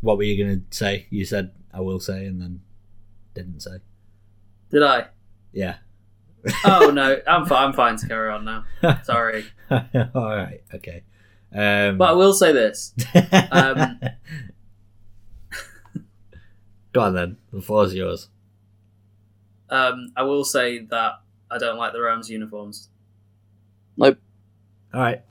What 0.00 0.18
were 0.18 0.22
you 0.24 0.42
gonna 0.42 0.60
say? 0.70 1.06
You 1.10 1.24
said 1.24 1.52
I 1.72 1.80
will 1.80 2.00
say 2.00 2.26
and 2.26 2.40
then 2.40 2.60
didn't 3.34 3.60
say. 3.60 3.78
Did 4.70 4.82
I? 4.82 5.06
Yeah. 5.52 5.76
Oh 6.64 6.90
no, 6.94 7.20
I'm 7.26 7.46
fine. 7.46 7.68
I'm 7.68 7.72
fine 7.72 7.96
to 7.96 8.06
carry 8.06 8.30
on 8.30 8.44
now. 8.44 8.64
Sorry, 9.04 9.46
All 9.70 9.80
right. 10.14 10.60
Okay. 10.74 11.04
Um, 11.54 11.98
but 11.98 12.10
I 12.10 12.12
will 12.12 12.32
say 12.32 12.52
this. 12.52 12.92
um, 13.52 14.00
Go 16.94 17.00
on 17.00 17.14
then. 17.14 17.36
The 17.52 17.60
floor's 17.60 17.94
yours. 17.94 18.28
Um, 19.68 20.12
I 20.16 20.22
will 20.22 20.44
say 20.44 20.78
that 20.86 21.14
I 21.50 21.58
don't 21.58 21.76
like 21.76 21.92
the 21.92 22.00
Rams 22.00 22.30
uniforms. 22.30 22.88
Nope. 23.96 24.18
All 24.94 25.00
right. 25.00 25.22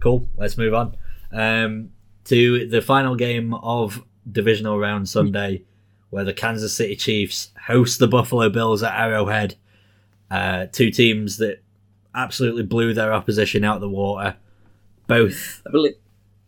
Cool. 0.00 0.28
Let's 0.36 0.58
move 0.58 0.74
on 0.74 0.96
um, 1.32 1.90
to 2.24 2.68
the 2.68 2.82
final 2.82 3.14
game 3.14 3.54
of 3.54 4.02
divisional 4.30 4.78
round 4.78 5.08
Sunday, 5.08 5.62
where 6.10 6.24
the 6.24 6.34
Kansas 6.34 6.74
City 6.74 6.96
Chiefs 6.96 7.50
host 7.66 8.00
the 8.00 8.08
Buffalo 8.08 8.48
Bills 8.48 8.82
at 8.82 8.98
Arrowhead. 8.98 9.54
Uh, 10.28 10.66
two 10.66 10.90
teams 10.90 11.36
that 11.38 11.62
absolutely 12.16 12.64
blew 12.64 12.94
their 12.94 13.12
opposition 13.12 13.62
out 13.62 13.76
of 13.76 13.80
the 13.80 13.88
water. 13.88 14.34
Both, 15.06 15.62
I 15.66 15.70
believe 15.70 15.94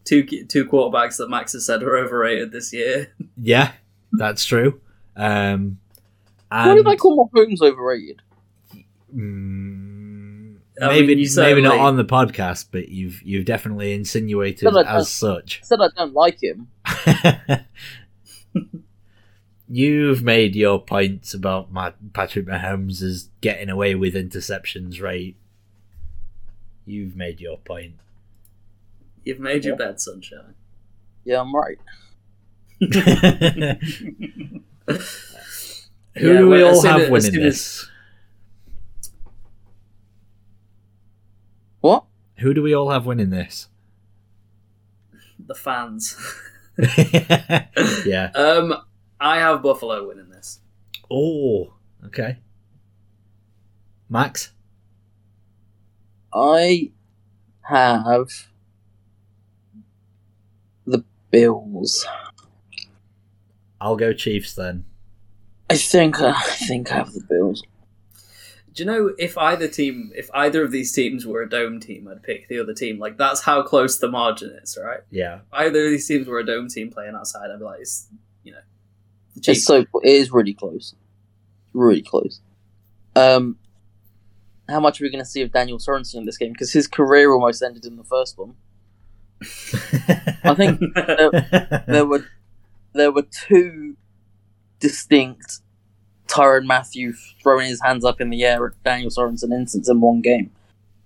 two 0.05 0.25
two 0.25 0.65
quarterbacks 0.65 1.19
that 1.19 1.29
Max 1.29 1.53
has 1.53 1.67
said 1.67 1.83
are 1.83 1.97
overrated 1.97 2.51
this 2.53 2.73
year. 2.73 3.13
yeah, 3.41 3.73
that's 4.13 4.45
true. 4.45 4.81
Um, 5.17 5.79
and 6.51 6.69
Why 6.71 6.75
did 6.75 6.89
I 6.89 6.97
call 6.97 7.29
Mahomes 7.29 7.61
overrated? 7.61 8.23
Mm, 9.15 10.57
I 10.81 10.89
maybe 10.89 11.09
mean, 11.09 11.19
you 11.19 11.29
maybe 11.37 11.63
not 11.63 11.79
on 11.79 11.97
the 11.97 12.05
podcast, 12.05 12.69
but 12.71 12.89
you've 12.89 13.23
you've 13.23 13.45
definitely 13.45 13.93
insinuated 13.95 14.69
as 14.77 15.11
such. 15.11 15.61
I 15.63 15.67
said 15.67 15.81
I 15.81 15.89
don't 15.97 16.15
like 16.15 16.43
him. 16.43 16.69
you've 19.69 20.23
made 20.23 20.57
your 20.57 20.81
points 20.83 21.35
about 21.35 21.71
Ma- 21.71 21.93
Patrick 22.13 22.47
Mahomes 22.47 23.03
as 23.03 23.29
getting 23.41 23.69
away 23.69 23.95
with 23.95 24.15
interceptions 24.15 25.03
right? 25.03 25.37
You've 26.87 27.17
made 27.17 27.41
your 27.41 27.59
point. 27.59 27.95
You've 29.29 29.41
made 29.41 29.63
your 29.63 29.75
Yeah. 29.79 29.89
bed, 29.89 30.01
sunshine. 30.01 30.55
Yeah, 31.23 31.43
I'm 31.43 31.55
right. 31.55 31.77
Who 32.81 32.87
Yeah, 36.17 36.17
do 36.17 36.49
we 36.49 36.63
well, 36.63 36.75
all 36.77 36.83
have 36.83 36.97
as- 36.97 37.03
as 37.05 37.11
winning 37.11 37.33
soon 37.33 37.43
as- 37.43 37.55
this? 37.55 37.91
What? 41.83 42.05
Who 42.39 42.55
do 42.55 42.63
we 42.63 42.73
all 42.75 42.89
have 42.91 43.05
winning 43.05 43.29
this? 43.29 43.69
the 45.39 45.55
fans. 45.55 46.17
yeah. 48.07 48.31
um, 48.35 48.75
I 49.21 49.41
have 49.41 49.63
Buffalo 49.63 50.09
winning 50.09 50.31
this. 50.31 50.61
Oh, 51.11 51.75
okay. 52.07 52.39
Max? 54.09 54.53
I 56.33 56.93
have 57.63 58.05
the 58.29 58.45
Bills. 61.31 62.07
I'll 63.81 63.97
go 63.97 64.13
Chiefs 64.13 64.55
then. 64.55 64.85
I 65.71 65.77
think 65.77 66.21
uh, 66.21 66.35
I 66.37 66.43
think 66.43 66.91
I 66.91 66.97
have 66.97 67.13
the 67.13 67.21
Bills. 67.29 67.63
Do 68.73 68.85
you 68.85 68.87
know 68.87 69.15
if 69.19 69.37
either 69.37 69.67
team, 69.67 70.13
if 70.15 70.31
either 70.33 70.63
of 70.63 70.71
these 70.71 70.93
teams 70.93 71.27
were 71.27 71.43
a 71.43 71.49
dome 71.49 71.81
team, 71.81 72.07
I'd 72.09 72.23
pick 72.23 72.49
the 72.49 72.61
other 72.61 72.73
team. 72.73 72.99
Like 72.99 73.19
that's 73.19 73.43
how 73.43 73.63
close 73.63 73.99
the 73.99 74.09
margin 74.09 74.51
is, 74.63 74.79
right? 74.83 75.01
Yeah. 75.11 75.37
If 75.37 75.43
either 75.53 75.85
of 75.87 75.91
these 75.91 76.07
teams 76.07 76.29
were 76.29 76.39
a 76.39 76.47
dome 76.47 76.69
team 76.69 76.91
playing 76.91 77.15
outside, 77.15 77.51
I'd 77.51 77.59
be 77.59 77.65
like, 77.65 77.81
it's, 77.81 78.07
you 78.45 78.53
know, 78.53 78.61
the 79.35 79.51
It's 79.51 79.65
so 79.65 79.79
it 79.81 79.89
is 80.05 80.31
really 80.31 80.55
close, 80.55 80.95
really 81.73 82.03
close. 82.03 82.41
Um, 83.17 83.59
how 84.69 84.81
much 84.81 85.01
are 85.01 85.05
we 85.05 85.11
going 85.11 85.25
to 85.25 85.29
see 85.29 85.43
of 85.43 85.51
Daniel 85.51 85.79
Sorensen 85.79 86.17
in 86.17 86.25
this 86.25 86.39
game? 86.39 86.53
Because 86.53 86.73
his 86.73 86.87
career 86.87 87.33
almost 87.33 87.63
ended 87.63 87.85
in 87.85 87.97
the 87.97 88.05
first 88.05 88.39
one. 88.39 88.55
I 90.45 90.55
think 90.57 90.81
there 91.87 92.05
were 92.07 92.27
there 92.93 93.13
were 93.13 93.23
two 93.31 93.97
distinct 94.81 95.61
Tyrann 96.27 96.67
Mathieu 96.67 97.13
throwing 97.43 97.67
his 97.69 97.81
hands 97.83 98.05
up 98.05 98.21
in 98.21 98.31
the 98.31 98.43
air 98.45 98.67
at 98.67 98.83
Daniel 98.83 99.11
Sorensen 99.11 99.53
instance 99.53 99.89
in 99.89 100.01
one 100.01 100.21
game. 100.21 100.51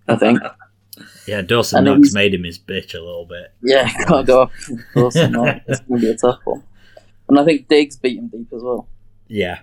I 0.08 0.16
think. 0.16 0.40
yeah, 1.26 1.42
Dawson 1.42 1.78
And 1.78 1.86
Knox 1.86 1.98
he's- 2.08 2.14
made 2.14 2.34
him 2.34 2.44
his 2.44 2.58
bitch 2.58 2.94
a 2.94 3.00
little 3.00 3.26
bit. 3.26 3.52
yeah, 3.62 3.88
can't 4.06 4.26
go 4.26 4.42
up. 4.42 4.52
Of 4.70 4.78
course 4.94 5.14
not. 5.16 5.62
It's 5.68 5.80
going 5.80 6.00
to 6.00 6.06
be 6.06 6.10
a 6.12 6.16
tough 6.16 6.40
one. 6.44 6.62
And 7.28 7.38
I 7.38 7.44
think 7.44 7.68
Diggs 7.68 7.96
beat 7.96 8.18
him 8.18 8.28
deep 8.28 8.52
as 8.52 8.62
well. 8.62 8.88
Yeah. 9.28 9.60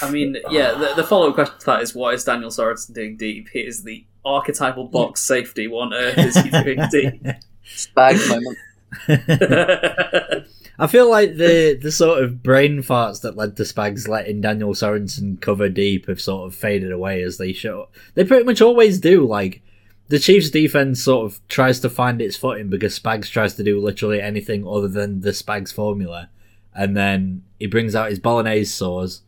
I 0.00 0.10
mean, 0.10 0.36
yeah. 0.50 0.72
The, 0.74 0.92
the 0.96 1.04
follow-up 1.04 1.34
question 1.34 1.58
to 1.58 1.66
that 1.66 1.82
is, 1.82 1.94
what 1.94 2.14
is 2.14 2.22
Daniel 2.22 2.50
Sorensen 2.50 2.94
doing 2.94 3.16
deep? 3.16 3.48
He 3.52 3.60
is 3.60 3.82
the 3.82 4.04
archetypal 4.24 4.88
box 4.88 5.22
safety. 5.22 5.66
What 5.68 5.88
on 5.88 5.94
earth 5.94 6.18
is 6.18 6.36
he 6.36 6.50
doing 6.50 6.80
deep? 6.90 7.26
Spags 7.64 8.28
moment. 8.28 8.58
I 10.78 10.86
feel 10.86 11.10
like 11.10 11.36
the 11.36 11.78
the 11.80 11.90
sort 11.90 12.22
of 12.22 12.42
brain 12.42 12.82
farts 12.82 13.20
that 13.22 13.36
led 13.36 13.56
to 13.56 13.64
Spags 13.64 14.06
letting 14.06 14.40
Daniel 14.40 14.74
Sorensen 14.74 15.40
cover 15.40 15.68
deep 15.68 16.06
have 16.06 16.20
sort 16.20 16.46
of 16.46 16.54
faded 16.54 16.92
away 16.92 17.22
as 17.22 17.36
they 17.36 17.52
show. 17.52 17.88
They 18.14 18.24
pretty 18.24 18.44
much 18.44 18.62
always 18.62 19.00
do. 19.00 19.26
Like 19.26 19.60
the 20.08 20.18
Chiefs' 20.18 20.50
defense 20.50 21.02
sort 21.02 21.26
of 21.26 21.46
tries 21.48 21.80
to 21.80 21.90
find 21.90 22.22
its 22.22 22.36
footing 22.36 22.70
because 22.70 22.98
Spags 22.98 23.28
tries 23.30 23.54
to 23.56 23.64
do 23.64 23.80
literally 23.80 24.22
anything 24.22 24.66
other 24.66 24.88
than 24.88 25.20
the 25.20 25.30
Spags 25.30 25.72
formula, 25.72 26.30
and 26.74 26.96
then 26.96 27.42
he 27.58 27.66
brings 27.66 27.94
out 27.94 28.10
his 28.10 28.20
bolognese 28.20 28.72
sauce, 28.72 29.22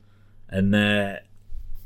and 0.48 0.74
uh, 0.74 1.16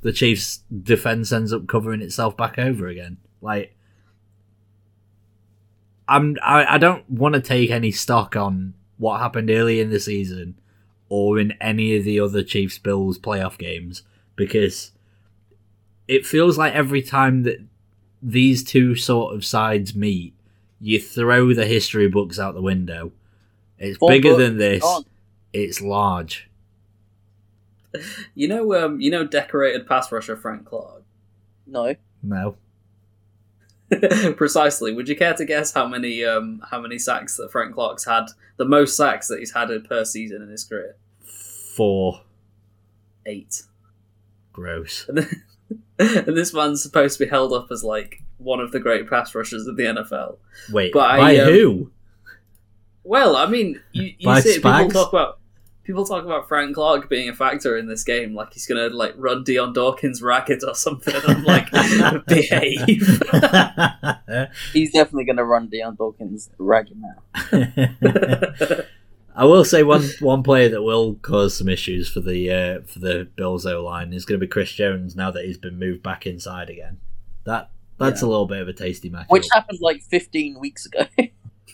the 0.05 0.13
Chiefs' 0.13 0.61
defense 0.83 1.33
ends 1.33 1.51
up 1.51 1.67
covering 1.67 2.03
itself 2.03 2.37
back 2.37 2.59
over 2.59 2.87
again. 2.87 3.17
Like 3.41 3.75
I'm 6.07 6.37
I, 6.43 6.75
I 6.75 6.79
don't 6.79 7.09
want 7.09 7.35
to 7.35 7.41
take 7.41 7.71
any 7.71 7.91
stock 7.91 8.37
on 8.37 8.75
what 8.99 9.21
happened 9.21 9.51
early 9.51 9.81
in 9.81 9.89
the 9.89 9.99
season 9.99 10.61
or 11.09 11.39
in 11.39 11.53
any 11.53 11.97
of 11.97 12.05
the 12.05 12.21
other 12.21 12.43
Chiefs 12.43 12.79
Bills 12.79 13.19
playoff 13.19 13.57
games 13.57 14.03
because 14.37 14.93
it 16.07 16.27
feels 16.27 16.59
like 16.59 16.75
every 16.75 17.01
time 17.01 17.45
that 17.45 17.65
these 18.23 18.63
two 18.63 18.95
sort 18.95 19.35
of 19.35 19.43
sides 19.43 19.95
meet, 19.95 20.35
you 20.81 21.01
throw 21.01 21.55
the 21.55 21.67
history 21.67 22.09
books 22.09 22.39
out 22.39 22.55
the 22.55 22.61
window. 22.61 23.11
It's 23.79 23.97
Four 23.97 24.11
bigger 24.11 24.37
than 24.37 24.59
this. 24.59 24.85
It's 25.55 25.81
large. 25.81 26.51
you 28.35 28.49
know, 28.49 28.75
um, 28.75 29.01
you 29.01 29.11
know, 29.11 29.27
decorated 29.27 29.87
pass 29.87 30.11
rusher 30.11 30.37
Frank 30.37 30.67
Clark. 30.67 31.03
No. 31.67 31.95
No. 32.23 32.57
Precisely. 34.37 34.93
Would 34.93 35.09
you 35.09 35.17
care 35.17 35.35
to 35.35 35.45
guess 35.45 35.73
how 35.73 35.87
many 35.87 36.25
um, 36.25 36.63
how 36.71 36.81
many 36.81 36.99
sacks 36.99 37.37
that 37.37 37.53
Frank 37.53 37.75
Clark's 37.75 38.05
had? 38.05 38.27
The 38.57 38.65
most 38.65 38.97
sacks 38.97 39.29
that 39.29 39.39
he's 39.39 39.53
had 39.53 39.69
per 39.89 40.05
season 40.05 40.43
in 40.43 40.49
his 40.49 40.65
career. 40.65 40.97
Four. 41.77 42.23
Eight. 43.27 43.63
Gross. 44.53 45.09
and 45.99 46.27
this 46.27 46.55
man's 46.55 46.83
supposed 46.83 47.19
to 47.19 47.25
be 47.25 47.31
held 47.31 47.53
up 47.53 47.69
as 47.71 47.83
like 47.83 48.23
one 48.39 48.61
of 48.61 48.73
the 48.73 48.81
great 48.81 49.09
pass 49.09 49.35
rushers 49.35 49.67
of 49.67 49.77
the 49.77 49.85
NFL. 49.85 50.37
Wait, 50.71 50.93
But 50.93 51.11
I, 51.11 51.19
by 51.19 51.37
um, 51.39 51.53
who? 51.53 51.91
Well, 53.03 53.37
I 53.37 53.47
mean, 53.47 53.81
you, 53.93 54.15
you 54.19 54.41
see 54.41 54.51
it, 54.51 54.63
people 54.63 54.91
talk 54.91 55.13
about 55.13 55.39
people 55.85 56.05
talk 56.05 56.25
about 56.25 56.49
Frank 56.49 56.75
Clark 56.75 57.09
being 57.09 57.29
a 57.29 57.35
factor 57.35 57.77
in 57.77 57.87
this 57.87 58.03
game, 58.05 58.35
like 58.35 58.53
he's 58.53 58.67
gonna 58.67 58.89
like 58.89 59.15
run 59.17 59.45
Dion 59.45 59.73
Dawkins 59.73 60.21
ragged 60.23 60.65
or 60.65 60.75
something. 60.75 61.15
I'm 61.27 61.45
like, 61.45 61.71
behave. 62.27 62.89
He's 64.73 64.93
definitely 64.93 65.25
going 65.25 65.37
to 65.37 65.45
run 65.45 65.69
Dion 65.69 65.95
Dawkins 65.97 66.51
ragged 66.59 66.97
now. 67.01 67.23
I 69.37 69.45
will 69.47 69.65
say 69.65 69.83
one 69.83 70.05
one 70.21 70.43
player 70.45 70.69
that 70.69 70.83
will 70.83 71.15
cause 71.17 71.57
some 71.57 71.69
issues 71.69 72.09
for 72.09 72.21
the 72.21 72.51
uh, 72.51 72.81
for 72.87 73.01
the 73.01 73.29
Bills 73.37 73.67
O 73.67 73.83
line 73.85 74.13
is 74.13 74.25
going 74.25 74.39
to 74.39 74.47
be 74.47 74.49
Chris 74.51 74.71
Jones 74.73 75.17
now 75.17 75.31
that 75.33 75.45
he's 75.45 75.59
been 75.59 75.79
moved 75.79 76.03
back 76.05 76.25
inside 76.27 76.71
again. 76.71 76.99
That 77.45 77.71
that's 77.99 78.23
Yeah. 78.23 78.29
a 78.29 78.31
little 78.31 78.47
bit 78.47 78.61
of 78.63 78.69
a 78.69 78.73
tasty 78.73 79.09
match. 79.11 79.27
Which 79.29 79.47
happened 79.53 79.81
like 79.83 80.03
15 80.03 80.59
weeks 80.61 80.87
ago. 80.87 81.07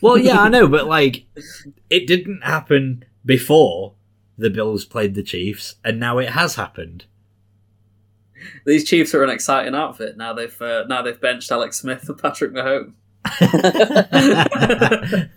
Well, 0.03 0.17
yeah, 0.17 0.41
I 0.41 0.49
know, 0.49 0.67
but 0.69 0.87
like 0.87 1.27
it 1.91 2.07
didn't 2.07 2.43
happen 2.43 3.05
before 3.27 3.93
the 4.41 4.51
Bills 4.51 4.85
played 4.85 5.15
the 5.15 5.23
Chiefs, 5.23 5.77
and 5.85 6.01
now 6.01 6.19
it 6.19 6.31
has 6.31 6.57
happened. 6.57 7.05
These 8.65 8.89
Chiefs 8.89 9.15
are 9.15 9.23
an 9.23 9.31
exciting 9.31 9.75
outfit. 9.75 10.17
Now 10.17 10.33
they've 10.33 10.63
uh, 10.63 10.85
now 10.89 11.03
they've 11.03 11.21
benched 11.21 11.53
Alex 11.53 11.79
Smith 11.79 12.09
and 12.09 12.19
Patrick 12.19 12.53
Mahomes. 12.53 12.95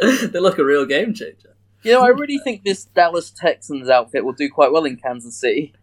they 0.32 0.40
look 0.40 0.58
a 0.58 0.64
real 0.64 0.86
game 0.86 1.12
changer. 1.12 1.54
you 1.82 1.92
know, 1.92 2.02
I 2.02 2.08
really 2.08 2.38
think 2.38 2.64
this 2.64 2.84
Dallas 2.84 3.30
Texans 3.30 3.88
outfit 3.88 4.24
will 4.24 4.32
do 4.32 4.50
quite 4.50 4.72
well 4.72 4.84
in 4.84 4.96
Kansas 4.96 5.36
City. 5.36 5.74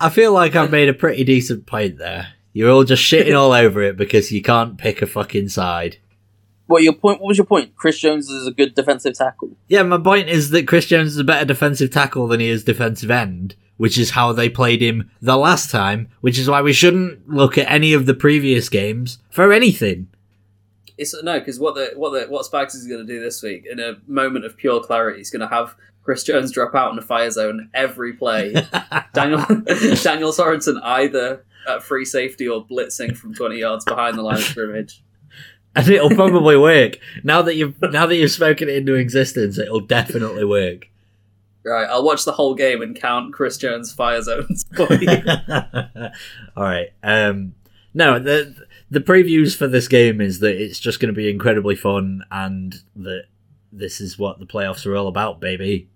I 0.00 0.08
feel 0.10 0.32
like 0.32 0.56
I've 0.56 0.70
made 0.70 0.88
a 0.88 0.94
pretty 0.94 1.24
decent 1.24 1.66
point 1.66 1.98
there. 1.98 2.28
You're 2.52 2.70
all 2.70 2.84
just 2.84 3.02
shitting 3.02 3.38
all 3.38 3.52
over 3.52 3.80
it 3.82 3.96
because 3.96 4.32
you 4.32 4.42
can't 4.42 4.76
pick 4.78 5.02
a 5.02 5.06
fucking 5.06 5.50
side. 5.50 5.98
What 6.70 6.84
your 6.84 6.92
point? 6.92 7.20
What 7.20 7.26
was 7.26 7.36
your 7.36 7.46
point? 7.46 7.74
Chris 7.74 7.98
Jones 7.98 8.30
is 8.30 8.46
a 8.46 8.52
good 8.52 8.76
defensive 8.76 9.14
tackle. 9.14 9.56
Yeah, 9.66 9.82
my 9.82 9.98
point 9.98 10.28
is 10.28 10.50
that 10.50 10.68
Chris 10.68 10.86
Jones 10.86 11.08
is 11.08 11.18
a 11.18 11.24
better 11.24 11.44
defensive 11.44 11.90
tackle 11.90 12.28
than 12.28 12.38
he 12.38 12.48
is 12.48 12.62
defensive 12.62 13.10
end, 13.10 13.56
which 13.76 13.98
is 13.98 14.10
how 14.10 14.32
they 14.32 14.48
played 14.48 14.80
him 14.80 15.10
the 15.20 15.36
last 15.36 15.72
time, 15.72 16.06
which 16.20 16.38
is 16.38 16.48
why 16.48 16.62
we 16.62 16.72
shouldn't 16.72 17.28
look 17.28 17.58
at 17.58 17.68
any 17.68 17.92
of 17.92 18.06
the 18.06 18.14
previous 18.14 18.68
games 18.68 19.18
for 19.30 19.52
anything. 19.52 20.06
It's 20.96 21.12
no, 21.24 21.40
because 21.40 21.58
what 21.58 21.74
the 21.74 21.90
what 21.96 22.10
the 22.10 22.30
what 22.30 22.46
Spags 22.46 22.76
is 22.76 22.86
going 22.86 23.04
to 23.04 23.12
do 23.12 23.18
this 23.18 23.42
week 23.42 23.66
in 23.68 23.80
a 23.80 23.96
moment 24.06 24.44
of 24.44 24.56
pure 24.56 24.80
clarity, 24.80 25.18
he's 25.18 25.30
going 25.30 25.40
to 25.40 25.52
have 25.52 25.74
Chris 26.04 26.22
Jones 26.22 26.52
drop 26.52 26.76
out 26.76 26.90
in 26.90 26.96
the 26.96 27.02
fire 27.02 27.32
zone 27.32 27.68
every 27.74 28.12
play. 28.12 28.52
Daniel 29.12 29.40
Daniel 30.04 30.30
Sorensen 30.30 30.80
either 30.84 31.44
at 31.68 31.82
free 31.82 32.04
safety 32.04 32.46
or 32.46 32.64
blitzing 32.64 33.16
from 33.16 33.34
twenty 33.34 33.58
yards 33.58 33.84
behind 33.84 34.16
the 34.16 34.22
line 34.22 34.36
of 34.36 34.44
scrimmage. 34.44 35.02
And 35.76 35.88
it'll 35.88 36.10
probably 36.10 36.56
work. 36.56 36.98
Now 37.22 37.42
that 37.42 37.56
you've 37.56 37.80
now 37.82 38.06
that 38.06 38.16
you've 38.16 38.30
spoken 38.30 38.68
it 38.68 38.76
into 38.76 38.94
existence, 38.94 39.58
it'll 39.58 39.80
definitely 39.80 40.44
work. 40.44 40.88
Right, 41.62 41.84
I'll 41.88 42.04
watch 42.04 42.24
the 42.24 42.32
whole 42.32 42.54
game 42.54 42.80
and 42.80 42.98
count 42.98 43.34
Chris 43.34 43.58
Jones 43.58 43.92
fire 43.92 44.22
zones 44.22 44.64
for 44.74 44.92
you. 44.94 45.08
All 46.56 46.64
right. 46.64 46.88
Um, 47.02 47.54
no, 47.92 48.18
the 48.18 48.54
the 48.90 49.00
previews 49.00 49.56
for 49.56 49.66
this 49.66 49.86
game 49.86 50.20
is 50.20 50.38
that 50.40 50.56
it's 50.60 50.80
just 50.80 51.00
going 51.00 51.12
to 51.12 51.16
be 51.16 51.28
incredibly 51.30 51.76
fun, 51.76 52.24
and 52.30 52.76
that 52.96 53.24
this 53.72 54.00
is 54.00 54.18
what 54.18 54.38
the 54.38 54.46
playoffs 54.46 54.86
are 54.86 54.96
all 54.96 55.06
about, 55.08 55.40
baby. 55.40 55.88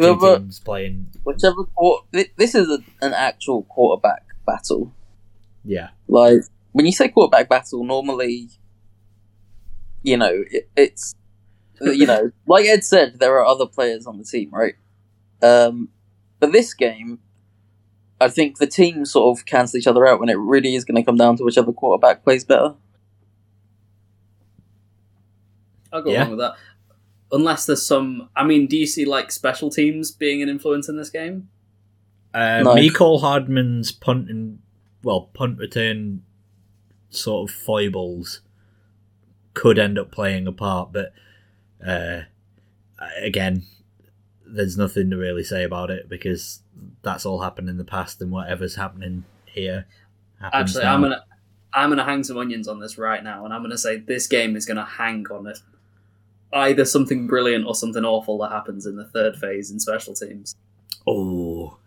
Two 0.00 0.06
Whoever, 0.14 0.38
teams 0.38 0.60
playing. 0.60 1.08
whichever 1.24 1.64
quar- 1.74 2.04
this 2.12 2.54
is 2.54 2.68
a, 2.68 2.78
an 3.04 3.12
actual 3.12 3.64
quarterback 3.64 4.24
battle. 4.46 4.94
Yeah. 5.64 5.88
Like 6.08 6.42
when 6.72 6.86
you 6.86 6.92
say 6.92 7.08
quarterback 7.08 7.48
battle, 7.48 7.84
normally, 7.84 8.48
you 10.02 10.16
know, 10.16 10.44
it, 10.50 10.68
it's 10.76 11.14
you 11.80 12.06
know, 12.06 12.30
like 12.46 12.64
Ed 12.66 12.84
said, 12.84 13.18
there 13.18 13.36
are 13.38 13.44
other 13.46 13.66
players 13.66 14.06
on 14.06 14.18
the 14.18 14.24
team, 14.24 14.50
right? 14.52 14.74
Um, 15.42 15.88
but 16.40 16.52
this 16.52 16.74
game, 16.74 17.18
I 18.20 18.28
think 18.28 18.58
the 18.58 18.66
teams 18.66 19.12
sort 19.12 19.36
of 19.38 19.44
cancel 19.46 19.78
each 19.78 19.86
other 19.86 20.06
out 20.06 20.20
when 20.20 20.28
it 20.28 20.38
really 20.38 20.74
is 20.74 20.84
going 20.84 20.96
to 20.96 21.02
come 21.02 21.16
down 21.16 21.36
to 21.38 21.44
whichever 21.44 21.72
quarterback 21.72 22.22
plays 22.24 22.44
better. 22.44 22.74
I'll 25.92 26.02
go 26.02 26.10
Yeah. 26.10 26.20
along 26.22 26.30
with 26.30 26.38
that. 26.40 26.54
Unless 27.32 27.66
there's 27.66 27.84
some, 27.84 28.28
I 28.36 28.44
mean, 28.44 28.66
do 28.66 28.76
you 28.76 28.86
see 28.86 29.04
like 29.04 29.32
special 29.32 29.70
teams 29.70 30.10
being 30.10 30.42
an 30.42 30.48
influence 30.48 30.88
in 30.88 30.96
this 30.96 31.10
game? 31.10 31.48
Uh, 32.34 32.62
No. 32.64 32.74
Mecole 32.74 33.20
Hardman's 33.20 33.92
punt 33.92 34.28
and 34.30 34.58
well 35.02 35.30
punt 35.34 35.58
return 35.58 36.22
sort 37.10 37.50
of 37.50 37.54
foibles 37.56 38.40
could 39.54 39.78
end 39.78 39.98
up 39.98 40.10
playing 40.10 40.46
a 40.46 40.52
part, 40.52 40.92
but 40.92 41.12
uh, 41.86 42.22
again, 43.20 43.64
there's 44.46 44.76
nothing 44.76 45.10
to 45.10 45.16
really 45.16 45.44
say 45.44 45.64
about 45.64 45.90
it 45.90 46.08
because 46.08 46.60
that's 47.02 47.24
all 47.26 47.40
happened 47.40 47.68
in 47.68 47.78
the 47.78 47.84
past, 47.84 48.20
and 48.20 48.30
whatever's 48.30 48.76
happening 48.76 49.24
here 49.46 49.86
happens 50.40 50.76
Actually, 50.76 50.84
now. 50.84 50.94
I'm 50.94 51.02
gonna, 51.02 51.24
I'm 51.74 51.90
gonna 51.90 52.04
hang 52.04 52.24
some 52.24 52.38
onions 52.38 52.68
on 52.68 52.80
this 52.80 52.98
right 52.98 53.22
now, 53.22 53.44
and 53.44 53.52
I'm 53.52 53.62
gonna 53.62 53.78
say 53.78 53.98
this 53.98 54.26
game 54.26 54.56
is 54.56 54.66
gonna 54.66 54.84
hang 54.84 55.26
on 55.30 55.46
it. 55.46 55.58
Either 56.52 56.84
something 56.84 57.26
brilliant 57.26 57.66
or 57.66 57.74
something 57.74 58.04
awful 58.04 58.38
that 58.38 58.50
happens 58.50 58.84
in 58.84 58.96
the 58.96 59.06
third 59.06 59.36
phase 59.36 59.70
in 59.70 59.80
special 59.80 60.14
teams. 60.14 60.54
Oh. 61.06 61.78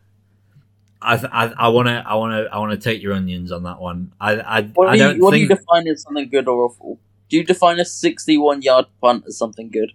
I, 1.01 1.17
th- 1.17 1.29
I 1.31 1.53
I 1.55 1.67
want 1.67 1.87
to 1.87 2.03
I 2.03 2.15
want 2.15 2.31
to 2.31 2.51
I 2.51 2.57
want 2.57 2.71
to 2.71 2.77
take 2.77 3.03
your 3.03 3.13
onions 3.13 3.51
on 3.51 3.61
that 3.63 3.79
one. 3.79 4.11
I 4.19 4.39
I, 4.39 4.61
What, 4.73 4.89
I 4.89 4.93
do, 4.93 5.03
don't 5.03 5.15
you, 5.17 5.21
what 5.21 5.31
think 5.31 5.49
do 5.49 5.53
you 5.53 5.59
define 5.59 5.87
as 5.87 6.01
something 6.01 6.27
good 6.29 6.47
or 6.47 6.65
awful? 6.65 6.97
Do 7.29 7.37
you 7.37 7.43
define 7.43 7.79
a 7.79 7.85
61 7.85 8.61
yard 8.61 8.85
punt 9.01 9.23
as 9.27 9.37
something 9.37 9.69
good? 9.69 9.93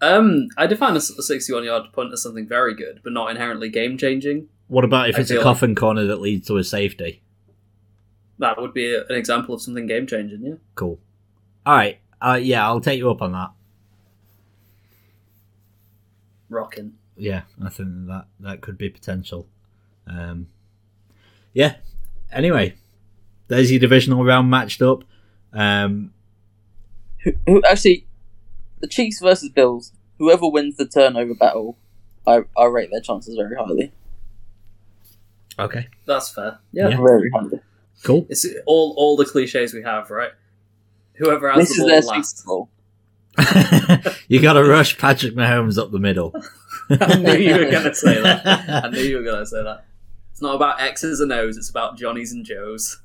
Um, 0.00 0.48
I 0.56 0.66
define 0.66 0.96
a 0.96 1.00
61 1.00 1.64
yard 1.64 1.92
punt 1.92 2.12
as 2.12 2.22
something 2.22 2.46
very 2.46 2.74
good, 2.74 3.00
but 3.04 3.12
not 3.12 3.30
inherently 3.30 3.68
game 3.68 3.98
changing. 3.98 4.48
What 4.68 4.84
about 4.84 5.08
if 5.10 5.16
I 5.16 5.20
it's 5.20 5.30
a 5.30 5.34
feel 5.34 5.42
coffin 5.42 5.74
corner 5.74 6.04
that 6.04 6.20
leads 6.20 6.46
to 6.46 6.56
a 6.56 6.64
safety? 6.64 7.22
That 8.38 8.60
would 8.60 8.72
be 8.72 8.94
an 8.94 9.14
example 9.16 9.54
of 9.54 9.60
something 9.60 9.86
game 9.86 10.06
changing. 10.06 10.42
Yeah. 10.42 10.54
Cool. 10.74 10.98
All 11.66 11.74
right. 11.74 11.98
Uh, 12.22 12.38
yeah, 12.40 12.64
I'll 12.66 12.80
take 12.80 12.98
you 12.98 13.10
up 13.10 13.20
on 13.20 13.32
that. 13.32 13.50
Rocking. 16.48 16.94
Yeah, 17.16 17.42
I 17.62 17.68
think 17.68 18.06
that 18.06 18.26
that 18.40 18.60
could 18.62 18.78
be 18.78 18.88
potential. 18.88 19.46
Um, 20.06 20.48
yeah. 21.52 21.76
Anyway, 22.32 22.76
there's 23.48 23.70
your 23.70 23.80
divisional 23.80 24.24
round 24.24 24.50
matched 24.50 24.80
up. 24.80 25.04
Um, 25.52 26.12
Who, 27.24 27.32
who 27.46 27.62
actually, 27.64 28.06
the 28.80 28.86
Chiefs 28.88 29.20
versus 29.20 29.50
Bills. 29.50 29.92
Whoever 30.18 30.48
wins 30.48 30.76
the 30.76 30.86
turnover 30.86 31.34
battle, 31.34 31.78
I, 32.26 32.40
I 32.56 32.64
rate 32.66 32.90
their 32.90 33.00
chances 33.00 33.36
very 33.36 33.56
highly. 33.56 33.90
okay. 35.58 35.88
That's 36.06 36.30
fair. 36.30 36.58
Yeah. 36.72 36.88
Yeah. 36.88 36.96
Very 36.98 37.30
highly. 37.30 37.60
Cool. 38.02 38.26
It's 38.28 38.46
all 38.66 38.94
all 38.96 39.16
the 39.16 39.24
cliches 39.24 39.72
we 39.74 39.82
have, 39.82 40.10
right? 40.10 40.32
Whoever 41.14 41.50
has 41.50 41.68
This 41.68 41.68
the 41.68 41.74
is 41.74 41.80
ball 41.80 41.88
their 41.88 42.00
last. 42.18 42.38
Super 42.38 42.46
Bowl. 42.46 42.68
you 44.28 44.40
got 44.42 44.54
to 44.54 44.64
rush 44.64 44.98
Patrick 44.98 45.34
Mahomes 45.34 45.78
up 45.78 45.90
the 45.90 45.98
middle. 45.98 46.34
I 46.90 47.16
knew 47.16 47.34
you 47.34 47.54
were 47.56 47.70
gonna 47.70 47.94
say 47.94 48.20
that. 48.20 48.46
I 48.84 48.88
knew 48.88 49.02
you 49.02 49.18
were 49.18 49.22
going 49.22 49.40
to 49.40 49.46
say 49.46 49.62
that. 49.62 49.84
It's 50.32 50.42
not 50.42 50.56
about 50.56 50.80
X's 50.80 51.20
and 51.20 51.32
O's, 51.32 51.56
it's 51.56 51.70
about 51.70 51.96
Johnny's 51.98 52.32
and 52.32 52.44
Joe's. 52.44 53.00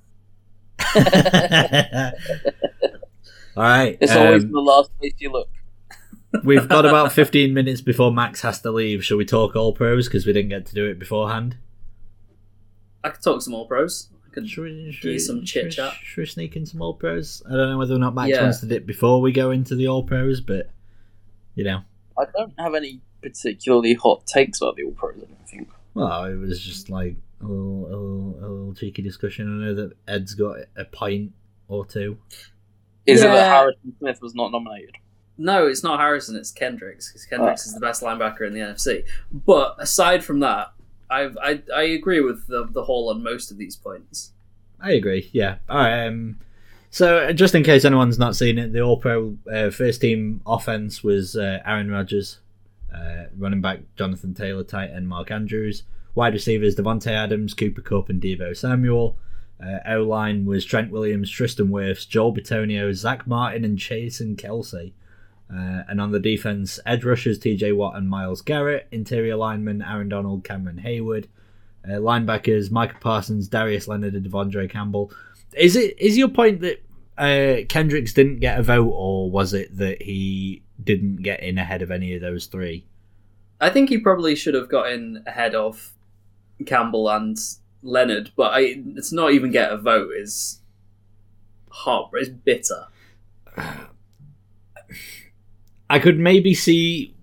All 3.55 3.63
right. 3.63 3.97
It's 4.01 4.11
always 4.15 4.43
um, 4.43 4.51
the 4.51 4.59
last 4.59 4.91
place 4.99 5.13
you 5.19 5.31
look. 5.31 5.49
we've 6.43 6.67
got 6.67 6.85
about 6.85 7.11
15 7.13 7.53
minutes 7.53 7.81
before 7.81 8.11
Max 8.11 8.41
has 8.41 8.61
to 8.61 8.71
leave. 8.71 9.03
Shall 9.03 9.17
we 9.17 9.25
talk 9.25 9.55
all 9.55 9.73
pros 9.73 10.07
because 10.07 10.25
we 10.25 10.33
didn't 10.33 10.49
get 10.49 10.65
to 10.67 10.75
do 10.75 10.85
it 10.85 10.99
beforehand? 10.99 11.57
I 13.03 13.09
could 13.09 13.23
talk 13.23 13.41
some 13.41 13.51
more 13.53 13.67
pros. 13.67 14.09
I 14.25 14.33
could 14.33 14.49
Should 14.49 14.63
we, 14.63 14.91
should 14.91 15.01
Give 15.03 15.09
you 15.11 15.15
we- 15.15 15.19
some 15.19 15.39
should 15.45 15.47
chit 15.47 15.63
we- 15.65 15.71
chat. 15.71 15.93
Should 16.03 16.21
we 16.21 16.25
sneak 16.25 16.55
in 16.55 16.65
some 16.65 16.81
all 16.81 16.93
pros? 16.93 17.41
I 17.47 17.51
don't 17.55 17.69
know 17.71 17.77
whether 17.77 17.95
or 17.95 17.99
not 17.99 18.13
Max 18.15 18.29
Yeah. 18.29 18.41
wants 18.43 18.59
to 18.59 18.65
dip 18.65 18.85
before 18.85 19.21
we 19.21 19.31
go 19.31 19.51
into 19.51 19.75
the 19.75 19.87
all 19.87 20.03
pros, 20.03 20.41
but 20.41 20.69
you 21.55 21.63
know, 21.63 21.81
I 22.19 22.25
don't 22.35 22.53
have 22.59 22.75
any 22.75 22.99
particularly 23.21 23.93
hot 23.93 24.25
takes 24.27 24.59
about 24.61 24.75
the 24.75 24.83
All 24.83 24.91
Pros. 24.91 25.15
I 25.17 25.19
don't 25.21 25.47
think. 25.49 25.69
well, 25.93 26.25
it 26.25 26.35
was 26.35 26.59
just 26.61 26.89
like 26.89 27.15
a 27.41 27.45
little, 27.45 27.85
a 27.85 27.95
little, 27.95 28.35
a 28.39 28.47
little 28.47 28.73
cheeky 28.75 29.01
discussion. 29.01 29.47
I 29.61 29.65
know 29.67 29.73
that 29.75 29.93
Ed's 30.07 30.33
got 30.33 30.57
a 30.75 30.83
pint 30.85 31.31
or 31.69 31.85
two. 31.85 32.17
Is 33.05 33.21
it 33.21 33.27
that 33.27 33.47
Harrison 33.47 33.95
Smith 33.99 34.21
was 34.21 34.35
not 34.35 34.51
nominated? 34.51 34.95
No, 35.37 35.67
it's 35.67 35.83
not 35.83 35.99
Harrison, 35.99 36.35
it's 36.35 36.51
Kendricks, 36.51 37.09
because 37.09 37.25
Kendricks 37.25 37.65
is 37.65 37.73
the 37.73 37.79
best 37.79 38.01
linebacker 38.01 38.47
in 38.47 38.53
the 38.53 38.61
NFC. 38.61 39.03
But 39.31 39.75
aside 39.79 40.23
from 40.23 40.39
that, 40.39 40.71
I've, 41.09 41.37
I 41.41 41.61
I 41.73 41.83
agree 41.83 42.21
with 42.21 42.47
the 42.47 42.67
the 42.71 42.83
whole 42.83 43.09
on 43.09 43.21
most 43.21 43.51
of 43.51 43.57
these 43.57 43.75
points. 43.75 44.31
I 44.79 44.93
agree. 44.93 45.29
Yeah. 45.33 45.57
All 45.69 45.77
right. 45.77 46.07
Um, 46.07 46.39
so, 46.89 47.17
uh, 47.17 47.33
just 47.33 47.55
in 47.55 47.63
case 47.63 47.83
anyone's 47.85 48.17
not 48.17 48.35
seen 48.35 48.57
it, 48.57 48.71
the 48.71 48.81
All 48.81 48.97
Pro 48.97 49.37
uh, 49.51 49.69
first 49.69 50.01
team 50.01 50.41
offense 50.45 51.03
was 51.03 51.35
uh, 51.35 51.59
Aaron 51.65 51.91
Rodgers, 51.91 52.39
uh, 52.93 53.25
running 53.37 53.61
back 53.61 53.79
Jonathan 53.97 54.33
Taylor, 54.33 54.63
tight 54.63 54.91
end 54.91 55.07
Mark 55.07 55.29
Andrews, 55.29 55.83
wide 56.15 56.33
receivers 56.33 56.75
Davante 56.75 57.11
Adams, 57.11 57.53
Cooper 57.53 57.81
Kupp, 57.81 58.09
and 58.09 58.21
Deebo 58.21 58.55
Samuel. 58.55 59.17
Uh, 59.63 59.79
o 59.87 60.03
line 60.03 60.45
was 60.45 60.65
Trent 60.65 60.91
Williams, 60.91 61.29
Tristan 61.29 61.69
Wirfs, 61.69 62.07
Joel 62.07 62.35
Bitonio, 62.35 62.93
Zack 62.93 63.25
Martin, 63.25 63.63
and 63.63 63.77
Jason 63.77 64.35
Kelce. 64.35 64.91
Uh, 65.49 65.83
and 65.87 66.01
on 66.01 66.11
the 66.11 66.19
defense, 66.19 66.79
edge 66.85 67.03
rushers 67.03 67.39
TJ 67.39 67.75
Watt 67.75 67.95
and 67.95 68.09
Myles 68.09 68.41
Garrett, 68.41 68.87
interior 68.91 69.35
linemen 69.35 69.81
Aaron 69.81 70.09
Donald, 70.09 70.43
Cameron 70.43 70.81
Heyward, 70.83 71.27
uh, 71.85 71.99
linebackers 71.99 72.71
Micah 72.71 72.97
Parsons, 72.99 73.47
Darius 73.47 73.87
Leonard, 73.87 74.15
and 74.15 74.25
De'Vondre 74.25 74.69
Campbell. 74.69 75.11
Is 75.55 75.75
it 75.75 75.97
is 75.99 76.17
your 76.17 76.29
point 76.29 76.61
that 76.61 76.83
uh, 77.17 77.65
Kendricks 77.69 78.13
didn't 78.13 78.39
get 78.39 78.59
a 78.59 78.63
vote, 78.63 78.91
or 78.91 79.29
was 79.29 79.53
it 79.53 79.77
that 79.77 80.01
he 80.01 80.63
didn't 80.83 81.17
get 81.17 81.41
in 81.41 81.57
ahead 81.57 81.81
of 81.81 81.91
any 81.91 82.15
of 82.15 82.21
those 82.21 82.47
three? 82.47 82.85
I 83.61 83.69
think 83.69 83.89
he 83.89 83.99
probably 83.99 84.35
should 84.35 84.55
have 84.55 84.67
got 84.67 84.91
in 84.91 85.23
ahead 85.25 85.55
of 85.55 85.93
Campbell 86.65 87.09
and 87.09 87.37
Leonard, 87.85 88.31
but 88.35 88.53
I, 88.53 88.81
it's 88.95 89.11
not 89.11 89.31
even 89.31 89.51
get 89.51 89.71
a 89.71 89.77
vote 89.77 90.11
is 90.17 90.59
hot. 91.69 92.09
It's 92.13 92.29
bitter. 92.29 92.87
I 95.89 95.99
could 95.99 96.17
maybe 96.17 96.55
see 96.55 97.15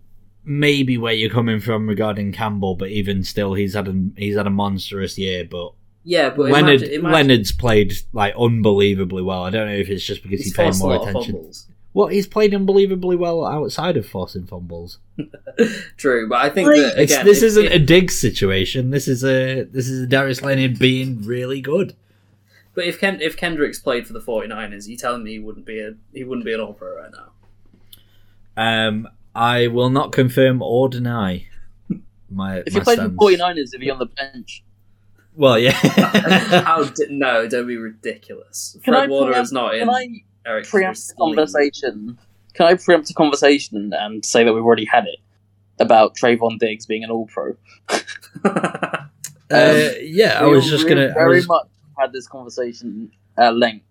maybe 0.44 0.98
where 0.98 1.12
you're 1.12 1.30
coming 1.30 1.60
from 1.60 1.88
regarding 1.88 2.32
Campbell, 2.32 2.76
but 2.76 2.88
even 2.90 3.24
still, 3.24 3.54
he's 3.54 3.74
had 3.74 3.88
a 3.88 4.08
he's 4.16 4.36
had 4.36 4.46
a 4.46 4.50
monstrous 4.50 5.18
year. 5.18 5.44
But 5.44 5.72
Yeah, 6.04 6.30
but 6.30 6.50
Leonard 6.50 6.82
imagine, 6.82 7.00
imagine 7.00 7.12
Leonard's 7.12 7.52
played 7.52 7.92
like 8.12 8.34
unbelievably 8.38 9.22
well. 9.22 9.42
I 9.42 9.50
don't 9.50 9.66
know 9.66 9.74
if 9.74 9.88
it's 9.88 10.04
just 10.04 10.22
because 10.22 10.40
he's 10.40 10.54
he 10.54 10.62
paid 10.62 10.78
more 10.78 10.96
attention. 10.96 11.34
fumbles. 11.34 11.66
Well, 11.94 12.06
he's 12.08 12.26
played 12.26 12.54
unbelievably 12.54 13.16
well 13.16 13.44
outside 13.44 13.96
of 13.98 14.06
forcing 14.06 14.46
fumbles. 14.46 14.98
True, 15.98 16.26
but 16.28 16.38
I 16.40 16.48
think 16.48 16.68
Right. 16.70 16.80
that 16.80 16.98
It's, 16.98 17.12
again, 17.12 17.26
this 17.26 17.38
if- 17.38 17.44
isn't 17.48 17.66
if- 17.66 17.72
a 17.72 17.78
dig 17.78 18.10
situation. 18.10 18.90
This 18.90 19.06
is 19.08 19.22
a 19.24 19.64
this 19.64 19.88
is 19.88 20.02
a 20.02 20.06
Darius 20.06 20.40
Leonard 20.42 20.78
being 20.78 21.22
really 21.22 21.60
good. 21.60 21.94
But 22.74 22.86
if 22.86 22.98
Ken, 22.98 23.20
if 23.20 23.36
Kendricks 23.36 23.78
played 23.78 24.06
for 24.06 24.14
the 24.14 24.20
49ers, 24.20 24.88
you 24.88 24.96
telling 24.96 25.22
me 25.22 25.32
he 25.32 25.38
wouldn't 25.38 25.66
be 25.66 25.80
a 25.80 25.94
he 26.14 26.24
wouldn't 26.24 26.46
be 26.46 26.54
an 26.54 26.60
All 26.60 26.72
Pro 26.72 26.96
right 26.96 27.10
now? 27.12 27.28
Um, 28.56 29.08
I 29.34 29.66
will 29.66 29.90
not 29.90 30.12
confirm 30.12 30.62
or 30.62 30.88
deny 30.88 31.46
my. 32.30 32.58
If 32.66 32.72
my 32.72 32.78
you 32.78 32.80
played 32.84 32.98
for 32.98 33.04
stance. 33.04 33.40
49ers, 33.40 33.70
if 33.74 33.82
you're 33.82 33.92
on 33.92 33.98
the 33.98 34.06
bench, 34.06 34.64
Well, 35.34 35.58
yeah. 35.58 35.72
How 36.64 36.84
di- 36.84 37.06
no? 37.10 37.46
Don't 37.48 37.66
be 37.66 37.76
ridiculous. 37.76 38.78
Can 38.82 38.94
Fred 38.94 39.04
I 39.04 39.06
Warner 39.08 39.38
is 39.38 39.52
not 39.52 39.74
in 39.74 39.86
can 40.44 40.50
I 40.50 40.54
Eric's 40.54 40.70
preempt 40.70 41.08
the 41.08 41.14
conversation? 41.14 42.18
Can 42.54 42.66
I 42.66 42.74
preempt 42.74 43.10
a 43.10 43.14
conversation 43.14 43.92
and 43.94 44.24
say 44.24 44.44
that 44.44 44.52
we've 44.52 44.64
already 44.64 44.84
had 44.84 45.06
it 45.06 45.18
about 45.78 46.16
Trevon 46.16 46.58
Diggs 46.58 46.86
being 46.86 47.04
an 47.04 47.10
All 47.10 47.26
Pro? 47.26 47.56
uh, 48.44 49.06
yeah, 50.00 50.38
I 50.40 50.46
was 50.46 50.68
just 50.68 50.88
gonna. 50.88 51.08
I 51.10 51.14
very 51.14 51.36
was, 51.36 51.48
much 51.48 51.66
had 51.98 52.12
this 52.12 52.26
conversation 52.26 53.10
at 53.38 53.56
length. 53.56 53.86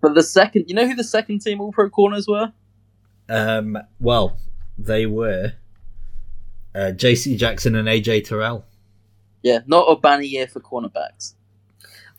But 0.00 0.14
the 0.14 0.22
second, 0.22 0.64
you 0.68 0.74
know 0.74 0.86
who 0.86 0.94
the 0.94 1.04
second 1.04 1.40
team 1.40 1.60
All 1.60 1.72
Pro 1.72 1.90
corners 1.90 2.26
were? 2.26 2.52
um, 3.28 3.78
well, 4.00 4.36
they 4.76 5.06
were 5.06 5.54
uh, 6.74 6.92
J.C. 6.92 7.36
Jackson 7.36 7.74
and 7.74 7.88
A.J. 7.88 8.22
Terrell. 8.22 8.64
Yeah, 9.42 9.60
not 9.66 9.84
a 9.84 9.96
banner 9.96 10.22
year 10.22 10.46
for 10.46 10.60
cornerbacks. 10.60 11.34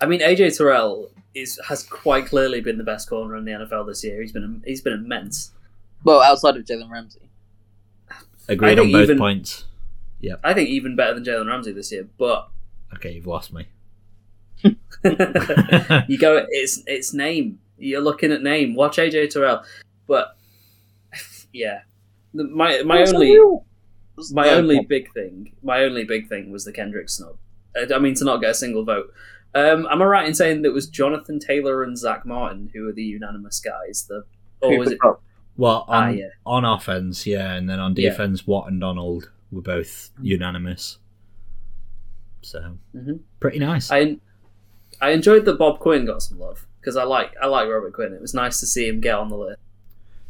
I 0.01 0.05
mean, 0.05 0.19
AJ 0.19 0.57
Terrell 0.57 1.09
is 1.35 1.59
has 1.67 1.83
quite 1.83 2.25
clearly 2.27 2.61
been 2.61 2.77
the 2.77 2.83
best 2.83 3.09
corner 3.09 3.35
in 3.37 3.45
the 3.45 3.51
NFL 3.51 3.87
this 3.87 4.03
year. 4.03 4.21
He's 4.21 4.31
been 4.31 4.61
he's 4.65 4.81
been 4.81 4.93
immense. 4.93 5.51
Well, 6.03 6.21
outside 6.21 6.57
of 6.57 6.65
Jalen 6.65 6.89
Ramsey. 6.91 7.29
Agreed 8.47 8.79
on 8.79 8.91
both 8.91 9.03
even- 9.03 9.17
points. 9.17 9.65
Yeah, 10.19 10.35
I 10.43 10.53
think 10.53 10.69
even 10.69 10.95
better 10.95 11.13
than 11.13 11.23
Jalen 11.25 11.47
Ramsey 11.47 11.73
this 11.73 11.91
year. 11.91 12.07
But 12.17 12.49
Okay, 12.95 13.11
you've 13.13 13.27
lost 13.27 13.51
me. 13.53 13.67
you 14.63 16.17
go, 16.17 16.45
it's 16.49 16.83
it's 16.87 17.13
name. 17.13 17.59
You're 17.77 18.01
looking 18.01 18.31
at 18.31 18.41
name. 18.41 18.75
Watch 18.75 18.97
AJ 18.97 19.31
Terrell. 19.31 19.63
But 20.07 20.37
yeah, 21.51 21.81
my 22.33 22.81
my 22.83 22.99
What's 22.99 23.13
only 23.13 23.37
my 24.31 24.49
only 24.49 24.81
big 24.81 25.11
thing, 25.13 25.53
my 25.63 25.83
only 25.83 26.03
big 26.03 26.29
thing 26.29 26.51
was 26.51 26.65
the 26.65 26.71
Kendrick 26.71 27.09
snub. 27.09 27.37
I 27.75 27.93
I 27.93 27.99
mean, 27.99 28.15
to 28.15 28.25
not 28.25 28.41
get 28.41 28.51
a 28.51 28.55
single 28.55 28.85
vote. 28.85 29.11
Um, 29.55 29.87
am 29.91 30.01
I 30.01 30.05
right 30.05 30.27
in 30.27 30.33
saying 30.33 30.61
that 30.63 30.69
it 30.69 30.73
was 30.73 30.87
Jonathan 30.87 31.39
Taylor 31.39 31.83
and 31.83 31.97
Zack 31.97 32.25
Martin 32.25 32.71
who 32.73 32.85
were 32.85 32.91
the 32.93 33.03
unanimous 33.03 33.59
guys? 33.59 34.05
The 34.09 34.23
or 34.61 34.77
was 34.79 34.91
it? 34.91 34.97
Well, 35.57 35.85
on 35.87 36.03
Ah, 36.03 36.09
yeah. 36.09 36.29
on 36.45 36.65
offense, 36.65 37.27
yeah, 37.27 37.53
and 37.53 37.69
then 37.69 37.79
on 37.79 37.93
Yeah. 37.95 38.09
defense, 38.09 38.47
Watt 38.47 38.71
and 38.71 38.81
Donald 38.81 39.29
were 39.51 39.61
both 39.61 40.09
unanimous. 40.21 40.97
So 42.41 42.77
Mhm. 42.95 43.19
pretty 43.39 43.59
nice. 43.59 43.91
I 43.91 44.17
I 45.01 45.09
enjoyed 45.11 45.45
that 45.45 45.57
Bob 45.57 45.79
Quinn 45.79 46.05
got 46.05 46.21
some 46.21 46.39
love 46.39 46.65
because 46.79 46.95
I 46.95 47.03
like 47.03 47.33
I 47.41 47.47
like 47.47 47.67
Robert 47.69 47.93
Quinn. 47.93 48.13
It 48.13 48.21
was 48.21 48.33
nice 48.33 48.59
to 48.61 48.65
see 48.65 48.87
him 48.87 48.99
get 49.01 49.15
on 49.15 49.29
the 49.29 49.37
list. 49.37 49.59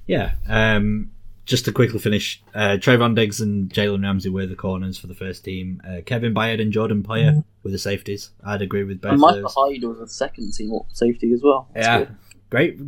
Yeah. 0.07 0.33
Um, 0.47 1.11
just 1.45 1.65
to 1.65 1.71
quickly 1.71 1.99
finish, 1.99 2.41
uh, 2.53 2.77
Trevon 2.79 3.15
Diggs 3.15 3.39
and 3.41 3.69
Jalen 3.69 4.03
Ramsey 4.03 4.29
were 4.29 4.45
the 4.45 4.55
corners 4.55 4.97
for 4.97 5.07
the 5.07 5.15
first 5.15 5.43
team. 5.43 5.81
Uh, 5.87 6.01
Kevin 6.05 6.33
Byard 6.33 6.61
and 6.61 6.71
Jordan 6.71 7.03
Poyer 7.03 7.43
were 7.63 7.71
the 7.71 7.77
safeties. 7.77 8.31
I'd 8.45 8.61
agree 8.61 8.83
with 8.83 9.01
both 9.01 9.13
And 9.13 9.21
Michael 9.21 9.41
those. 9.43 9.55
Hyde 9.57 9.83
was 9.83 9.99
a 9.99 10.07
second 10.07 10.53
team 10.53 10.71
safety 10.91 11.31
as 11.33 11.41
well. 11.43 11.69
That's 11.73 11.87
Yeah, 11.87 11.97
good. 11.99 12.15
great, 12.49 12.79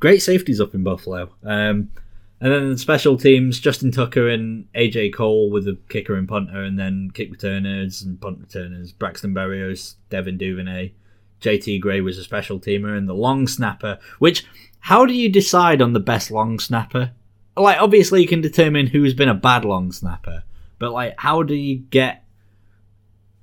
great 0.00 0.22
safeties 0.22 0.60
up 0.60 0.74
in 0.74 0.82
Buffalo. 0.82 1.30
Um, 1.44 1.90
and 2.40 2.52
then 2.52 2.70
the 2.70 2.78
special 2.78 3.16
teams, 3.16 3.58
Justin 3.58 3.90
Tucker 3.90 4.28
and 4.28 4.66
AJ 4.74 5.12
Cole 5.14 5.50
with 5.50 5.64
the 5.64 5.76
kicker 5.88 6.14
and 6.14 6.28
punter, 6.28 6.62
and 6.62 6.78
then 6.78 7.10
kick 7.12 7.30
returners 7.32 8.02
and 8.02 8.20
punt 8.20 8.38
returners, 8.40 8.92
Braxton 8.92 9.34
Berrios, 9.34 9.94
Devin 10.10 10.38
Duvernay, 10.38 10.92
JT 11.40 11.80
Gray 11.80 12.00
was 12.00 12.16
a 12.18 12.22
special 12.24 12.60
teamer, 12.60 12.96
and 12.96 13.08
the 13.08 13.14
long 13.14 13.48
snapper. 13.48 13.98
Which, 14.20 14.44
how 14.80 15.04
do 15.06 15.14
you 15.14 15.28
decide 15.28 15.82
on 15.82 15.94
the 15.94 16.00
best 16.00 16.30
long 16.30 16.58
snapper? 16.60 17.10
Like, 17.56 17.80
obviously, 17.80 18.22
you 18.22 18.28
can 18.28 18.40
determine 18.40 18.86
who's 18.86 19.14
been 19.14 19.28
a 19.28 19.34
bad 19.34 19.64
long 19.64 19.90
snapper, 19.90 20.44
but 20.78 20.92
like, 20.92 21.14
how 21.18 21.42
do 21.42 21.54
you 21.54 21.78
get? 21.78 22.22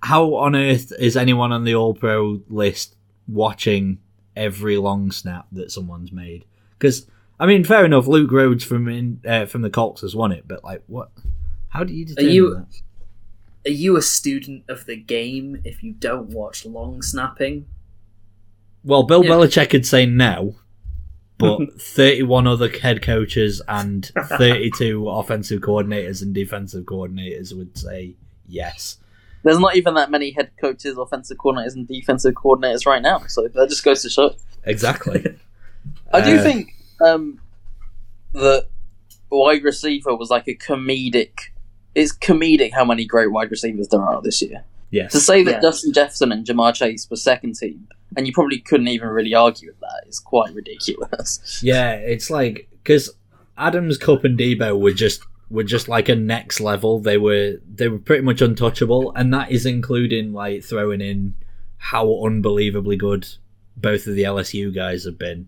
How 0.06 0.36
on 0.36 0.56
earth 0.56 0.94
is 1.00 1.18
anyone 1.18 1.52
on 1.52 1.64
the 1.64 1.74
All 1.76 1.94
Pro 1.96 2.42
list 2.48 2.96
watching 3.28 3.98
every 4.36 4.78
long 4.78 5.12
snap 5.12 5.48
that 5.52 5.72
someone's 5.72 6.12
made? 6.12 6.46
Because 6.78 7.08
I 7.40 7.46
mean, 7.48 7.64
fair 7.64 7.84
enough. 7.86 8.06
Luke 8.08 8.32
Rhodes 8.32 8.64
from 8.64 8.88
in, 8.88 9.20
uh, 9.28 9.46
from 9.46 9.62
the 9.64 9.70
Colts 9.70 10.02
has 10.02 10.16
won 10.16 10.32
it, 10.32 10.48
but 10.48 10.64
like, 10.64 10.84
what? 10.88 11.10
How 11.70 11.84
do 11.84 11.94
you 11.94 12.06
determine 12.06 12.32
you- 12.32 12.54
that? 12.54 12.82
Are 13.68 13.74
you 13.74 13.98
a 13.98 14.02
student 14.04 14.64
of 14.68 14.86
the 14.86 14.96
game 14.96 15.60
if 15.64 15.82
you 15.82 15.94
don't 15.94 16.30
watch 16.30 16.68
long 16.68 17.02
snapping? 17.02 17.66
Well, 18.84 19.02
Bill 19.02 19.26
Yeah. 19.26 19.32
Belichick 19.32 19.72
could 19.72 19.88
say 19.88 20.06
no, 20.06 20.56
but 21.40 21.74
31 21.82 22.46
other 22.46 22.70
head 22.70 23.02
coaches 23.02 23.64
and 23.68 24.06
32 24.38 25.10
offensive 25.10 25.62
coordinators 25.62 26.22
and 26.22 26.32
defensive 26.36 26.84
coordinators 26.86 27.58
would 27.58 27.76
say 27.76 28.14
yes. 28.48 28.98
There's 29.46 29.60
not 29.60 29.76
even 29.78 29.94
that 29.94 30.12
many 30.12 30.32
head 30.32 30.52
coaches, 30.60 30.98
offensive 30.98 31.38
coordinators, 31.38 31.76
and 31.76 31.88
defensive 31.88 32.34
coordinators 32.34 32.86
right 32.86 33.02
now. 33.02 33.20
So 33.28 33.48
that 33.48 33.70
just 33.70 33.86
goes 33.86 34.02
to 34.02 34.10
show. 34.10 34.36
Exactly. 34.66 35.24
I 36.14 36.20
do 36.22 36.38
Uh, 36.38 36.44
think 36.44 36.74
um, 37.00 37.40
the 38.34 38.68
wide 39.32 39.64
receiver 39.64 40.16
was 40.16 40.30
like 40.30 40.48
a 40.48 40.56
comedic. 40.56 41.40
It's 41.94 42.12
comedic 42.16 42.74
how 42.74 42.84
many 42.86 43.06
great 43.06 43.32
wide 43.32 43.52
receivers 43.52 43.88
there 43.90 44.02
are 44.02 44.22
this 44.22 44.42
year. 44.42 44.64
yes. 44.92 45.12
To 45.14 45.20
say 45.20 45.44
that 45.44 45.52
Yeah. 45.52 45.62
Justin 45.62 45.94
Jefferson 45.94 46.32
and 46.32 46.46
Ja'Marr 46.46 46.74
Chase 46.74 47.08
were 47.10 47.16
second 47.16 47.56
team, 47.56 47.88
and 48.18 48.26
you 48.28 48.34
probably 48.34 48.60
couldn't 48.60 48.88
even 48.88 49.08
really 49.10 49.34
argue 49.34 49.70
with 49.70 49.80
that, 49.80 50.04
is 50.08 50.20
quite 50.20 50.54
ridiculous. 50.54 51.60
Yeah, 51.64 51.92
it's 51.94 52.30
like 52.30 52.68
because 52.84 53.12
Adams, 53.58 53.98
Kupp, 53.98 54.24
and 54.26 54.38
Deebo 54.38 54.80
were 54.80 54.92
just 54.92 55.22
were 55.50 55.64
just 55.64 55.88
like 55.88 56.10
a 56.10 56.16
next 56.16 56.60
level. 56.60 57.00
They 57.00 57.18
were 57.18 57.60
they 57.74 57.88
were 57.88 58.00
pretty 58.00 58.24
much 58.24 58.42
untouchable, 58.42 59.14
and 59.16 59.34
that 59.34 59.52
is 59.52 59.66
including 59.66 60.34
like 60.34 60.64
throwing 60.64 61.02
in 61.02 61.36
how 61.78 62.24
unbelievably 62.26 62.98
good 62.98 63.28
both 63.78 64.08
of 64.08 64.16
the 64.16 64.24
LSU 64.24 64.74
guys 64.74 65.06
have 65.06 65.18
been. 65.18 65.48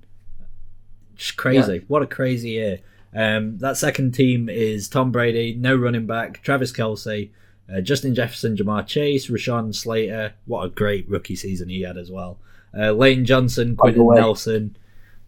Just 1.16 1.38
crazy! 1.38 1.84
What 1.88 2.04
a 2.04 2.08
crazy 2.08 2.52
year. 2.52 2.80
Um, 3.16 3.58
that 3.60 3.78
second 3.78 4.14
team 4.14 4.50
is 4.50 4.88
Tom 4.88 5.12
Brady, 5.12 5.56
no 5.56 5.76
running 5.76 6.06
back, 6.06 6.43
Travis 6.43 6.72
Kelce, 6.72 7.32
uh, 7.74 7.82
Justin 7.82 8.14
Jefferson, 8.14 8.56
Ja'Marr 8.56 8.86
Chase, 8.86 9.28
Rashawn 9.28 9.74
Slater. 9.74 10.34
What 10.45 10.66
a 10.66 10.70
great 10.70 11.10
rookie 11.10 11.36
season 11.36 11.70
he 11.70 11.82
had 11.82 11.98
as 11.98 12.12
well. 12.12 12.38
Uh, 12.78 12.91
Lane 12.91 13.26
Johnson, 13.26 13.76
way. 13.80 14.16
Nelson, 14.16 14.78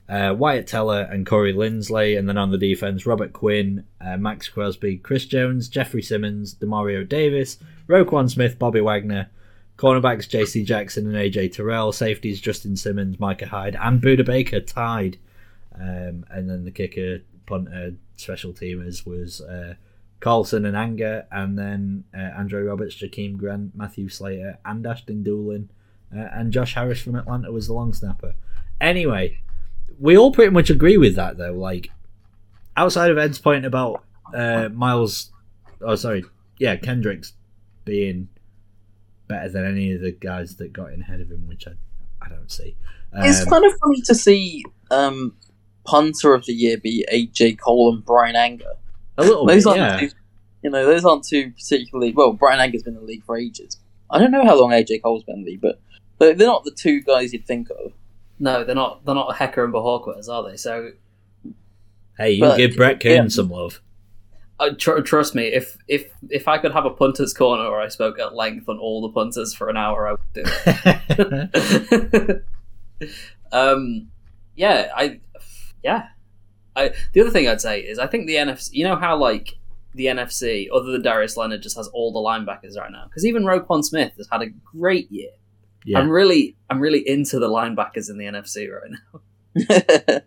uh, 0.10 0.34
Wyatt 0.36 0.68
Teller, 0.68 1.08
and 1.12 1.26
Corey 1.26 1.54
Linsley. 1.54 2.18
And 2.18 2.28
then 2.28 2.38
on 2.38 2.52
the 2.52 2.58
defense, 2.58 3.06
Robert 3.06 3.32
Quinn, 3.32 3.86
uh, 4.02 4.18
Maxx 4.18 4.50
Crosby, 4.50 4.98
Chris 4.98 5.26
Jones, 5.26 5.70
Jeffery 5.70 6.02
Simmons, 6.02 6.56
Demario 6.56 7.08
Davis, 7.08 7.58
Roquan 7.88 8.30
Smith, 8.30 8.58
Bobby 8.58 8.82
Wagner. 8.82 9.30
Cornerbacks 9.78 10.28
J.C. 10.28 10.66
Jackson 10.66 11.08
and 11.08 11.16
A.J. 11.16 11.50
Terrell. 11.50 11.94
Safeties 11.94 12.42
Justin 12.42 12.76
Simmons, 12.76 13.18
Micah 13.18 13.48
Hyde, 13.48 13.78
and 13.80 14.02
Budda 14.02 14.26
Baker 14.26 14.60
tied. 14.60 15.18
Um, 15.74 16.26
and 16.30 16.50
then 16.50 16.66
the 16.66 16.72
kicker, 16.72 17.20
punter, 17.46 17.94
special 18.18 18.52
teamers 18.52 19.06
was 19.06 19.40
uh, 19.40 19.76
Carlson 20.20 20.66
and 20.66 20.76
Anger, 20.76 21.26
and 21.32 21.58
then 21.58 22.04
uh, 22.14 22.38
Andre 22.38 22.64
Roberts, 22.64 22.96
Jakeem 22.96 23.38
Grant, 23.38 23.74
Matthew 23.74 24.10
Slater, 24.10 24.58
and 24.66 24.86
Ashton 24.86 25.24
Dulin, 25.24 25.70
uh, 26.14 26.28
and 26.34 26.52
Josh 26.52 26.76
Harris 26.76 27.02
from 27.02 27.16
Atlanta 27.16 27.52
was 27.52 27.68
the 27.68 27.74
long 27.74 27.94
snapper. 27.94 28.36
Anyway, 28.82 29.40
we 30.00 30.18
all 30.18 30.32
pretty 30.32 30.52
much 30.52 30.70
agree 30.70 30.98
with 30.98 31.16
that, 31.16 31.38
though. 31.38 31.54
Like, 31.54 31.90
outside 32.78 33.12
of 33.12 33.18
Ed's 33.18 33.40
point 33.40 33.66
about 33.66 34.04
uh, 34.34 34.70
Miles, 34.74 35.32
oh 35.82 35.96
sorry, 35.96 36.24
yeah, 36.60 36.76
Kendricks 36.76 37.34
being 37.86 38.30
better 39.28 39.50
than 39.50 39.66
any 39.66 39.92
of 39.94 40.02
the 40.02 40.12
guys 40.12 40.56
that 40.58 40.74
got 40.74 40.94
in 40.94 41.02
ahead 41.02 41.22
of 41.22 41.30
him, 41.30 41.48
which 41.48 41.68
I, 41.68 41.72
I 42.26 42.30
don't 42.30 42.52
see. 42.52 42.76
It's 43.14 43.42
Um, 43.42 43.48
kind 43.48 43.66
of 43.66 43.74
funny 43.80 44.02
to 44.02 44.16
see 44.16 44.64
um, 44.92 45.34
punter 45.86 46.34
of 46.34 46.46
the 46.46 46.54
year 46.54 46.78
be 46.78 47.06
AJ 47.12 47.60
Cole 47.60 47.94
and 47.94 48.06
Bryan 48.06 48.36
Anger. 48.36 48.74
a 49.18 49.24
little 49.24 49.46
Those 49.46 49.64
bit, 49.66 49.80
aren't 49.80 50.02
yeah. 50.02 50.08
two, 50.08 50.16
you 50.64 50.70
know, 50.70 50.86
those 50.86 51.04
aren't 51.06 51.24
two 51.26 51.52
particularly. 51.52 52.12
Well, 52.14 52.34
Bryan 52.34 52.60
Anger's 52.60 52.84
been 52.84 52.94
in 52.96 53.02
the 53.02 53.06
league 53.06 53.24
for 53.24 53.38
ages. 53.38 53.78
I 54.12 54.18
don't 54.20 54.32
know 54.32 54.44
how 54.46 54.60
long 54.60 54.72
AJ 54.72 55.04
Cole's 55.04 55.24
been 55.24 55.36
in 55.40 55.44
the 55.44 55.52
league, 55.52 55.62
but 55.62 55.80
but 56.18 56.38
they're 56.38 56.48
not 56.48 56.64
the 56.66 56.72
two 56.72 57.02
guys 57.02 57.34
you'd 57.34 57.46
think 57.48 57.70
of. 57.70 57.94
No, 58.40 58.64
they're 58.64 58.76
not. 58.76 59.06
They're 59.06 59.16
not 59.16 59.32
a 59.32 59.34
Hekker 59.34 59.64
and 59.66 59.74
Bojorquez, 59.74 60.30
are 60.30 60.50
they? 60.50 60.58
So 60.58 60.92
Hey, 62.18 62.32
you 62.32 62.42
But- 62.42 62.58
give 62.58 62.76
Brett 62.76 63.00
Kearns 63.02 63.36
yeah. 63.36 63.44
some 63.44 63.50
love. 63.50 63.82
uh, 64.60 64.72
tr- 64.78 65.00
trust 65.00 65.36
me, 65.36 65.48
if 65.48 65.78
if 65.88 66.12
if 66.30 66.48
I 66.48 66.58
could 66.58 66.74
have 66.74 66.86
a 66.86 66.90
punter's 66.90 67.34
corner 67.34 67.70
where 67.72 67.80
I 67.80 67.88
spoke 67.88 68.20
at 68.20 68.36
length 68.36 68.68
on 68.70 68.78
all 68.78 69.02
the 69.02 69.10
punters 69.10 69.54
for 69.54 69.70
an 69.70 69.78
hour, 69.78 70.08
I 70.08 70.12
would 70.12 70.20
do 70.34 70.44
it. 70.46 72.46
um, 73.52 74.08
yeah, 74.56 74.92
I, 74.96 75.20
yeah, 75.84 76.08
I. 76.76 76.92
The 77.14 77.22
other 77.22 77.30
thing 77.32 77.48
I'd 77.48 77.62
say 77.62 77.80
is 77.82 78.00
I 78.00 78.08
think 78.08 78.28
the 78.28 78.36
NFC. 78.36 78.70
You 78.74 78.86
know 78.86 78.96
how 78.96 79.18
like 79.18 79.56
the 79.96 80.06
NFC, 80.08 80.68
other 80.74 80.92
than 80.92 81.02
Darius 81.02 81.38
Leonard, 81.38 81.62
just 81.62 81.78
has 81.78 81.88
all 81.90 82.12
the 82.12 82.20
linebackers 82.20 82.78
right 82.78 82.92
now. 82.92 83.06
Because 83.06 83.26
even 83.26 83.44
Roquan 83.44 83.84
Smith 83.84 84.14
has 84.18 84.28
had 84.32 84.42
a 84.42 84.48
great 84.50 85.12
year. 85.12 85.32
Yeah. 85.86 86.00
I'm 86.00 86.10
really, 86.10 86.56
I'm 86.70 86.80
really 86.80 87.08
into 87.08 87.40
the 87.40 87.48
linebackers 87.50 88.10
in 88.10 88.18
the 88.18 88.26
NFC 88.26 88.68
right 88.72 88.92
now. 88.92 89.22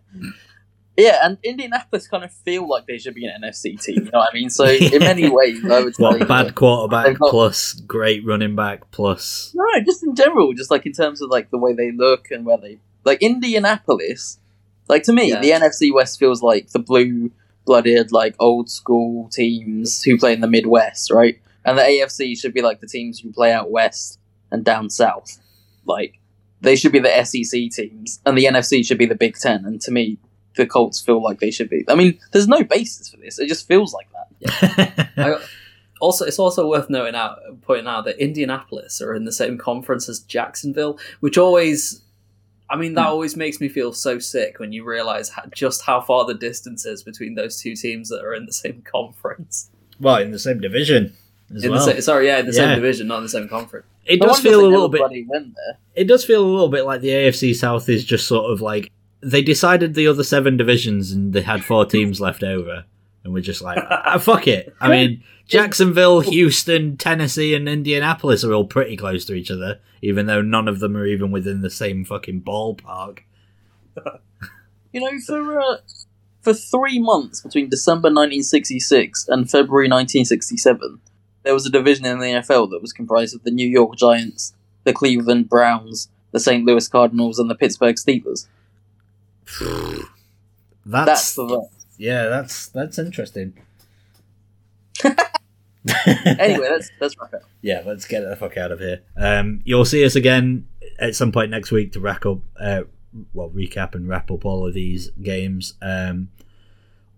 yeah, 0.97 1.19
and 1.23 1.37
Indianapolis 1.43 2.07
kind 2.07 2.23
of 2.23 2.31
feel 2.31 2.67
like 2.67 2.85
they 2.85 2.97
should 2.97 3.15
be 3.15 3.25
an 3.25 3.41
NFC 3.41 3.81
team. 3.81 4.05
You 4.05 4.11
know 4.11 4.19
what 4.19 4.29
I 4.31 4.33
mean? 4.35 4.49
So 4.49 4.65
in 4.65 4.99
many 4.99 5.27
ways, 5.29 5.63
I 5.65 5.83
would 5.83 5.95
say 5.97 6.03
What 6.03 6.27
bad 6.27 6.53
quarterback 6.55 7.17
got- 7.17 7.31
plus 7.31 7.73
great 7.73 8.23
running 8.25 8.55
back 8.55 8.91
plus 8.91 9.51
No, 9.55 9.65
just 9.85 10.03
in 10.03 10.15
general, 10.15 10.53
just 10.53 10.69
like 10.69 10.85
in 10.85 10.91
terms 10.93 11.21
of 11.21 11.29
like 11.29 11.49
the 11.49 11.57
way 11.57 11.73
they 11.73 11.91
look 11.91 12.29
and 12.31 12.45
where 12.45 12.57
they 12.57 12.77
like 13.05 13.21
Indianapolis. 13.21 14.39
Like 14.87 15.03
to 15.03 15.13
me, 15.13 15.29
Yeah. 15.29 15.39
the 15.41 15.51
NFC 15.51 15.93
West 15.93 16.19
feels 16.19 16.43
like 16.43 16.69
the 16.71 16.79
blue-blooded, 16.79 18.11
like 18.11 18.35
old 18.39 18.69
school 18.69 19.29
teams 19.29 20.03
who 20.03 20.17
play 20.17 20.33
in 20.33 20.41
the 20.41 20.47
Midwest, 20.47 21.09
right? 21.09 21.39
And 21.65 21.77
the 21.77 21.81
AFC 21.83 22.37
should 22.37 22.53
be 22.53 22.61
like 22.61 22.81
the 22.81 22.87
teams 22.87 23.19
who 23.19 23.31
play 23.31 23.51
out 23.53 23.71
west 23.71 24.19
and 24.51 24.63
down 24.65 24.89
south. 24.89 25.39
Like 25.85 26.19
they 26.61 26.75
should 26.75 26.91
be 26.91 26.99
the 26.99 27.23
SEC 27.25 27.69
teams, 27.71 28.19
and 28.25 28.37
the 28.37 28.45
NFC 28.45 28.85
should 28.85 28.97
be 28.97 29.05
the 29.05 29.15
Big 29.15 29.35
Ten. 29.37 29.65
And 29.65 29.81
to 29.81 29.91
me, 29.91 30.17
the 30.55 30.65
Colts 30.65 31.01
feel 31.01 31.21
like 31.21 31.39
they 31.39 31.51
should 31.51 31.69
be. 31.69 31.83
I 31.89 31.95
mean, 31.95 32.19
there's 32.31 32.47
no 32.47 32.63
basis 32.63 33.09
for 33.09 33.17
this; 33.17 33.39
it 33.39 33.47
just 33.47 33.67
feels 33.67 33.93
like 33.93 34.07
that. 34.11 35.09
I, 35.17 35.43
also, 35.99 36.25
it's 36.25 36.39
also 36.39 36.67
worth 36.67 36.89
noting 36.89 37.15
out, 37.15 37.39
pointing 37.61 37.87
out 37.87 38.03
that 38.05 38.17
Indianapolis 38.21 39.01
are 39.01 39.13
in 39.15 39.23
the 39.25 39.31
same 39.31 39.57
conference 39.57 40.09
as 40.09 40.19
Jacksonville, 40.19 40.99
which 41.21 41.37
always, 41.37 42.01
I 42.69 42.75
mean, 42.75 42.93
that 42.95 43.03
Hmm. 43.03 43.07
always 43.09 43.37
makes 43.37 43.61
me 43.61 43.69
feel 43.69 43.93
so 43.93 44.19
sick 44.19 44.59
when 44.59 44.73
you 44.73 44.83
realize 44.83 45.29
how, 45.29 45.43
just 45.53 45.83
how 45.83 46.01
far 46.01 46.25
the 46.25 46.33
distance 46.33 46.85
is 46.85 47.03
between 47.03 47.35
those 47.35 47.61
two 47.61 47.75
teams 47.75 48.09
that 48.09 48.21
are 48.21 48.33
in 48.33 48.45
the 48.45 48.51
same 48.53 48.81
conference. 48.81 49.69
well, 49.99 50.17
in 50.17 50.31
the 50.31 50.39
same 50.39 50.59
division 50.59 51.13
as 51.55 51.63
In 51.63 51.71
well. 51.71 51.85
the 51.85 51.93
sa- 51.95 51.99
sorry, 52.01 52.27
yeah, 52.27 52.39
in 52.39 52.47
the 52.47 52.51
Yeah. 52.51 52.65
same 52.65 52.75
division, 52.75 53.07
not 53.07 53.17
in 53.17 53.23
the 53.23 53.29
same 53.29 53.47
conference. 53.47 53.85
It 54.05 54.19
No 54.19 54.27
does 54.27 54.39
feel 54.39 54.65
a 54.65 54.67
little 54.67 54.89
bit 54.89 54.99
bloody 54.99 55.23
win 55.27 55.53
there. 55.55 55.77
it 55.95 56.05
does 56.05 56.25
feel 56.25 56.43
a 56.43 56.45
little 56.45 56.69
bit 56.69 56.85
like 56.85 57.01
the 57.01 57.09
AFC 57.09 57.55
South 57.55 57.87
is 57.89 58.03
just 58.03 58.27
sort 58.27 58.51
of 58.51 58.61
like 58.61 58.91
they 59.21 59.41
decided 59.41 59.93
the 59.93 60.07
other 60.07 60.23
seven 60.23 60.57
divisions 60.57 61.11
and 61.11 61.33
they 61.33 61.41
had 61.41 61.63
four 61.63 61.85
teams 61.85 62.19
left 62.19 62.43
over 62.43 62.85
and 63.23 63.33
we're 63.33 63.39
just 63.41 63.61
like 63.61 63.77
ah, 63.89 64.17
fuck 64.17 64.47
it. 64.47 64.73
I 64.81 64.89
mean 64.89 65.23
Jacksonville, 65.47 66.21
Houston, 66.21 66.95
Tennessee 66.97 67.53
and 67.53 67.67
Indianapolis 67.67 68.43
are 68.45 68.53
all 68.53 68.65
pretty 68.65 68.95
close 68.97 69.25
to 69.25 69.33
each 69.33 69.51
other 69.51 69.79
even 70.01 70.25
though 70.25 70.41
none 70.41 70.67
of 70.67 70.79
them 70.79 70.97
are 70.97 71.05
even 71.05 71.31
within 71.31 71.61
the 71.61 71.69
same 71.69 72.03
fucking 72.05 72.41
ballpark. 72.41 73.19
You 74.91 75.01
know, 75.01 75.19
for 75.25 75.59
uh, 75.59 75.77
for 76.41 76.53
three 76.53 76.99
months 76.99 77.41
between 77.41 77.67
December 77.67 78.09
1966 78.09 79.27
and 79.27 79.49
February 79.49 79.87
1967, 79.87 80.99
there 81.43 81.53
was 81.53 81.65
a 81.65 81.69
division 81.69 82.05
in 82.05 82.19
the 82.19 82.25
NFL 82.25 82.71
that 82.71 82.81
was 82.81 82.93
comprised 82.93 83.35
of 83.35 83.43
the 83.43 83.51
New 83.51 83.67
York 83.67 83.95
Giants, 83.95 84.53
the 84.83 84.93
Cleveland 84.93 85.49
Browns, 85.49 86.09
the 86.31 86.39
St. 86.39 86.65
Louis 86.65 86.87
Cardinals, 86.87 87.39
and 87.39 87.49
the 87.49 87.55
Pittsburgh 87.55 87.95
Steelers. 87.95 88.47
That's, 90.85 91.05
That's 91.05 91.35
the 91.35 91.67
yeah, 91.97 92.27
that's 92.27 92.67
that's 92.67 92.99
interesting. 92.99 93.53
anyway. 95.03 96.67
Let's 96.69 96.89
let's 96.99 97.15
wrap 97.19 97.33
it. 97.33 97.37
up. 97.37 97.49
yeah, 97.61 97.81
let's 97.85 98.05
get 98.05 98.21
the 98.21 98.35
fuck 98.35 98.57
out 98.57 98.71
of 98.71 98.79
here. 98.79 99.01
Um, 99.15 99.61
you'll 99.63 99.85
see 99.85 100.03
us 100.03 100.15
again 100.15 100.67
at 100.99 101.15
some 101.15 101.31
point 101.31 101.51
next 101.51 101.71
week 101.71 101.91
to 101.93 101.99
wrap 101.99 102.25
up, 102.25 102.39
uh, 102.59 102.81
well, 103.33 103.49
recap 103.49 103.95
and 103.95 104.07
wrap 104.07 104.31
up 104.31 104.45
all 104.45 104.67
of 104.67 104.73
these 104.73 105.11
games. 105.21 105.75
Um, 105.81 106.29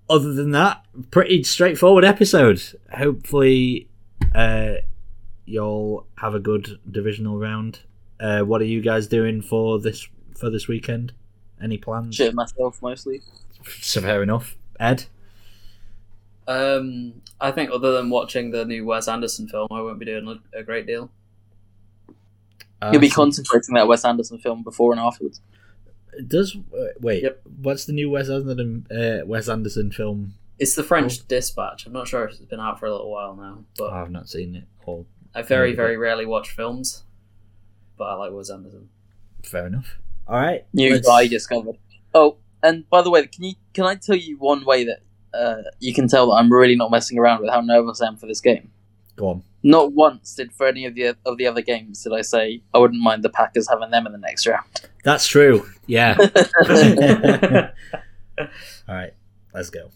other 0.09 0.33
than 0.33 0.51
that, 0.51 0.85
pretty 1.11 1.43
straightforward 1.43 2.05
episode. 2.05 2.61
Hopefully, 2.95 3.89
uh, 4.33 4.75
you'll 5.45 6.07
have 6.17 6.33
a 6.35 6.39
good 6.39 6.79
divisional 6.89 7.37
round. 7.37 7.79
Uh, 8.19 8.41
what 8.41 8.61
are 8.61 8.65
you 8.65 8.81
guys 8.81 9.07
doing 9.07 9.41
for 9.41 9.79
this 9.79 10.07
for 10.37 10.49
this 10.49 10.67
weekend? 10.67 11.13
Any 11.61 11.77
plans? 11.77 12.15
Shit 12.15 12.33
myself 12.33 12.81
mostly. 12.81 13.21
So 13.81 14.01
fair 14.01 14.21
enough. 14.23 14.55
Ed, 14.79 15.05
Um, 16.47 17.21
I 17.39 17.51
think 17.51 17.71
other 17.71 17.93
than 17.93 18.09
watching 18.09 18.51
the 18.51 18.65
new 18.65 18.85
Wes 18.85 19.07
Anderson 19.07 19.47
film, 19.47 19.67
I 19.71 19.81
won't 19.81 19.99
be 19.99 20.05
doing 20.05 20.27
a, 20.27 20.59
a 20.59 20.63
great 20.63 20.85
deal. 20.85 21.09
You'll 22.91 23.01
be 23.01 23.09
Uh, 23.09 23.15
concentrating 23.15 23.73
that 23.75 23.87
Wes 23.87 24.05
Anderson 24.05 24.37
film 24.37 24.63
before 24.63 24.91
and 24.91 24.99
afterwards. 24.99 25.41
Does 26.27 26.55
uh, 26.55 26.87
wait? 26.99 27.23
Yep. 27.23 27.41
What's 27.61 27.85
the 27.85 27.93
new 27.93 28.09
Wes 28.09 28.29
Anderson 28.29 28.85
uh, 28.91 29.25
Wes 29.25 29.49
Anderson 29.49 29.91
film? 29.91 30.35
It's 30.57 30.75
the 30.75 30.83
French 30.83 31.27
Dispatch. 31.27 31.85
I'm 31.85 31.93
not 31.93 32.07
sure 32.07 32.23
if 32.25 32.31
it's 32.31 32.39
been 32.45 32.59
out 32.59 32.79
for 32.79 32.85
a 32.85 32.91
little 32.91 33.11
while 33.11 33.35
now, 33.35 33.65
but 33.77 33.91
I've 33.91 34.11
not 34.11 34.29
seen 34.29 34.55
it. 34.55 34.63
Or 34.85 35.05
I 35.33 35.41
very, 35.41 35.71
Yeah, 35.71 35.75
very 35.75 35.97
rarely 35.97 36.25
watch 36.25 36.51
films. 36.51 37.03
But 37.97 38.05
I 38.05 38.13
like 38.15 38.31
Wes 38.31 38.49
Anderson. 38.49 38.89
fair 39.43 39.67
enough. 39.67 39.97
All 40.27 40.35
right. 40.37 40.65
New 40.73 40.91
let's- 40.93 41.07
guy 41.07 41.27
discovered. 41.27 41.77
Oh, 42.13 42.37
and 42.63 42.89
by 42.89 43.01
the 43.01 43.09
way, 43.09 43.27
can 43.27 43.43
you 43.43 43.55
can 43.73 43.85
I 43.85 43.95
tell 43.95 44.15
you 44.15 44.37
one 44.37 44.63
way 44.65 44.85
that 44.85 45.01
uh, 45.33 45.63
you 45.79 45.93
can 45.93 46.07
tell 46.07 46.27
that 46.27 46.33
I'm 46.37 46.51
really 46.51 46.75
not 46.75 46.89
messing 46.91 47.19
around 47.19 47.41
with 47.41 47.49
how 47.51 47.59
nervous 47.61 48.01
I 48.01 48.07
am 48.07 48.15
for 48.15 48.25
this 48.25 48.39
game? 48.41 48.71
Go 49.17 49.27
on. 49.27 49.43
Not 49.63 49.91
once 49.93 50.35
did 50.35 50.51
for 50.53 50.67
any 50.67 50.85
of 50.85 50.95
the 50.95 51.15
of 51.25 51.37
the 51.37 51.47
other 51.47 51.61
games 51.61 52.03
did 52.03 52.13
I 52.13 52.21
say 52.21 52.61
I 52.73 52.77
wouldn't 52.77 53.01
mind 53.01 53.23
the 53.23 53.29
Packers 53.29 53.67
having 53.69 53.89
them 53.91 54.05
in 54.05 54.11
the 54.13 54.17
next 54.17 54.47
round. 54.47 54.65
That's 55.03 55.27
true. 55.27 55.69
Yeah. 55.87 56.15
All 58.37 58.47
right. 58.95 59.13
Let's 59.53 59.69
go. 59.69 59.89